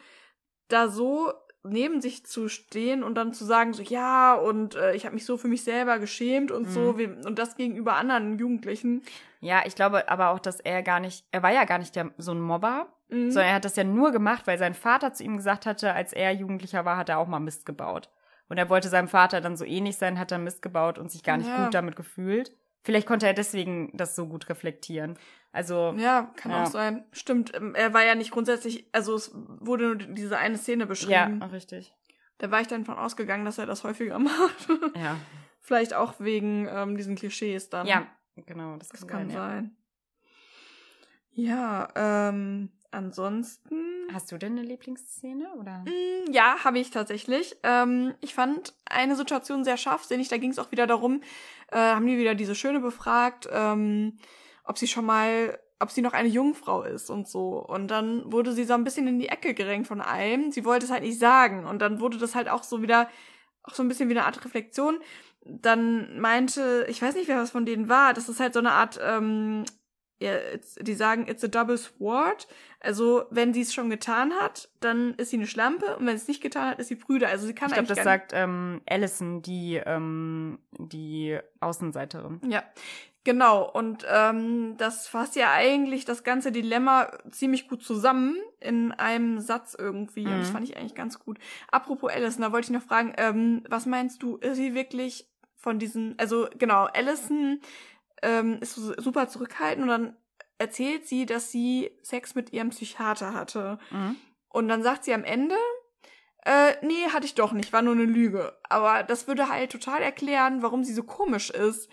da 0.68 0.88
so 0.88 1.32
neben 1.64 2.00
sich 2.00 2.26
zu 2.26 2.48
stehen 2.48 3.04
und 3.04 3.14
dann 3.14 3.32
zu 3.32 3.44
sagen 3.44 3.72
so 3.72 3.82
ja 3.84 4.34
und 4.34 4.74
äh, 4.74 4.94
ich 4.96 5.04
habe 5.04 5.14
mich 5.14 5.24
so 5.24 5.36
für 5.36 5.46
mich 5.46 5.62
selber 5.62 6.00
geschämt 6.00 6.50
und 6.50 6.68
so 6.68 6.94
Mhm. 6.94 6.98
wie, 6.98 7.06
und 7.26 7.38
das 7.38 7.54
gegenüber 7.56 7.94
anderen 7.94 8.36
Jugendlichen. 8.36 9.02
Ja, 9.40 9.62
ich 9.64 9.76
glaube 9.76 10.08
aber 10.08 10.30
auch, 10.30 10.40
dass 10.40 10.58
er 10.58 10.82
gar 10.82 10.98
nicht, 10.98 11.24
er 11.30 11.42
war 11.44 11.52
ja 11.52 11.64
gar 11.64 11.78
nicht 11.78 11.94
der, 11.94 12.10
so 12.18 12.32
ein 12.32 12.40
Mobber, 12.40 12.92
Mhm. 13.08 13.30
sondern 13.30 13.50
er 13.50 13.54
hat 13.56 13.64
das 13.64 13.76
ja 13.76 13.84
nur 13.84 14.10
gemacht, 14.10 14.46
weil 14.48 14.58
sein 14.58 14.74
Vater 14.74 15.12
zu 15.12 15.22
ihm 15.22 15.36
gesagt 15.36 15.64
hatte, 15.66 15.92
als 15.92 16.12
er 16.12 16.32
Jugendlicher 16.32 16.84
war, 16.84 16.96
hat 16.96 17.08
er 17.10 17.18
auch 17.18 17.28
mal 17.28 17.38
Mist 17.40 17.64
gebaut. 17.64 18.10
Und 18.48 18.58
er 18.58 18.68
wollte 18.68 18.88
seinem 18.88 19.08
Vater 19.08 19.40
dann 19.40 19.56
so 19.56 19.64
ähnlich 19.64 19.96
sein, 19.96 20.18
hat 20.18 20.32
er 20.32 20.38
Mist 20.38 20.62
gebaut 20.62 20.98
und 20.98 21.12
sich 21.12 21.22
gar 21.22 21.36
nicht 21.36 21.48
Ja. 21.48 21.64
gut 21.64 21.74
damit 21.74 21.94
gefühlt. 21.94 22.56
Vielleicht 22.82 23.06
konnte 23.06 23.26
er 23.26 23.34
deswegen 23.34 23.96
das 23.96 24.16
so 24.16 24.26
gut 24.26 24.48
reflektieren. 24.48 25.16
Also, 25.52 25.94
Ja, 25.96 26.32
kann 26.36 26.50
Ja. 26.50 26.62
auch 26.62 26.66
sein. 26.66 27.04
Stimmt, 27.12 27.54
ähm, 27.54 27.74
er 27.74 27.94
war 27.94 28.04
ja 28.04 28.14
nicht 28.14 28.30
grundsätzlich, 28.32 28.88
also 28.92 29.14
es 29.14 29.30
wurde 29.34 29.84
nur 29.84 29.96
diese 29.96 30.38
eine 30.38 30.58
Szene 30.58 30.84
ja, 30.84 30.86
beschrieben. 30.88 31.42
richtig. 31.44 31.94
Da 32.38 32.50
war 32.50 32.60
ich 32.60 32.66
dann 32.66 32.84
von 32.84 32.96
ausgegangen, 32.98 33.44
dass 33.44 33.58
er 33.58 33.66
das 33.66 33.84
häufiger 33.84 34.18
macht. 34.18 34.68
Ja. 34.96 35.16
Vielleicht 35.60 35.94
auch 35.94 36.18
wegen 36.18 36.66
ähm, 36.68 36.96
diesen 36.96 37.14
Klischees 37.14 37.70
dann. 37.70 37.86
Ja, 37.86 38.06
genau, 38.34 38.76
das, 38.78 38.88
das 38.88 39.06
kann, 39.06 39.28
kann 39.28 39.30
sein. 39.30 39.36
Ja. 39.36 39.48
sein. 39.48 39.76
Ja, 41.94 42.28
ähm, 42.28 42.70
ansonsten. 42.92 44.06
Hast 44.12 44.30
du 44.30 44.38
denn 44.38 44.52
eine 44.58 44.62
Lieblingsszene 44.66 45.52
oder? 45.54 45.84
Mm, 45.86 46.30
Ja, 46.32 46.56
habe 46.64 46.78
ich 46.78 46.90
tatsächlich. 46.90 47.56
Ähm, 47.62 48.14
ich 48.20 48.34
fand 48.34 48.74
eine 48.84 49.16
Situation 49.16 49.64
sehr 49.64 49.76
scharfsinnig. 49.76 50.28
Da 50.28 50.36
ging 50.36 50.50
es 50.50 50.58
auch 50.58 50.70
wieder 50.70 50.86
darum, 50.86 51.22
äh, 51.70 51.76
haben 51.78 52.06
die 52.06 52.18
wieder 52.18 52.34
diese 52.34 52.54
Schöne 52.54 52.80
befragt, 52.80 53.48
ähm, 53.50 54.18
ob 54.64 54.78
sie 54.78 54.86
schon 54.86 55.04
mal, 55.06 55.58
ob 55.80 55.90
sie 55.90 56.02
noch 56.02 56.12
eine 56.12 56.28
Jungfrau 56.28 56.82
ist 56.82 57.10
und 57.10 57.26
so. 57.28 57.58
Und 57.58 57.88
dann 57.88 58.30
wurde 58.30 58.52
sie 58.52 58.64
so 58.64 58.74
ein 58.74 58.84
bisschen 58.84 59.08
in 59.08 59.18
die 59.18 59.28
Ecke 59.28 59.54
gedrängt 59.54 59.86
von 59.88 60.00
allem. 60.00 60.52
Sie 60.52 60.64
wollte 60.64 60.86
es 60.86 60.92
halt 60.92 61.02
nicht 61.02 61.18
sagen. 61.18 61.66
Und 61.66 61.80
dann 61.80 62.00
wurde 62.00 62.18
das 62.18 62.34
halt 62.34 62.48
auch 62.48 62.62
so 62.62 62.82
wieder, 62.82 63.08
auch 63.64 63.74
so 63.74 63.82
ein 63.82 63.88
bisschen 63.88 64.08
wie 64.08 64.16
eine 64.16 64.26
Art 64.26 64.44
Reflexion. 64.44 64.98
Dann 65.44 66.20
meinte, 66.20 66.86
ich 66.88 67.02
weiß 67.02 67.14
nicht, 67.16 67.26
wer 67.26 67.38
was 67.38 67.50
von 67.50 67.66
denen 67.66 67.88
war, 67.88 68.14
das 68.14 68.28
ist 68.28 68.38
halt 68.38 68.52
so 68.52 68.60
eine 68.60 68.70
Art, 68.72 69.00
ähm, 69.02 69.64
die 70.80 70.94
sagen, 70.94 71.26
it's 71.28 71.42
a 71.44 71.48
double 71.48 71.76
sword. 71.78 72.46
Also, 72.80 73.24
wenn 73.30 73.52
sie 73.54 73.60
es 73.62 73.72
schon 73.74 73.90
getan 73.90 74.32
hat, 74.34 74.68
dann 74.80 75.14
ist 75.14 75.30
sie 75.30 75.36
eine 75.36 75.46
Schlampe 75.46 75.96
und 75.96 76.06
wenn 76.06 76.16
sie 76.16 76.22
es 76.22 76.28
nicht 76.28 76.42
getan 76.42 76.68
hat, 76.70 76.78
ist 76.78 76.88
sie 76.88 76.96
Brüder. 76.96 77.28
Also 77.28 77.46
sie 77.46 77.54
kann 77.54 77.68
Ich 77.68 77.74
glaube, 77.74 77.86
eigentlich 77.88 77.96
das 77.96 78.04
gar 78.04 78.12
sagt 78.18 78.32
ähm, 78.34 78.80
Allison, 78.88 79.42
die, 79.42 79.80
ähm, 79.84 80.58
die 80.78 81.38
Außenseiterin. 81.60 82.40
Ja, 82.48 82.62
genau. 83.24 83.70
Und 83.70 84.04
ähm, 84.10 84.76
das 84.78 85.06
fasst 85.06 85.36
ja 85.36 85.52
eigentlich 85.52 86.04
das 86.04 86.24
ganze 86.24 86.50
Dilemma 86.52 87.10
ziemlich 87.30 87.68
gut 87.68 87.82
zusammen 87.84 88.36
in 88.60 88.92
einem 88.92 89.40
Satz 89.40 89.76
irgendwie. 89.78 90.24
Und 90.24 90.40
das 90.40 90.48
Mhm. 90.48 90.52
fand 90.52 90.68
ich 90.68 90.76
eigentlich 90.76 90.94
ganz 90.96 91.18
gut. 91.18 91.38
Apropos 91.70 92.10
Allison, 92.12 92.42
da 92.42 92.52
wollte 92.52 92.66
ich 92.72 92.78
noch 92.78 92.86
fragen, 92.86 93.12
ähm, 93.16 93.62
was 93.68 93.86
meinst 93.86 94.22
du, 94.22 94.36
ist 94.38 94.56
sie 94.56 94.74
wirklich 94.74 95.28
von 95.56 95.78
diesen, 95.78 96.18
also 96.18 96.48
genau, 96.58 96.86
Allison 96.86 97.60
ähm, 98.22 98.58
ist 98.60 98.74
so 98.74 98.94
super 98.96 99.28
zurückhaltend 99.28 99.82
und 99.82 99.88
dann 99.88 100.16
erzählt 100.58 101.06
sie, 101.06 101.26
dass 101.26 101.50
sie 101.50 101.90
Sex 102.02 102.34
mit 102.34 102.52
ihrem 102.52 102.70
Psychiater 102.70 103.34
hatte. 103.34 103.78
Mhm. 103.90 104.16
Und 104.48 104.68
dann 104.68 104.82
sagt 104.82 105.04
sie 105.04 105.14
am 105.14 105.24
Ende, 105.24 105.56
äh, 106.44 106.74
nee, 106.82 107.08
hatte 107.12 107.26
ich 107.26 107.34
doch 107.34 107.52
nicht, 107.52 107.72
war 107.72 107.82
nur 107.82 107.94
eine 107.94 108.04
Lüge. 108.04 108.58
Aber 108.68 109.02
das 109.02 109.26
würde 109.28 109.48
halt 109.48 109.72
total 109.72 110.02
erklären, 110.02 110.62
warum 110.62 110.84
sie 110.84 110.92
so 110.92 111.02
komisch 111.02 111.50
ist 111.50 111.90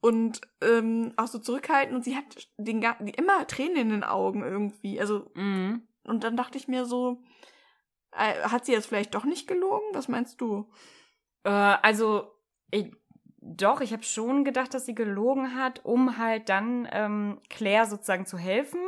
und 0.00 0.40
ähm, 0.62 1.12
auch 1.16 1.26
so 1.26 1.38
zurückhaltend 1.38 1.94
und 1.96 2.04
sie 2.04 2.16
hat 2.16 2.48
den 2.56 2.80
die 2.80 3.10
immer 3.10 3.46
Tränen 3.46 3.76
in 3.76 3.88
den 3.90 4.04
Augen 4.04 4.42
irgendwie. 4.42 5.00
Also 5.00 5.30
Mhm. 5.34 5.86
und 6.04 6.24
dann 6.24 6.36
dachte 6.36 6.58
ich 6.58 6.68
mir 6.68 6.84
so, 6.86 7.22
äh, 8.12 8.42
hat 8.42 8.64
sie 8.66 8.72
jetzt 8.72 8.86
vielleicht 8.86 9.14
doch 9.14 9.24
nicht 9.24 9.46
gelogen? 9.48 9.86
Was 9.92 10.08
meinst 10.08 10.40
du? 10.40 10.70
Äh, 11.44 11.50
also, 11.50 12.32
ich, 12.70 12.92
doch, 13.40 13.80
ich 13.80 13.92
habe 13.92 14.02
schon 14.02 14.44
gedacht, 14.44 14.74
dass 14.74 14.86
sie 14.86 14.94
gelogen 14.94 15.54
hat, 15.54 15.84
um 15.84 16.18
halt 16.18 16.48
dann 16.48 16.88
ähm, 16.90 17.40
Claire 17.48 17.86
sozusagen 17.86 18.26
zu 18.26 18.36
helfen, 18.36 18.80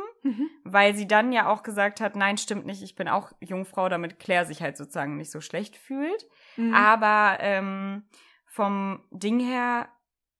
weil 0.63 0.93
sie 0.95 1.07
dann 1.07 1.31
ja 1.31 1.47
auch 1.49 1.63
gesagt 1.63 2.01
hat, 2.01 2.15
nein, 2.15 2.37
stimmt 2.37 2.65
nicht, 2.65 2.83
ich 2.83 2.95
bin 2.95 3.07
auch 3.07 3.31
Jungfrau, 3.39 3.89
damit 3.89 4.19
Claire 4.19 4.45
sich 4.45 4.61
halt 4.61 4.77
sozusagen 4.77 5.17
nicht 5.17 5.31
so 5.31 5.41
schlecht 5.41 5.77
fühlt. 5.77 6.27
Mhm. 6.57 6.73
Aber 6.73 7.37
ähm, 7.39 8.03
vom 8.45 9.03
Ding 9.11 9.39
her, 9.39 9.87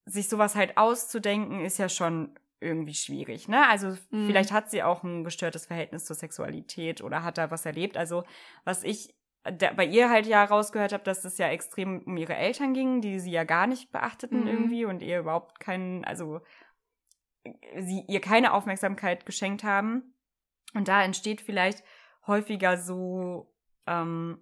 sich 0.05 0.27
sowas 0.27 0.55
halt 0.55 0.77
auszudenken, 0.77 1.63
ist 1.63 1.77
ja 1.77 1.87
schon 1.87 2.37
irgendwie 2.59 2.93
schwierig, 2.93 3.47
ne? 3.47 3.67
Also 3.67 3.95
Mhm. 4.11 4.25
vielleicht 4.27 4.51
hat 4.51 4.69
sie 4.69 4.83
auch 4.83 5.03
ein 5.03 5.23
gestörtes 5.23 5.65
Verhältnis 5.65 6.05
zur 6.05 6.15
Sexualität 6.15 7.01
oder 7.01 7.23
hat 7.23 7.37
da 7.37 7.49
was 7.49 7.65
erlebt. 7.65 7.97
Also 7.97 8.23
was 8.65 8.83
ich 8.83 9.15
da, 9.43 9.71
bei 9.73 9.85
ihr 9.85 10.09
halt 10.09 10.27
ja 10.27 10.43
rausgehört 10.43 10.93
habe, 10.93 11.03
dass 11.03 11.25
es 11.25 11.37
ja 11.37 11.47
extrem 11.49 12.03
um 12.03 12.15
ihre 12.17 12.35
Eltern 12.35 12.73
ging, 12.73 13.01
die 13.01 13.19
sie 13.19 13.31
ja 13.31 13.43
gar 13.43 13.67
nicht 13.67 13.91
beachteten 13.91 14.41
Mhm. 14.41 14.47
irgendwie 14.47 14.85
und 14.85 15.01
ihr 15.01 15.19
überhaupt 15.19 15.59
keinen, 15.59 16.05
also 16.05 16.41
sie 17.79 18.03
ihr 18.07 18.21
keine 18.21 18.53
Aufmerksamkeit 18.53 19.25
geschenkt 19.25 19.63
haben. 19.63 20.13
Und 20.73 20.87
da 20.87 21.03
entsteht 21.03 21.41
vielleicht 21.41 21.83
häufiger 22.27 22.77
so 22.77 23.51
ähm, 23.87 24.41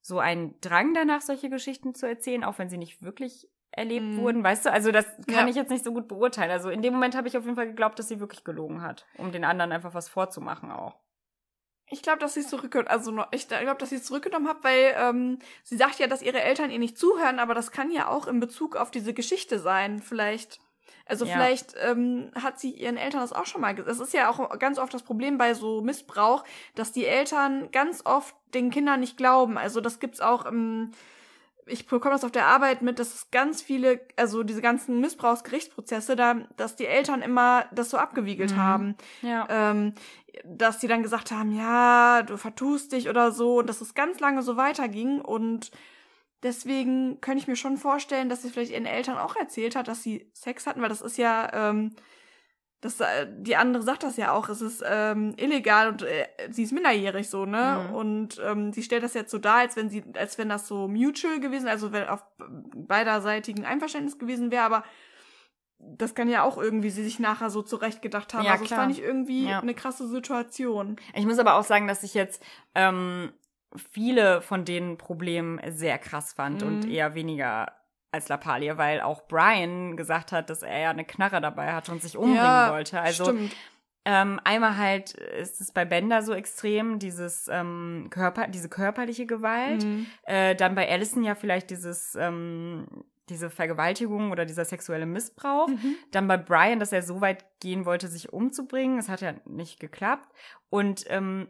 so 0.00 0.18
ein 0.18 0.54
Drang 0.60 0.94
danach, 0.94 1.20
solche 1.22 1.50
Geschichten 1.50 1.94
zu 1.94 2.06
erzählen, 2.06 2.44
auch 2.44 2.58
wenn 2.58 2.68
sie 2.70 2.78
nicht 2.78 3.02
wirklich 3.02 3.48
erlebt 3.70 4.04
Mhm. 4.06 4.16
wurden, 4.18 4.44
weißt 4.44 4.66
du? 4.66 4.72
Also 4.72 4.92
das 4.92 5.06
kann 5.26 5.44
Ja. 5.44 5.48
ich 5.48 5.56
jetzt 5.56 5.70
nicht 5.70 5.84
so 5.84 5.92
gut 5.92 6.06
beurteilen. 6.08 6.50
Also 6.50 6.70
in 6.70 6.82
dem 6.82 6.94
Moment 6.94 7.16
habe 7.16 7.28
ich 7.28 7.36
auf 7.36 7.44
jeden 7.44 7.56
Fall 7.56 7.66
geglaubt, 7.66 7.98
dass 7.98 8.08
sie 8.08 8.20
wirklich 8.20 8.44
gelogen 8.44 8.82
hat, 8.82 9.06
um 9.16 9.32
den 9.32 9.44
anderen 9.44 9.72
einfach 9.72 9.94
was 9.94 10.08
vorzumachen 10.08 10.70
auch. 10.70 10.98
Ich 11.90 12.02
glaube, 12.02 12.18
dass 12.18 12.34
sie 12.34 12.40
es 12.40 12.48
zurückgenommen, 12.48 12.88
also 12.88 13.24
ich 13.30 13.48
glaube, 13.48 13.76
dass 13.78 13.90
sie 13.90 13.96
es 13.96 14.04
zurückgenommen 14.04 14.48
hat, 14.48 14.62
weil 14.62 14.94
ähm, 14.96 15.38
sie 15.64 15.76
sagt 15.76 15.98
ja, 15.98 16.06
dass 16.06 16.22
ihre 16.22 16.40
Eltern 16.40 16.70
ihr 16.70 16.78
nicht 16.78 16.98
zuhören, 16.98 17.38
aber 17.38 17.54
das 17.54 17.70
kann 17.70 17.90
ja 17.90 18.08
auch 18.08 18.26
in 18.26 18.40
Bezug 18.40 18.76
auf 18.76 18.90
diese 18.90 19.14
Geschichte 19.14 19.58
sein. 19.58 20.00
Vielleicht 20.02 20.60
Also 21.06 21.24
Ja. 21.24 21.32
vielleicht 21.32 21.74
ähm, 21.82 22.30
hat 22.34 22.60
sie 22.60 22.70
ihren 22.70 22.98
Eltern 22.98 23.22
das 23.22 23.32
auch 23.32 23.46
schon 23.46 23.62
mal 23.62 23.74
gesagt. 23.74 23.90
Es 23.90 24.00
ist 24.00 24.12
ja 24.12 24.28
auch 24.28 24.58
ganz 24.58 24.78
oft 24.78 24.92
das 24.92 25.02
Problem 25.02 25.38
bei 25.38 25.54
so 25.54 25.80
Missbrauch, 25.80 26.44
dass 26.74 26.92
die 26.92 27.06
Eltern 27.06 27.70
ganz 27.72 28.04
oft 28.04 28.34
den 28.52 28.70
Kindern 28.70 29.00
nicht 29.00 29.16
glauben. 29.16 29.56
Also 29.56 29.80
das 29.80 30.00
gibt's 30.00 30.20
auch 30.20 30.44
im 30.44 30.90
ich 31.68 31.86
bekomme 31.86 32.14
das 32.14 32.24
auf 32.24 32.30
der 32.32 32.46
Arbeit 32.46 32.82
mit, 32.82 32.98
dass 32.98 33.14
es 33.14 33.30
ganz 33.30 33.62
viele, 33.62 34.00
also 34.16 34.42
diese 34.42 34.60
ganzen 34.62 35.00
Missbrauchsgerichtsprozesse, 35.00 36.16
da, 36.16 36.34
dass 36.56 36.76
die 36.76 36.86
Eltern 36.86 37.22
immer 37.22 37.66
das 37.72 37.90
so 37.90 37.96
abgewiegelt 37.98 38.52
Mhm. 38.52 38.56
haben. 38.56 38.96
Ja. 39.22 39.46
Ähm, 39.50 39.94
dass 40.44 40.78
die 40.78 40.86
dann 40.88 41.02
gesagt 41.02 41.30
haben, 41.32 41.52
ja, 41.52 42.22
du 42.22 42.36
vertust 42.36 42.92
dich 42.92 43.08
oder 43.08 43.32
so, 43.32 43.58
und 43.58 43.68
dass 43.68 43.80
es 43.80 43.94
ganz 43.94 44.20
lange 44.20 44.42
so 44.42 44.56
weiterging. 44.56 45.20
Und 45.20 45.70
deswegen 46.42 47.20
könnte 47.20 47.40
ich 47.42 47.48
mir 47.48 47.56
schon 47.56 47.76
vorstellen, 47.76 48.28
dass 48.28 48.42
sie 48.42 48.50
vielleicht 48.50 48.72
ihren 48.72 48.86
Eltern 48.86 49.18
auch 49.18 49.36
erzählt 49.36 49.74
hat, 49.74 49.88
dass 49.88 50.02
sie 50.02 50.30
Sex 50.34 50.66
hatten, 50.66 50.80
weil 50.80 50.88
das 50.88 51.00
ist 51.00 51.18
ja, 51.18 51.50
ähm, 51.52 51.94
das, 52.80 53.00
äh, 53.00 53.26
die 53.38 53.56
andere 53.56 53.82
sagt 53.82 54.04
das 54.04 54.16
ja 54.16 54.32
auch, 54.32 54.48
es 54.48 54.60
ist 54.60 54.84
ähm, 54.86 55.34
illegal 55.36 55.88
und 55.88 56.02
äh, 56.02 56.26
sie 56.50 56.62
ist 56.62 56.72
minderjährig 56.72 57.28
so, 57.28 57.44
ne? 57.44 57.86
Mhm. 57.88 57.94
Und 57.94 58.40
ähm, 58.44 58.72
sie 58.72 58.82
stellt 58.84 59.02
das 59.02 59.14
jetzt 59.14 59.30
so 59.32 59.38
dar, 59.38 59.56
als 59.56 59.74
wenn 59.76 59.90
sie, 59.90 60.04
als 60.16 60.38
wenn 60.38 60.48
das 60.48 60.68
so 60.68 60.86
mutual 60.86 61.40
gewesen, 61.40 61.66
also 61.68 61.90
wenn 61.92 62.06
auf 62.08 62.22
beiderseitigen 62.74 63.64
Einverständnis 63.64 64.18
gewesen 64.18 64.50
wäre, 64.50 64.62
aber 64.64 64.84
das 65.80 66.14
kann 66.14 66.28
ja 66.28 66.42
auch 66.42 66.58
irgendwie 66.58 66.90
sie 66.90 67.04
sich 67.04 67.18
nachher 67.20 67.50
so 67.50 67.62
zurechtgedacht 67.62 68.34
haben. 68.34 68.44
Ja, 68.44 68.52
also 68.52 68.64
das 68.64 68.68
klar. 68.68 68.80
fand 68.80 68.92
ich 68.92 69.02
irgendwie 69.02 69.48
Ja. 69.48 69.60
eine 69.60 69.74
krasse 69.74 70.08
Situation. 70.08 70.96
Ich 71.14 71.24
muss 71.26 71.38
aber 71.38 71.54
auch 71.54 71.64
sagen, 71.64 71.86
dass 71.86 72.02
ich 72.02 72.14
jetzt 72.14 72.42
ähm, 72.74 73.32
viele 73.92 74.40
von 74.40 74.64
den 74.64 74.98
Problemen 74.98 75.60
sehr 75.70 75.98
krass 75.98 76.32
fand 76.32 76.62
Mhm. 76.62 76.66
und 76.68 76.88
eher 76.88 77.14
weniger 77.14 77.72
als 78.10 78.28
Lappalie, 78.28 78.78
weil 78.78 79.00
auch 79.00 79.26
Brian 79.28 79.96
gesagt 79.96 80.32
hat, 80.32 80.50
dass 80.50 80.62
er 80.62 80.78
ja 80.78 80.90
eine 80.90 81.04
Knarre 81.04 81.40
dabei 81.40 81.72
hatte 81.72 81.92
und 81.92 82.02
sich 82.02 82.16
umbringen 82.16 82.36
ja, 82.36 82.72
wollte. 82.72 83.00
Also 83.00 83.24
stimmt. 83.24 83.54
ähm, 84.04 84.40
einmal 84.44 84.76
halt 84.78 85.12
ist 85.12 85.60
es 85.60 85.72
bei 85.72 85.84
Bender 85.84 86.22
so 86.22 86.32
extrem, 86.32 86.98
dieses 86.98 87.48
ähm, 87.52 88.08
Körper, 88.10 88.48
diese 88.48 88.68
körperliche 88.68 89.26
Gewalt. 89.26 89.84
Mhm. 89.84 90.06
Äh, 90.22 90.54
dann 90.54 90.74
bei 90.74 90.90
Allison 90.90 91.22
ja 91.22 91.34
vielleicht 91.34 91.70
dieses, 91.70 92.14
ähm, 92.14 92.86
diese 93.28 93.50
Vergewaltigung 93.50 94.30
oder 94.30 94.46
dieser 94.46 94.64
sexuelle 94.64 95.06
Missbrauch. 95.06 95.68
Mhm. 95.68 95.96
Dann 96.10 96.28
bei 96.28 96.38
Brian, 96.38 96.80
dass 96.80 96.92
er 96.92 97.02
so 97.02 97.20
weit 97.20 97.44
gehen 97.60 97.84
wollte, 97.84 98.08
sich 98.08 98.32
umzubringen. 98.32 98.98
Es 98.98 99.10
hat 99.10 99.20
ja 99.20 99.34
nicht 99.44 99.80
geklappt. 99.80 100.30
Und 100.70 101.04
ähm, 101.08 101.48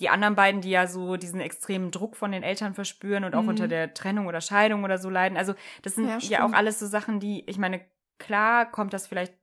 die 0.00 0.08
anderen 0.08 0.34
beiden, 0.34 0.60
die 0.60 0.70
ja 0.70 0.86
so 0.86 1.16
diesen 1.16 1.40
extremen 1.40 1.90
Druck 1.90 2.16
von 2.16 2.32
den 2.32 2.42
Eltern 2.42 2.74
verspüren 2.74 3.24
und 3.24 3.34
auch 3.34 3.42
Mhm. 3.42 3.48
unter 3.48 3.68
der 3.68 3.94
Trennung 3.94 4.26
oder 4.26 4.40
Scheidung 4.40 4.84
oder 4.84 4.98
so 4.98 5.08
leiden. 5.10 5.36
Also 5.38 5.54
das 5.82 5.94
sind 5.94 6.06
Ja, 6.08 6.18
ja, 6.18 6.44
auch 6.46 6.52
alles 6.52 6.78
so 6.78 6.86
Sachen, 6.86 7.20
die, 7.20 7.44
ich 7.48 7.58
meine, 7.58 7.80
klar 8.18 8.70
kommt 8.70 8.92
das 8.92 9.06
vielleicht 9.06 9.34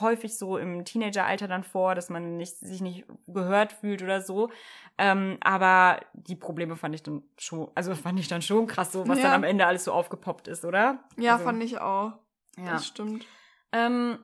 häufig 0.00 0.36
so 0.36 0.58
im 0.58 0.84
Teenageralter 0.84 1.46
dann 1.46 1.62
vor, 1.62 1.94
dass 1.94 2.10
man 2.10 2.36
nicht, 2.36 2.56
sich 2.56 2.80
nicht 2.80 3.06
gehört 3.28 3.72
fühlt 3.72 4.02
oder 4.02 4.20
so. 4.20 4.50
Ähm, 4.98 5.38
aber 5.40 6.00
die 6.12 6.34
Probleme 6.34 6.74
fand 6.74 6.94
ich 6.96 7.04
dann 7.04 7.22
schon, 7.38 7.70
also 7.76 7.94
fand 7.94 8.18
ich 8.18 8.26
dann 8.26 8.42
schon 8.42 8.66
krass, 8.66 8.90
so 8.90 9.06
was 9.08 9.18
Ja. 9.18 9.24
dann 9.26 9.34
am 9.34 9.44
Ende 9.44 9.64
alles 9.64 9.84
so 9.84 9.92
aufgepoppt 9.92 10.48
ist, 10.48 10.64
oder? 10.64 11.04
Ja, 11.16 11.34
also, 11.34 11.44
fand 11.44 11.62
ich 11.62 11.78
auch. 11.78 12.14
ja. 12.58 12.72
Das 12.72 12.86
stimmt. 12.86 13.26
Ähm, 13.72 14.18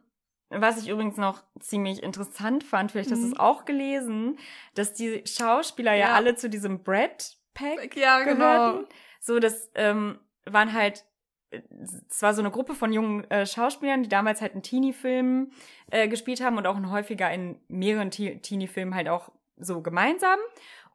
was 0.59 0.83
ich 0.83 0.89
übrigens 0.89 1.17
noch 1.17 1.43
ziemlich 1.61 2.03
interessant 2.03 2.65
fand, 2.65 2.93
vielleicht 2.93 3.11
hast 3.11 3.23
du 3.23 3.27
Mhm. 3.27 3.33
es 3.33 3.39
auch 3.41 3.65
gelesen, 3.65 4.39
dass 4.75 4.93
die 4.93 5.23
Schauspieler 5.27 5.95
ja, 5.95 6.09
Ja. 6.09 6.15
alle 6.15 6.35
zu 6.35 6.49
diesem 6.51 6.83
Brad 6.83 7.37
Pack 7.55 7.97
Ja, 7.97 8.21
genau. 8.21 8.35
gehörten. 8.37 8.87
So, 9.21 9.39
das 9.39 9.71
ähm, 9.75 10.19
waren 10.47 10.73
halt, 10.73 11.05
äh, 11.51 11.61
es 12.09 12.23
war 12.23 12.35
so 12.35 12.41
eine 12.43 12.51
Gruppe 12.51 12.75
von 12.75 12.93
jungen 12.93 13.31
äh, 13.31 13.47
Schauspielern, 13.47 14.03
die 14.03 14.09
damals 14.09 14.41
halt 14.41 14.55
in 14.55 14.63
Teenie-Filmen 14.63 15.53
äh, 15.91 16.09
gespielt 16.09 16.41
haben 16.43 16.57
und 16.57 16.67
auch 16.67 16.79
häufiger 16.91 17.31
in 17.33 17.59
mehreren 17.69 18.11
Te- 18.11 18.39
Teenie-Filmen 18.41 18.95
halt 18.95 19.09
auch 19.09 19.31
so 19.59 19.81
gemeinsam. 19.83 20.39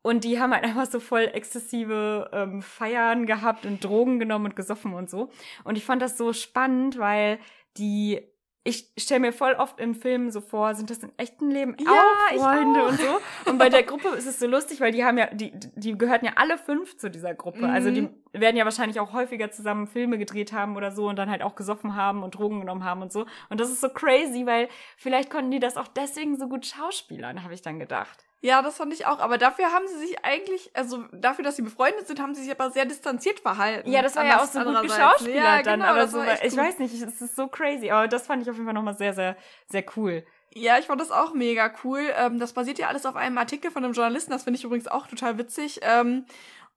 Und 0.01 0.23
die 0.23 0.39
haben 0.39 0.53
halt 0.53 0.63
einfach 0.65 0.85
so 0.85 0.99
voll 0.99 1.29
exzessive 1.33 2.29
ähm, 2.33 2.61
Feiern 2.61 3.25
gehabt 3.25 3.65
und 3.65 3.83
Drogen 3.83 4.19
genommen 4.19 4.45
und 4.45 4.55
gesoffen 4.55 4.93
und 4.93 5.09
so. 5.09 5.29
Und 5.63 5.77
ich 5.77 5.85
fand 5.85 6.01
das 6.01 6.17
so 6.17 6.33
spannend, 6.33 6.97
weil 6.97 7.39
die, 7.77 8.21
ich 8.67 8.91
stelle 8.97 9.21
mir 9.21 9.31
voll 9.31 9.53
oft 9.53 9.79
in 9.79 9.95
Filmen 9.95 10.29
so 10.29 10.41
vor, 10.41 10.75
sind 10.75 10.89
das 10.89 10.97
im 10.99 11.11
echten 11.15 11.49
Leben 11.49 11.77
Ja, 11.79 11.89
auch 11.89 12.37
Freunde 12.37 12.81
auch. 12.81 12.89
und 12.89 12.99
so. 12.99 13.49
Und 13.49 13.57
bei 13.57 13.69
der 13.69 13.83
Gruppe 13.83 14.09
ist 14.09 14.27
es 14.27 14.39
so 14.39 14.45
lustig, 14.45 14.81
weil 14.81 14.91
die 14.91 15.05
haben 15.05 15.17
ja, 15.17 15.27
die, 15.33 15.53
die 15.75 15.97
gehörten 15.97 16.25
ja 16.25 16.33
alle 16.35 16.57
fünf 16.57 16.97
zu 16.97 17.09
dieser 17.09 17.33
Gruppe. 17.33 17.59
Mhm. 17.59 17.63
Also 17.73 17.91
die 17.91 18.09
werden 18.33 18.57
ja 18.57 18.65
wahrscheinlich 18.65 18.99
auch 18.99 19.13
häufiger 19.13 19.51
zusammen 19.51 19.87
Filme 19.87 20.17
gedreht 20.17 20.53
haben 20.53 20.75
oder 20.75 20.91
so 20.91 21.07
und 21.07 21.15
dann 21.15 21.29
halt 21.29 21.41
auch 21.41 21.55
gesoffen 21.55 21.95
haben 21.95 22.23
und 22.23 22.35
Drogen 22.35 22.59
genommen 22.59 22.83
haben 22.83 23.01
und 23.01 23.11
so. 23.11 23.25
Und 23.49 23.59
das 23.59 23.69
ist 23.69 23.81
so 23.81 23.89
crazy, 23.89 24.45
weil 24.45 24.69
vielleicht 24.97 25.29
konnten 25.29 25.51
die 25.51 25.59
das 25.59 25.77
auch 25.77 25.87
deswegen 25.87 26.37
so 26.37 26.47
gut 26.47 26.65
schauspielern, 26.65 27.43
habe 27.43 27.53
ich 27.53 27.61
dann 27.61 27.79
gedacht. 27.79 28.25
Ja, 28.41 28.61
das 28.61 28.77
fand 28.77 28.93
ich 28.93 29.05
auch. 29.07 29.19
Aber 29.19 29.37
dafür 29.37 29.71
haben 29.73 29.87
sie 29.87 29.97
sich 29.97 30.23
eigentlich, 30.23 30.69
also 30.75 31.05
dafür, 31.11 31.43
dass 31.43 31.55
sie 31.55 31.63
befreundet 31.63 32.07
sind, 32.07 32.21
haben 32.21 32.35
sie 32.35 32.43
sich 32.43 32.51
aber 32.51 32.69
sehr 32.69 32.85
distanziert 32.85 33.39
verhalten. 33.39 33.91
Ja, 33.91 34.03
das 34.03 34.15
war 34.15 34.25
ja 34.25 34.41
auch 34.41 34.45
so 34.45 34.59
gut 34.59 34.81
geschauspielert 34.83 35.43
ja, 35.43 35.63
dann, 35.63 35.79
genau, 35.79 35.91
aber 35.91 36.07
so, 36.07 36.21
ich 36.21 36.51
gut. 36.51 36.57
weiß 36.57 36.79
nicht, 36.79 36.93
es 36.93 37.21
ist 37.21 37.35
so 37.35 37.47
crazy, 37.47 37.89
aber 37.89 38.07
das 38.07 38.27
fand 38.27 38.43
ich 38.43 38.49
auf 38.49 38.55
jeden 38.55 38.65
Fall 38.65 38.75
nochmal 38.75 38.95
sehr, 38.95 39.13
sehr, 39.13 39.35
sehr 39.67 39.83
cool. 39.95 40.23
Ja, 40.53 40.79
ich 40.79 40.85
fand 40.85 41.01
das 41.01 41.11
auch 41.11 41.33
mega 41.33 41.71
cool. 41.83 42.01
Ähm, 42.15 42.39
das 42.39 42.53
basiert 42.53 42.79
ja 42.79 42.87
alles 42.87 43.05
auf 43.05 43.15
einem 43.15 43.37
Artikel 43.37 43.69
von 43.69 43.83
einem 43.83 43.93
Journalisten. 43.93 44.31
Das 44.31 44.43
finde 44.43 44.57
ich 44.57 44.63
übrigens 44.63 44.87
auch 44.87 45.07
total 45.07 45.37
witzig. 45.37 45.79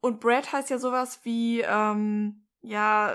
Und 0.01 0.21
Brad 0.21 0.53
heißt 0.53 0.71
ja 0.71 0.79
sowas 0.79 1.21
wie, 1.25 1.61
ähm, 1.61 2.43
ja, 2.63 3.15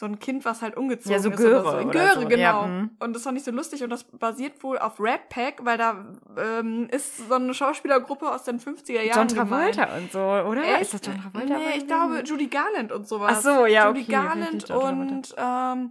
so 0.00 0.06
ein 0.06 0.18
Kind, 0.18 0.44
was 0.46 0.62
halt 0.62 0.76
umgezogen 0.76 1.12
Ja, 1.12 1.18
so 1.20 1.30
ist. 1.30 1.36
Göre 1.36 1.60
oder 1.60 1.70
so. 1.70 1.76
oder 1.76 1.90
Göre, 1.90 2.20
so. 2.22 2.28
genau. 2.28 2.62
Ja, 2.62 2.66
mhm. 2.66 2.90
und 3.00 3.12
das 3.14 3.22
fand 3.22 3.36
ich 3.36 3.44
so 3.44 3.50
lustig. 3.50 3.84
Und 3.84 3.90
das 3.90 4.04
basiert 4.04 4.62
wohl 4.62 4.78
auf 4.78 4.98
Red 4.98 5.28
Pack, 5.28 5.64
weil 5.64 5.76
da 5.76 6.06
ähm, 6.38 6.88
ist 6.90 7.28
so 7.28 7.34
eine 7.34 7.52
Schauspielergruppe 7.52 8.30
aus 8.30 8.44
den 8.44 8.58
50er 8.58 9.02
Jahren. 9.02 9.28
John 9.28 9.28
Travolta 9.28 9.96
und 9.96 10.10
so, 10.10 10.18
oder? 10.18 10.62
Echt? 10.62 10.82
Ist 10.82 10.94
das 10.94 11.00
John 11.04 11.20
Travolta? 11.20 11.54
Nee, 11.58 11.76
ich 11.76 11.86
glaube 11.86 12.22
Judy 12.24 12.46
Garland 12.46 12.92
und 12.92 13.06
sowas. 13.06 13.32
Ach 13.36 13.40
so, 13.42 13.66
ja, 13.66 13.88
Judy 13.88 14.02
okay, 14.02 14.12
Garland 14.12 14.70
und 14.70 15.34
ähm, 15.36 15.90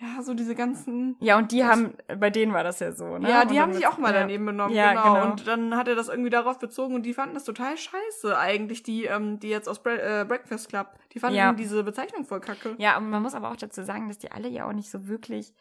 ja, 0.00 0.22
so 0.22 0.32
diese 0.34 0.54
ganzen 0.54 1.16
Ja, 1.20 1.36
und 1.36 1.52
die 1.52 1.64
haben, 1.64 1.92
bei 2.18 2.30
denen 2.30 2.52
war 2.54 2.64
das 2.64 2.80
ja 2.80 2.92
so, 2.92 3.18
ne? 3.18 3.28
Ja, 3.28 3.44
die 3.44 3.60
haben 3.60 3.74
sich 3.74 3.86
auch 3.86 3.98
mal 3.98 4.14
ja. 4.14 4.20
daneben 4.20 4.46
benommen, 4.46 4.74
Ja, 4.74 4.90
genau. 4.92 5.14
genau. 5.14 5.30
Und 5.30 5.46
dann 5.46 5.76
hat 5.76 5.88
er 5.88 5.94
das 5.94 6.08
irgendwie 6.08 6.30
darauf 6.30 6.58
bezogen 6.58 6.94
und 6.94 7.02
die 7.04 7.12
fanden 7.12 7.34
das 7.34 7.44
total 7.44 7.76
scheiße 7.76 8.38
eigentlich, 8.38 8.82
die, 8.82 9.04
ähm, 9.04 9.38
die 9.40 9.48
jetzt 9.50 9.68
aus 9.68 9.82
Bre 9.82 10.00
äh, 10.20 10.24
Breakfast 10.24 10.70
Club. 10.70 10.88
Die 11.12 11.18
fanden 11.20 11.36
Ja. 11.36 11.52
diese 11.52 11.82
Bezeichnung 11.84 12.24
voll 12.24 12.40
kacke. 12.40 12.74
Ja, 12.78 12.96
und 12.96 13.10
man 13.10 13.22
muss 13.22 13.34
aber 13.34 13.50
auch 13.50 13.56
dazu 13.56 13.82
sagen, 13.82 14.08
dass 14.08 14.18
die 14.18 14.32
alle 14.32 14.48
ja 14.48 14.66
auch 14.66 14.72
nicht 14.72 14.90
so 14.90 15.06
wirklich 15.06 15.52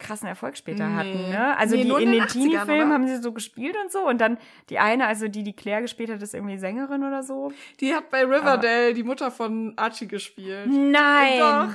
krassen 0.00 0.28
Erfolg 0.28 0.56
später 0.56 0.86
Nee. 0.88 0.94
hatten, 0.94 1.28
ne? 1.28 1.56
Also 1.56 1.74
Nee, 1.76 1.82
die 1.84 1.90
in 1.90 1.98
den 1.98 2.10
den 2.12 2.22
80ern, 2.22 2.32
Teenie-Filmen 2.32 2.92
haben 2.92 3.06
sie 3.08 3.16
so 3.22 3.32
gespielt 3.32 3.76
und 3.84 3.90
so 3.92 4.06
und 4.08 4.20
dann 4.20 4.38
die 4.70 4.78
eine, 4.78 5.06
also 5.06 5.26
die, 5.28 5.42
die 5.42 5.54
Claire 5.54 5.82
gespielt 5.82 6.10
hat, 6.10 6.22
ist 6.22 6.34
irgendwie 6.34 6.56
Sängerin 6.58 7.02
oder 7.04 7.22
so. 7.24 7.52
Die 7.80 7.92
hat 7.94 8.08
bei 8.10 8.24
Riverdale 8.24 8.94
die 8.94 9.02
Mutter 9.02 9.30
von 9.32 9.72
Archie 9.76 10.06
gespielt. 10.08 10.66
Nein! 10.68 11.38
Doch. 11.38 11.74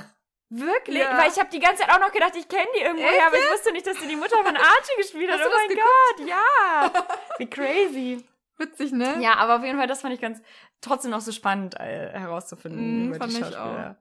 Wirklich? 0.50 0.98
Ja. 0.98 1.18
Weil 1.18 1.30
ich 1.30 1.38
habe 1.38 1.48
die 1.50 1.58
ganze 1.58 1.82
Zeit 1.82 1.90
auch 1.90 2.00
noch 2.00 2.12
gedacht, 2.12 2.32
ich 2.36 2.46
kenne 2.48 2.66
die 2.76 2.82
irgendwo 2.82 3.04
Echt 3.04 3.14
her, 3.14 3.26
aber 3.26 3.36
ich 3.38 3.50
wusste 3.52 3.72
nicht, 3.72 3.86
dass 3.86 3.98
sie 3.98 4.06
die 4.08 4.16
Mutter 4.16 4.36
von 4.44 4.56
Archie 4.56 4.96
gespielt 4.98 5.30
hat. 5.30 5.40
Hast 5.40 5.48
Oh 5.48 5.52
mein 5.54 5.76
Gott, 5.76 6.28
ja! 6.28 7.06
Wie 7.38 7.46
crazy. 7.50 8.24
Witzig, 8.56 8.92
ne? 8.92 9.16
Ja, 9.20 9.34
aber 9.36 9.56
auf 9.56 9.64
jeden 9.64 9.78
Fall, 9.78 9.88
das 9.88 10.02
fand 10.02 10.14
ich 10.14 10.20
ganz 10.20 10.40
trotzdem 10.80 11.10
noch 11.10 11.20
so 11.20 11.32
spannend 11.32 11.74
äh, 11.80 12.10
herauszufinden 12.12 13.06
Mhm, 13.06 13.08
über 13.08 13.16
fand 13.18 13.32
die 13.32 13.36
ich 13.38 13.42
Schauspieler. 13.44 13.98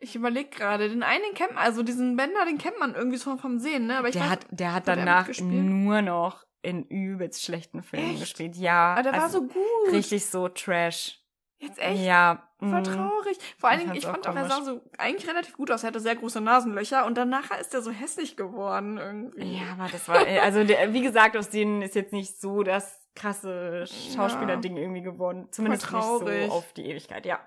Ich 0.00 0.14
überlege 0.16 0.50
gerade, 0.50 0.90
den 0.90 1.02
einen 1.02 1.22
den 1.24 1.34
kennt 1.34 1.54
man, 1.54 1.64
also 1.64 1.82
diesen 1.82 2.16
Bender, 2.16 2.44
den 2.44 2.58
kennt 2.58 2.78
man 2.78 2.94
irgendwie 2.94 3.16
so 3.16 3.36
vom 3.38 3.58
Sehen, 3.58 3.86
ne? 3.86 3.96
Aber 3.96 4.08
ich 4.08 4.12
Der 4.14 4.24
weiß, 4.24 4.30
hat, 4.30 4.46
der 4.50 4.68
hat 4.74 4.86
hat 4.86 4.88
danach 4.88 5.28
mitgespielt? 5.28 5.50
nur 5.64 6.02
noch 6.02 6.44
in 6.60 6.84
übelst 6.84 7.42
schlechten 7.44 7.82
Filmen 7.82 8.10
Echt? 8.10 8.20
gespielt. 8.20 8.56
Ja. 8.56 8.92
aber 8.94 9.02
der 9.04 9.12
war 9.14 9.22
also 9.22 9.40
so 9.40 9.46
gut. 9.46 9.92
Richtig 9.92 10.26
so 10.26 10.48
Trash. 10.48 11.20
Jetzt 11.58 11.78
echt 11.78 12.04
Ja. 12.04 12.48
voll 12.58 12.80
mm. 12.80 12.84
traurig. 12.84 13.38
Vor 13.58 13.70
allen 13.70 13.80
Dingen, 13.80 13.94
ich 13.94 14.06
fand 14.06 14.26
auch 14.26 14.34
er 14.34 14.48
sah 14.48 14.62
so 14.62 14.80
eigentlich 14.98 15.28
relativ 15.28 15.56
gut 15.56 15.70
aus. 15.70 15.82
Er 15.82 15.88
hatte 15.88 16.00
sehr 16.00 16.16
große 16.16 16.40
Nasenlöcher 16.40 17.06
und 17.06 17.16
danach 17.16 17.50
ist 17.58 17.74
er 17.74 17.82
so 17.82 17.90
hässlich 17.90 18.36
geworden 18.36 18.98
irgendwie. 18.98 19.58
Ja, 19.58 19.72
aber 19.78 19.90
das 19.90 20.08
war, 20.08 20.26
äh, 20.26 20.40
also 20.40 20.64
der, 20.64 20.92
wie 20.92 21.02
gesagt, 21.02 21.36
aus 21.36 21.50
denen 21.50 21.82
ist 21.82 21.94
jetzt 21.94 22.12
nicht 22.12 22.40
so 22.40 22.62
das 22.62 23.00
krasse 23.14 23.86
Schauspielerding 23.86 24.76
irgendwie 24.76 25.02
geworden. 25.02 25.48
Zumindest 25.50 25.90
nicht 25.92 26.02
so 26.02 26.28
auf 26.50 26.72
die 26.72 26.86
Ewigkeit, 26.86 27.26
ja. 27.26 27.38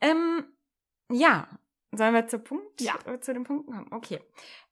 Ähm, 0.00 0.44
ja. 1.10 1.48
Sollen 1.92 2.14
wir 2.14 2.26
zu 2.26 2.38
Punkt? 2.38 2.80
Ja. 2.80 2.94
äh, 3.06 3.20
Zu 3.20 3.32
den 3.32 3.44
Punkten 3.44 3.72
kommen? 3.72 3.92
Okay. 3.92 4.20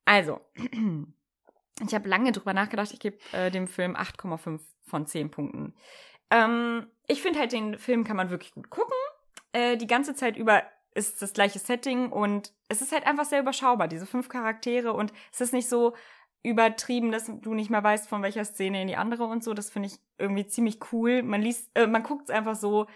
Also, 0.05 0.41
ich 1.87 1.95
habe 1.95 2.09
lange 2.09 2.33
drüber 2.33 2.53
nachgedacht. 2.53 2.93
Ich 2.93 3.01
gebe 3.01 3.17
äh, 3.33 3.51
dem 3.51 3.69
Film 3.69 3.97
8,5 3.97 4.61
von 4.87 5.07
10 5.07 5.31
Punkten. 5.31 5.75
Ähm, 6.31 6.87
ich 7.13 7.23
finde 7.23 7.39
halt, 7.39 7.53
den 7.53 7.79
Film 7.79 8.05
kann 8.05 8.17
man 8.17 8.31
wirklich 8.31 8.53
gut 8.53 8.71
gucken. 8.71 8.95
Äh, 9.53 9.77
die 9.77 9.87
ganze 9.87 10.15
Zeit 10.15 10.37
über 10.37 10.63
ist 10.95 11.23
das 11.23 11.33
gleiche 11.33 11.59
Setting 11.59 12.11
und 12.11 12.53
es 12.69 12.83
ist 12.83 12.93
halt 12.93 13.07
einfach 13.07 13.25
sehr 13.25 13.41
überschaubar, 13.41 13.89
diese 13.89 14.07
fünf 14.07 14.29
Charaktere 14.29 14.93
und 14.93 15.13
es 15.33 15.41
ist 15.41 15.53
nicht 15.53 15.69
so 15.69 15.95
übertrieben, 16.43 17.13
dass 17.13 17.27
du 17.27 17.55
nicht 17.55 17.71
mehr 17.71 17.85
weißt, 17.85 18.09
von 18.09 18.23
welcher 18.23 18.45
Szene 18.45 18.83
in 18.83 18.89
die 18.89 18.97
andere 18.97 19.25
und 19.25 19.45
so. 19.45 19.55
Das 19.55 19.71
finde 19.71 19.89
ich 19.89 19.99
irgendwie 20.19 20.47
ziemlich 20.47 20.79
cool. 20.93 21.23
Man 21.23 21.41
liest, 21.41 21.71
äh, 21.75 21.87
man 21.87 22.03
guckt 22.03 22.29
es 22.29 22.35
einfach 22.35 22.57
so, 22.57 22.87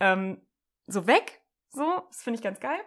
ähm, 0.00 0.40
so 0.86 1.06
weg. 1.06 1.40
So, 1.70 2.02
das 2.08 2.22
finde 2.22 2.36
ich 2.36 2.42
ganz 2.42 2.60
geil. 2.60 2.78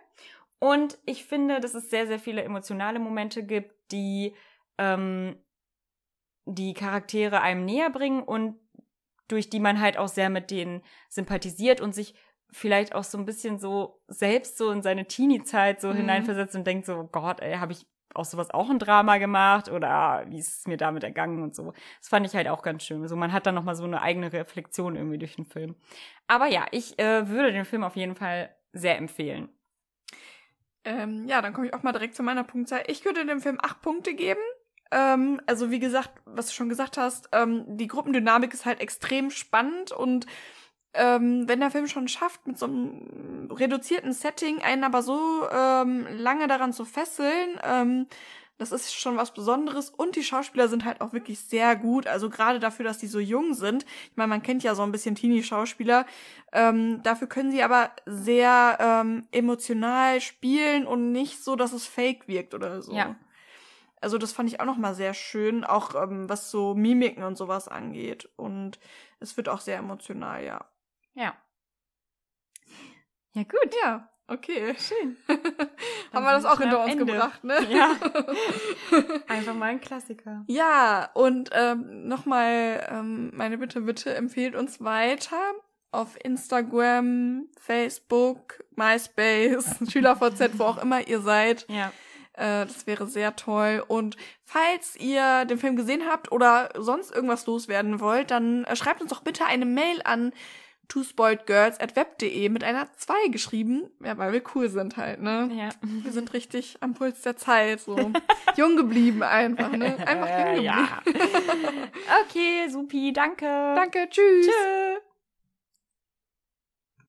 Und 0.59 0.97
ich 1.05 1.25
finde, 1.25 1.59
dass 1.59 1.73
es 1.73 1.89
sehr, 1.89 2.07
sehr 2.07 2.19
viele 2.19 2.43
emotionale 2.43 2.99
Momente 2.99 3.43
gibt, 3.43 3.73
die 3.91 4.33
ähm, 4.77 5.37
die 6.45 6.73
Charaktere 6.73 7.41
einem 7.41 7.65
näher 7.65 7.89
bringen 7.89 8.23
und 8.23 8.59
durch 9.27 9.49
die 9.49 9.59
man 9.59 9.79
halt 9.79 9.97
auch 9.97 10.07
sehr 10.07 10.29
mit 10.29 10.51
denen 10.51 10.81
sympathisiert 11.09 11.81
und 11.81 11.93
sich 11.93 12.15
vielleicht 12.51 12.95
auch 12.95 13.03
so 13.03 13.17
ein 13.17 13.25
bisschen 13.25 13.59
so 13.59 14.01
selbst 14.07 14.57
so 14.57 14.71
in 14.71 14.81
seine 14.81 15.05
Teenie-Zeit 15.05 15.81
so 15.81 15.89
mhm. 15.89 15.97
hineinversetzt 15.97 16.55
und 16.55 16.65
denkt 16.65 16.85
so, 16.85 16.95
oh 16.95 17.09
Gott, 17.11 17.41
ey, 17.41 17.57
habe 17.57 17.73
ich 17.73 17.85
aus 18.13 18.31
sowas 18.31 18.49
auch 18.51 18.69
ein 18.69 18.79
Drama 18.79 19.17
gemacht 19.17 19.69
oder 19.69 20.23
wie 20.27 20.39
ist 20.39 20.59
es 20.59 20.67
mir 20.67 20.77
damit 20.77 21.03
ergangen 21.03 21.43
und 21.43 21.53
so. 21.53 21.73
Das 21.99 22.07
fand 22.07 22.25
ich 22.25 22.33
halt 22.33 22.47
auch 22.47 22.61
ganz 22.61 22.83
schön. 22.83 23.01
Also 23.01 23.15
man 23.15 23.33
hat 23.33 23.45
dann 23.45 23.55
nochmal 23.55 23.75
so 23.75 23.83
eine 23.83 24.01
eigene 24.01 24.31
Reflexion 24.31 24.95
irgendwie 24.95 25.17
durch 25.17 25.35
den 25.35 25.45
Film. 25.45 25.75
Aber 26.27 26.47
ja, 26.47 26.65
ich 26.71 26.97
äh, 26.97 27.27
würde 27.27 27.51
den 27.51 27.65
Film 27.65 27.83
auf 27.83 27.95
jeden 27.95 28.15
Fall 28.15 28.55
sehr 28.71 28.97
empfehlen. 28.97 29.49
Ähm, 30.85 31.25
ja, 31.27 31.41
dann 31.41 31.53
komme 31.53 31.67
ich 31.67 31.73
auch 31.73 31.83
mal 31.83 31.91
direkt 31.91 32.15
zu 32.15 32.23
meiner 32.23 32.43
Punktzahl. 32.43 32.83
Ich 32.87 33.03
würde 33.03 33.25
dem 33.25 33.41
Film 33.41 33.57
acht 33.61 33.81
Punkte 33.81 34.13
geben. 34.13 34.41
Ähm, 34.91 35.41
also 35.45 35.71
wie 35.71 35.79
gesagt, 35.79 36.11
was 36.25 36.47
du 36.47 36.53
schon 36.53 36.69
gesagt 36.69 36.97
hast, 36.97 37.29
ähm, 37.31 37.63
die 37.77 37.87
Gruppendynamik 37.87 38.53
ist 38.53 38.65
halt 38.65 38.79
extrem 38.79 39.31
spannend 39.31 39.91
und 39.91 40.25
ähm, 40.93 41.47
wenn 41.47 41.59
der 41.59 41.71
Film 41.71 41.87
schon 41.87 42.07
schafft, 42.07 42.47
mit 42.47 42.57
so 42.57 42.67
einem 42.67 43.49
reduzierten 43.51 44.13
Setting 44.13 44.61
einen 44.61 44.83
aber 44.83 45.01
so 45.01 45.47
ähm, 45.51 46.07
lange 46.09 46.47
daran 46.47 46.71
zu 46.71 46.85
fesseln, 46.85 47.59
ähm, 47.63 48.07
das 48.57 48.71
ist 48.71 48.93
schon 48.95 49.17
was 49.17 49.33
Besonderes 49.33 49.89
und 49.89 50.15
die 50.15 50.23
Schauspieler 50.23 50.69
sind 50.69 50.85
halt 50.85 51.01
auch 51.01 51.11
wirklich 51.11 51.39
sehr 51.41 51.75
gut. 51.75 52.07
Also 52.07 52.29
gerade 52.29 52.59
dafür, 52.59 52.85
dass 52.85 52.97
die 52.97 53.07
so 53.07 53.19
jung 53.19 53.53
sind. 53.53 53.85
Ich 54.11 54.15
meine, 54.15 54.29
man 54.29 54.43
kennt 54.43 54.63
ja 54.63 54.75
so 54.75 54.83
ein 54.83 54.93
bisschen 54.93 55.15
Teenie-Schauspieler. 55.15 56.05
Ähm, 56.53 57.03
dafür 57.03 57.27
können 57.27 57.51
sie 57.51 57.63
aber 57.63 57.91
sehr 58.05 58.77
ähm, 58.79 59.27
emotional 59.31 60.21
spielen 60.21 60.87
und 60.87 61.11
nicht 61.11 61.43
so, 61.43 61.57
dass 61.57 61.73
es 61.73 61.85
fake 61.85 62.29
wirkt 62.29 62.53
oder 62.53 62.81
so. 62.81 62.93
Ja. 62.93 63.17
Also 64.05 64.19
das 64.19 64.33
fand 64.33 64.47
ich 64.47 64.59
auch 64.59 64.65
noch 64.65 64.77
mal 64.77 64.93
sehr 64.93 65.15
schön, 65.15 65.63
auch 65.63 65.95
ähm, 65.95 66.29
was 66.29 66.51
so 66.51 66.75
Mimiken 66.75 67.23
und 67.23 67.37
sowas 67.37 67.67
angeht. 67.67 68.29
Und 68.35 68.77
es 69.19 69.35
wird 69.35 69.49
auch 69.49 69.61
sehr 69.61 69.77
emotional, 69.79 70.43
ja. 70.43 70.63
Ja. 71.15 71.33
Ja, 73.33 73.41
gut. 73.41 73.75
Ja, 73.83 74.07
okay, 74.27 74.75
schön. 74.77 75.17
Haben 76.13 76.23
wir 76.23 76.33
das 76.33 76.45
auch 76.45 76.59
hinter 76.59 76.83
uns 76.83 76.91
Ende. 76.91 77.05
gebracht, 77.07 77.43
ne? 77.43 77.55
Ja. 77.71 77.95
Einfach 79.27 79.55
mal 79.55 79.71
ein 79.71 79.81
Klassiker. 79.81 80.43
Ja, 80.45 81.09
und 81.15 81.49
ähm, 81.53 82.07
nochmal 82.07 82.87
ähm, 82.91 83.31
meine 83.33 83.57
Bitte, 83.57 83.81
bitte 83.81 84.13
empfehlt 84.13 84.53
uns 84.53 84.83
weiter 84.83 85.55
auf 85.91 86.15
Instagram, 86.23 87.47
Facebook, 87.59 88.63
MySpace, 88.75 89.77
SchülerVZ, 89.91 90.59
wo 90.59 90.65
auch 90.65 90.77
immer 90.77 91.07
ihr 91.07 91.21
seid. 91.21 91.65
Ja. 91.69 91.91
Äh, 92.37 92.65
das 92.65 92.87
wäre 92.87 93.07
sehr 93.07 93.35
toll. 93.35 93.83
Und 93.87 94.17
falls 94.43 94.95
ihr 94.95 95.45
den 95.45 95.57
Film 95.57 95.75
gesehen 95.75 96.03
habt 96.09 96.31
oder 96.31 96.69
sonst 96.77 97.13
irgendwas 97.13 97.45
loswerden 97.45 97.99
wollt, 97.99 98.31
dann 98.31 98.63
äh, 98.65 98.75
schreibt 98.75 99.01
uns 99.01 99.11
doch 99.11 99.21
bitte 99.21 99.45
eine 99.45 99.65
Mail 99.65 100.01
an 100.03 100.31
twospoiledgirls.web.de 100.87 102.49
mit 102.49 102.63
einer 102.63 102.87
2 102.95 103.29
geschrieben. 103.29 103.89
Ja, 104.03 104.17
weil 104.17 104.33
wir 104.33 104.43
cool 104.53 104.69
sind 104.69 104.97
halt, 104.97 105.21
ne? 105.21 105.49
Ja. 105.53 105.69
Wir 105.81 106.11
sind 106.11 106.33
richtig 106.33 106.77
am 106.81 106.93
Puls 106.93 107.21
der 107.21 107.37
Zeit, 107.37 107.81
so 107.81 107.95
jung 108.55 108.75
geblieben 108.75 109.23
einfach, 109.23 109.71
ne? 109.71 109.97
Einfach 110.05 110.29
jung 110.29 110.45
geblieben. 110.45 110.63
Ja. 110.63 111.01
okay, 112.23 112.69
supi, 112.69 113.13
danke. 113.13 113.45
Danke, 113.45 114.07
tschüss. 114.09 114.45
Tschüss. 114.45 115.14